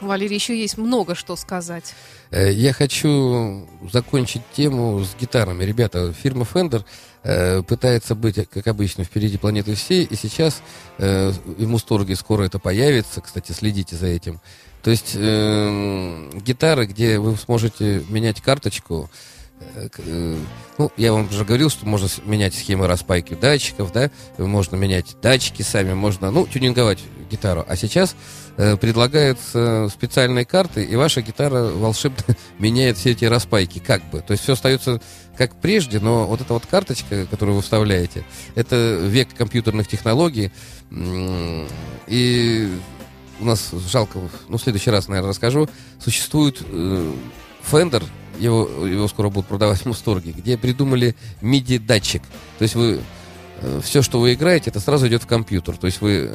Валерий, 0.00 0.34
еще 0.34 0.58
есть 0.58 0.76
много 0.76 1.14
что 1.14 1.36
сказать. 1.36 1.94
Э, 2.30 2.50
Я 2.52 2.72
хочу 2.72 3.66
закончить 3.92 4.42
тему 4.54 5.04
с 5.04 5.14
гитарами. 5.14 5.64
Ребята, 5.64 6.12
фирма 6.12 6.44
Fender 6.52 6.84
э, 7.22 7.62
пытается 7.62 8.16
быть, 8.16 8.36
как 8.50 8.66
обычно, 8.66 9.04
впереди 9.04 9.38
планеты 9.38 9.76
всей, 9.76 10.02
и 10.04 10.16
сейчас 10.16 10.60
э, 10.98 11.30
в 11.30 11.66
Мусторге 11.66 12.16
скоро 12.16 12.42
это 12.42 12.58
появится, 12.58 13.20
кстати, 13.20 13.52
следите 13.52 13.94
за 13.94 14.08
этим. 14.08 14.40
То 14.82 14.90
есть 14.90 15.12
э, 15.14 16.30
гитары, 16.44 16.86
где 16.86 17.18
вы 17.20 17.36
сможете 17.36 18.02
менять 18.08 18.42
карточку, 18.42 19.08
ну, 20.78 20.92
я 20.96 21.12
вам 21.12 21.28
уже 21.28 21.44
говорил, 21.44 21.70
что 21.70 21.86
можно 21.86 22.08
менять 22.24 22.54
схемы 22.54 22.86
распайки 22.86 23.34
датчиков, 23.34 23.92
да, 23.92 24.10
можно 24.38 24.76
менять 24.76 25.16
датчики 25.22 25.62
сами, 25.62 25.94
можно, 25.94 26.30
ну, 26.30 26.46
тюнинговать 26.46 27.00
гитару. 27.30 27.64
А 27.66 27.76
сейчас 27.76 28.14
э, 28.56 28.76
предлагаются 28.76 29.88
специальные 29.92 30.44
карты, 30.44 30.84
и 30.84 30.96
ваша 30.96 31.22
гитара 31.22 31.64
волшебно 31.64 32.36
меняет 32.58 32.98
все 32.98 33.12
эти 33.12 33.24
распайки, 33.24 33.78
как 33.78 34.08
бы. 34.10 34.20
То 34.20 34.32
есть 34.32 34.42
все 34.42 34.52
остается 34.52 35.00
как 35.36 35.60
прежде, 35.60 35.98
но 35.98 36.26
вот 36.26 36.40
эта 36.40 36.52
вот 36.52 36.66
карточка, 36.66 37.26
которую 37.26 37.56
вы 37.56 37.62
вставляете, 37.62 38.24
это 38.54 38.98
век 39.02 39.28
компьютерных 39.36 39.88
технологий, 39.88 40.52
и 40.90 42.78
у 43.40 43.44
нас 43.44 43.70
жалко, 43.90 44.18
ну, 44.48 44.58
в 44.58 44.62
следующий 44.62 44.90
раз, 44.90 45.08
наверное, 45.08 45.30
расскажу, 45.30 45.68
существует 45.98 46.62
э, 46.62 47.12
Fender, 47.70 48.04
его, 48.38 48.86
его 48.86 49.08
скоро 49.08 49.28
будут 49.28 49.46
продавать 49.46 49.80
в 49.80 49.86
Мусторге, 49.86 50.32
где 50.32 50.56
придумали 50.58 51.14
MIDI-датчик. 51.40 52.22
То 52.58 52.62
есть 52.62 52.74
вы 52.74 53.00
все, 53.82 54.02
что 54.02 54.20
вы 54.20 54.34
играете, 54.34 54.70
это 54.70 54.80
сразу 54.80 55.06
идет 55.08 55.22
в 55.22 55.26
компьютер. 55.26 55.76
То 55.76 55.86
есть 55.86 56.00
вы 56.00 56.30
э, 56.30 56.34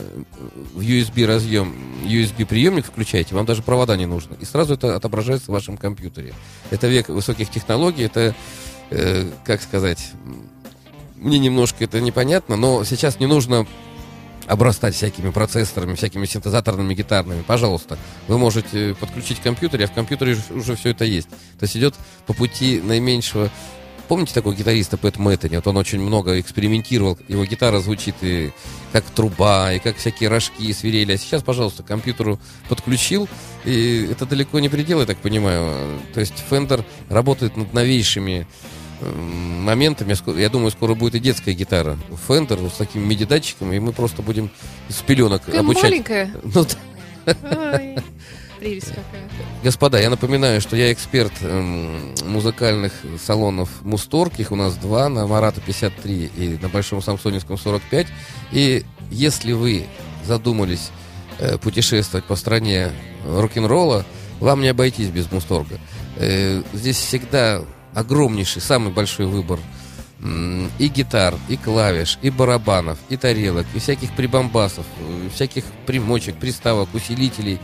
в 0.73 0.79
USB 0.79 1.25
разъем, 1.25 1.75
USB 2.03 2.45
приемник 2.45 2.85
включаете, 2.85 3.35
вам 3.35 3.45
даже 3.45 3.61
провода 3.61 3.95
не 3.97 4.05
нужно. 4.05 4.35
И 4.39 4.45
сразу 4.45 4.73
это 4.73 4.95
отображается 4.95 5.51
в 5.51 5.53
вашем 5.53 5.77
компьютере. 5.77 6.33
Это 6.71 6.87
век 6.87 7.09
высоких 7.09 7.49
технологий, 7.49 8.03
это, 8.03 8.35
э, 8.89 9.29
как 9.43 9.61
сказать, 9.61 10.11
мне 11.17 11.39
немножко 11.39 11.83
это 11.83 11.99
непонятно, 11.99 12.55
но 12.55 12.83
сейчас 12.83 13.19
не 13.19 13.27
нужно 13.27 13.67
обрастать 14.49 14.95
всякими 14.95 15.29
процессорами, 15.29 15.95
всякими 15.95 16.25
синтезаторными 16.25 16.93
гитарными. 16.93 17.43
Пожалуйста, 17.43 17.97
вы 18.27 18.37
можете 18.37 18.95
подключить 18.99 19.39
компьютер, 19.39 19.83
а 19.83 19.87
в 19.87 19.93
компьютере 19.93 20.37
уже 20.49 20.75
все 20.75 20.89
это 20.89 21.05
есть. 21.05 21.29
То 21.29 21.63
есть 21.63 21.77
идет 21.77 21.95
по 22.25 22.33
пути 22.33 22.81
наименьшего... 22.81 23.49
Помните 24.07 24.33
такого 24.33 24.55
гитариста 24.55 24.97
Пэт 24.97 25.19
Мэттани? 25.19 25.57
Вот 25.57 25.67
он 25.67 25.77
очень 25.77 26.01
много 26.01 26.39
экспериментировал. 26.39 27.19
Его 27.27 27.45
гитара 27.45 27.79
звучит 27.79 28.15
и 28.21 28.51
как 28.91 29.03
труба, 29.03 29.71
и 29.73 29.77
как 29.77 29.97
всякие 29.97 30.29
рожки, 30.29 30.63
и 30.63 30.73
свирели. 30.73 31.13
А 31.13 31.17
сейчас, 31.19 31.43
пожалуйста, 31.43 31.83
компьютеру 31.83 32.39
подключил. 32.69 33.29
И 33.65 34.09
это 34.11 34.25
далеко 34.25 34.59
не 34.59 34.67
предел, 34.67 34.99
я 34.99 35.05
так 35.05 35.19
понимаю. 35.19 35.99
То 36.15 36.21
есть 36.21 36.43
Fender 36.49 36.83
работает 37.07 37.55
над 37.55 37.71
новейшими 37.71 38.47
моментами. 39.01 40.15
Я 40.39 40.49
думаю, 40.49 40.71
скоро 40.71 40.93
будет 40.93 41.15
и 41.15 41.19
детская 41.19 41.53
гитара. 41.53 41.97
Fender 42.27 42.69
с 42.69 42.77
таким 42.77 43.09
MIDI-датчиком, 43.09 43.71
и 43.73 43.79
мы 43.79 43.91
просто 43.93 44.21
будем 44.21 44.49
с 44.89 45.01
пеленок 45.01 45.43
Такая 45.43 45.61
обучать. 45.61 45.83
маленькая. 45.83 46.31
Ну. 46.43 46.65
Ай, 47.43 47.95
Прелесть 48.59 48.87
какая. 48.87 49.29
Господа, 49.63 49.99
я 49.99 50.09
напоминаю, 50.09 50.61
что 50.61 50.75
я 50.75 50.91
эксперт 50.91 51.31
эм, 51.41 52.13
музыкальных 52.25 52.91
салонов 53.21 53.69
Мусторг. 53.83 54.39
Их 54.39 54.51
у 54.51 54.55
нас 54.55 54.75
два, 54.75 55.09
на 55.09 55.27
Марата 55.27 55.61
53 55.61 56.31
и 56.37 56.57
на 56.61 56.69
Большом 56.69 57.01
Самсоневском 57.01 57.57
45. 57.57 58.07
И 58.51 58.85
если 59.11 59.51
вы 59.53 59.85
задумались 60.25 60.91
э, 61.39 61.57
путешествовать 61.57 62.25
по 62.25 62.35
стране 62.35 62.91
рок-н-ролла, 63.25 64.05
вам 64.39 64.61
не 64.61 64.69
обойтись 64.69 65.09
без 65.09 65.31
Мусторга. 65.31 65.77
Э, 66.17 66.61
здесь 66.73 66.97
всегда 66.97 67.61
огромнейший, 67.93 68.61
самый 68.61 68.91
большой 68.91 69.25
выбор 69.25 69.59
и 70.21 70.87
гитар, 70.87 71.35
и 71.47 71.55
клавиш, 71.55 72.19
и 72.21 72.29
барабанов, 72.29 72.97
и 73.07 73.15
тарелок, 73.15 73.65
и 73.73 73.79
всяких 73.79 74.13
прибамбасов, 74.13 74.85
э, 74.99 75.29
всяких 75.33 75.63
примочек, 75.85 76.35
приставок, 76.35 76.93
усилителей, 76.93 77.57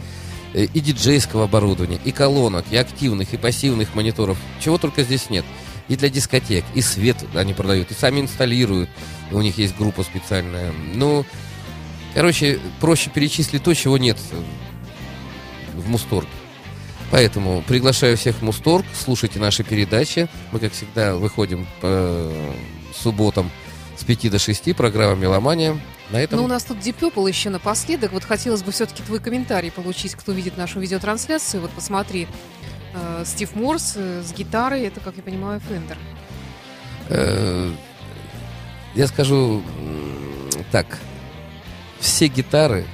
э, 0.54 0.64
и 0.64 0.80
диджейского 0.80 1.46
оборудования, 1.46 2.00
и 2.06 2.12
колонок, 2.14 2.66
и 2.72 2.78
активных, 2.78 3.34
и 3.34 3.38
пассивных 3.38 3.94
мониторов. 3.94 4.38
Чего 4.62 4.78
только 4.78 5.04
здесь 5.04 5.30
нет. 5.30 5.44
И 5.90 5.98
для 5.98 6.10
дискотек, 6.10 6.64
и 6.74 6.82
свет 6.82 7.18
они 7.34 7.54
продают, 7.54 7.92
и 7.92 7.94
сами 7.94 8.22
инсталируют. 8.22 8.90
У 9.32 9.42
них 9.42 9.58
есть 9.58 9.78
группа 9.78 10.04
специальная. 10.04 10.72
Ну, 10.94 11.26
короче, 12.14 12.60
проще 12.80 13.10
перечислить 13.10 13.64
то, 13.64 13.74
чего 13.74 13.98
нет 13.98 14.18
в 15.74 15.90
Мусторге. 15.90 16.30
Поэтому 17.16 17.62
приглашаю 17.62 18.18
всех 18.18 18.36
в 18.36 18.42
Мусторг, 18.42 18.86
слушайте 18.94 19.40
наши 19.40 19.64
передачи. 19.64 20.28
Мы, 20.52 20.60
как 20.60 20.74
всегда, 20.74 21.16
выходим 21.16 21.66
по 21.80 22.30
субботам 22.94 23.50
с 23.98 24.04
5 24.04 24.32
до 24.32 24.38
6, 24.38 24.76
программа 24.76 25.16
«Меломания». 25.16 25.80
На 26.10 26.18
этом... 26.18 26.40
Ну, 26.40 26.44
у 26.44 26.48
нас 26.50 26.66
тут 26.66 26.80
Purple 26.80 27.30
еще 27.30 27.50
напоследок. 27.50 28.12
Вот 28.12 28.26
хотелось 28.26 28.64
бы 28.64 28.74
все-таки 28.74 29.02
твой 29.02 29.22
комментарий 29.22 29.72
получить, 29.72 30.14
кто 30.14 30.34
видит 30.34 30.58
нашу 30.58 30.82
видеотрансляцию. 30.82 31.62
Вот 31.62 31.72
посмотри, 31.72 32.28
э, 32.94 33.24
Стив 33.26 33.56
Морс 33.56 33.94
э, 33.96 34.22
с 34.22 34.34
гитарой, 34.34 34.82
это, 34.82 35.00
как 35.00 35.16
я 35.16 35.24
понимаю, 35.24 35.62
Fender. 35.70 35.98
Э, 37.08 37.72
Я 38.94 39.08
скажу 39.08 39.64
так. 40.70 41.00
Все 42.02 42.28
гитары, 42.28 42.86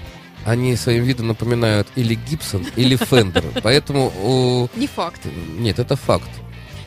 они 0.45 0.75
своим 0.75 1.03
видом 1.03 1.27
напоминают 1.27 1.87
или 1.95 2.15
Гибсон, 2.15 2.65
или 2.75 2.95
Fender. 2.95 3.43
Поэтому. 3.63 4.69
Не 4.75 4.87
факт. 4.87 5.21
Нет, 5.57 5.79
это 5.79 5.95
факт. 5.95 6.29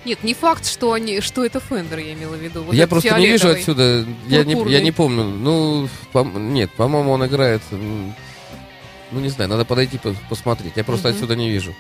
Нет, 0.05 0.23
не 0.23 0.35
факт, 0.35 0.67
что, 0.67 0.93
они, 0.93 1.21
что 1.23 1.45
это 1.47 1.61
Фендер, 1.61 1.99
я 1.99 2.13
имела 2.13 2.35
в 2.35 2.41
виду. 2.41 2.63
Вот 2.65 2.75
я 2.75 2.87
просто 2.87 3.19
не 3.19 3.27
вижу 3.27 3.49
отсюда. 3.49 4.05
Я 4.29 4.45
не, 4.45 4.71
я 4.71 4.81
не 4.83 4.93
помню. 4.93 5.25
Ну, 5.25 5.89
по- 6.13 6.25
нет, 6.25 6.71
по-моему, 6.73 7.13
он 7.13 7.25
играет. 7.25 7.63
Ну, 7.71 9.21
не 9.21 9.29
знаю, 9.29 9.49
надо 9.51 9.65
подойти 9.65 9.97
по- 9.99 10.15
посмотреть. 10.29 10.73
Я 10.77 10.85
просто 10.85 11.09
Мгм. 11.09 11.17
отсюда 11.17 11.37
не 11.37 11.49
вижу. 11.49 11.75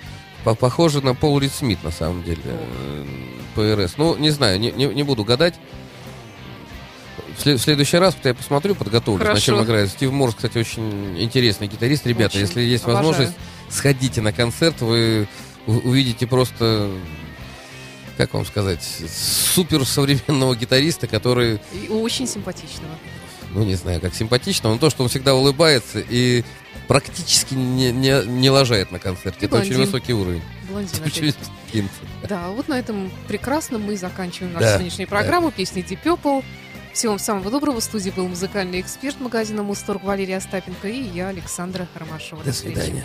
По- 0.45 0.55
Похоже 0.55 1.01
на 1.03 1.15
Пол 1.15 1.39
Рид 1.39 1.53
Смит, 1.53 1.83
на 1.85 1.91
самом 1.91 2.23
деле. 2.23 2.41
э, 2.45 3.05
ПРС. 3.55 3.95
Ну, 3.99 4.17
не 4.17 4.31
знаю, 4.31 4.59
не, 4.61 4.71
не- 4.73 4.87
не 4.87 5.03
буду 5.03 5.25
гадать. 5.25 5.55
В, 7.37 7.43
след- 7.43 7.59
в 7.61 7.63
следующий 7.63 7.97
раз 7.99 8.17
я 8.25 8.35
посмотрю, 8.35 8.75
подготовлюсь, 8.75 9.27
на 9.27 9.41
чем 9.41 9.55
Хорошо. 9.57 9.65
играет. 9.67 9.91
Стив 9.91 10.11
Морс, 10.13 10.35
кстати, 10.35 10.59
очень 10.59 11.21
интересный 11.21 11.67
гитарист. 11.67 12.07
Ребята, 12.07 12.37
Очень. 12.37 12.41
если 12.47 12.61
есть 12.63 12.85
Обожаю. 12.85 13.07
возможность, 13.07 13.37
сходите 13.71 14.21
на 14.21 14.33
концерт, 14.33 14.81
вы 14.81 15.27
увидите 15.67 16.27
просто, 16.27 16.91
как 18.17 18.35
вам 18.35 18.45
сказать, 18.47 18.83
супер 19.55 19.85
современного 19.85 20.55
гитариста, 20.55 21.07
который, 21.07 21.61
И 21.73 21.89
очень 21.89 22.27
симпатичного. 22.29 22.95
ну 23.53 23.65
не 23.65 23.75
знаю, 23.75 24.01
как 24.01 24.15
симпатично, 24.15 24.71
но 24.71 24.79
то, 24.79 24.91
что 24.91 25.03
он 25.03 25.09
всегда 25.09 25.35
улыбается 25.35 26.01
и 26.01 26.45
практически 26.87 27.55
не, 27.55 27.91
не, 27.93 28.27
не 28.27 28.51
лажает 28.51 28.93
на 28.93 28.99
концерте. 28.99 29.39
И 29.41 29.45
Это 29.47 29.57
очень 29.57 29.69
блондин. 29.75 29.87
высокий 29.87 30.13
уровень. 30.13 30.43
Блондин 30.69 31.03
Очень. 31.05 31.35
Да, 32.29 32.49
вот 32.51 32.69
на 32.69 32.79
этом 32.79 33.11
прекрасно 33.27 33.79
мы 33.79 33.97
заканчиваем 33.97 34.53
нашу 34.53 34.65
Да, 34.67 34.75
сегодняшнюю 34.75 35.09
программу. 35.09 35.51
Песни 35.51 35.83
Deep 35.85 35.99
Purple. 36.05 36.45
Всего 36.95 37.15
вам 37.15 37.19
самого 37.19 37.51
доброго. 37.51 37.81
В 37.81 37.85
студии 37.85 38.11
был 38.11 38.29
музыкальный 38.29 38.81
эксперт 38.81 39.21
магазина 39.21 39.65
Мусторг 39.65 40.05
Валерия 40.05 40.37
Остапенко 40.37 40.87
и 40.87 41.03
я, 41.03 41.29
Александра 41.29 41.89
Ромашова. 41.97 42.45
До 42.45 42.53
встречи. 42.53 42.79
свидания. 42.79 43.05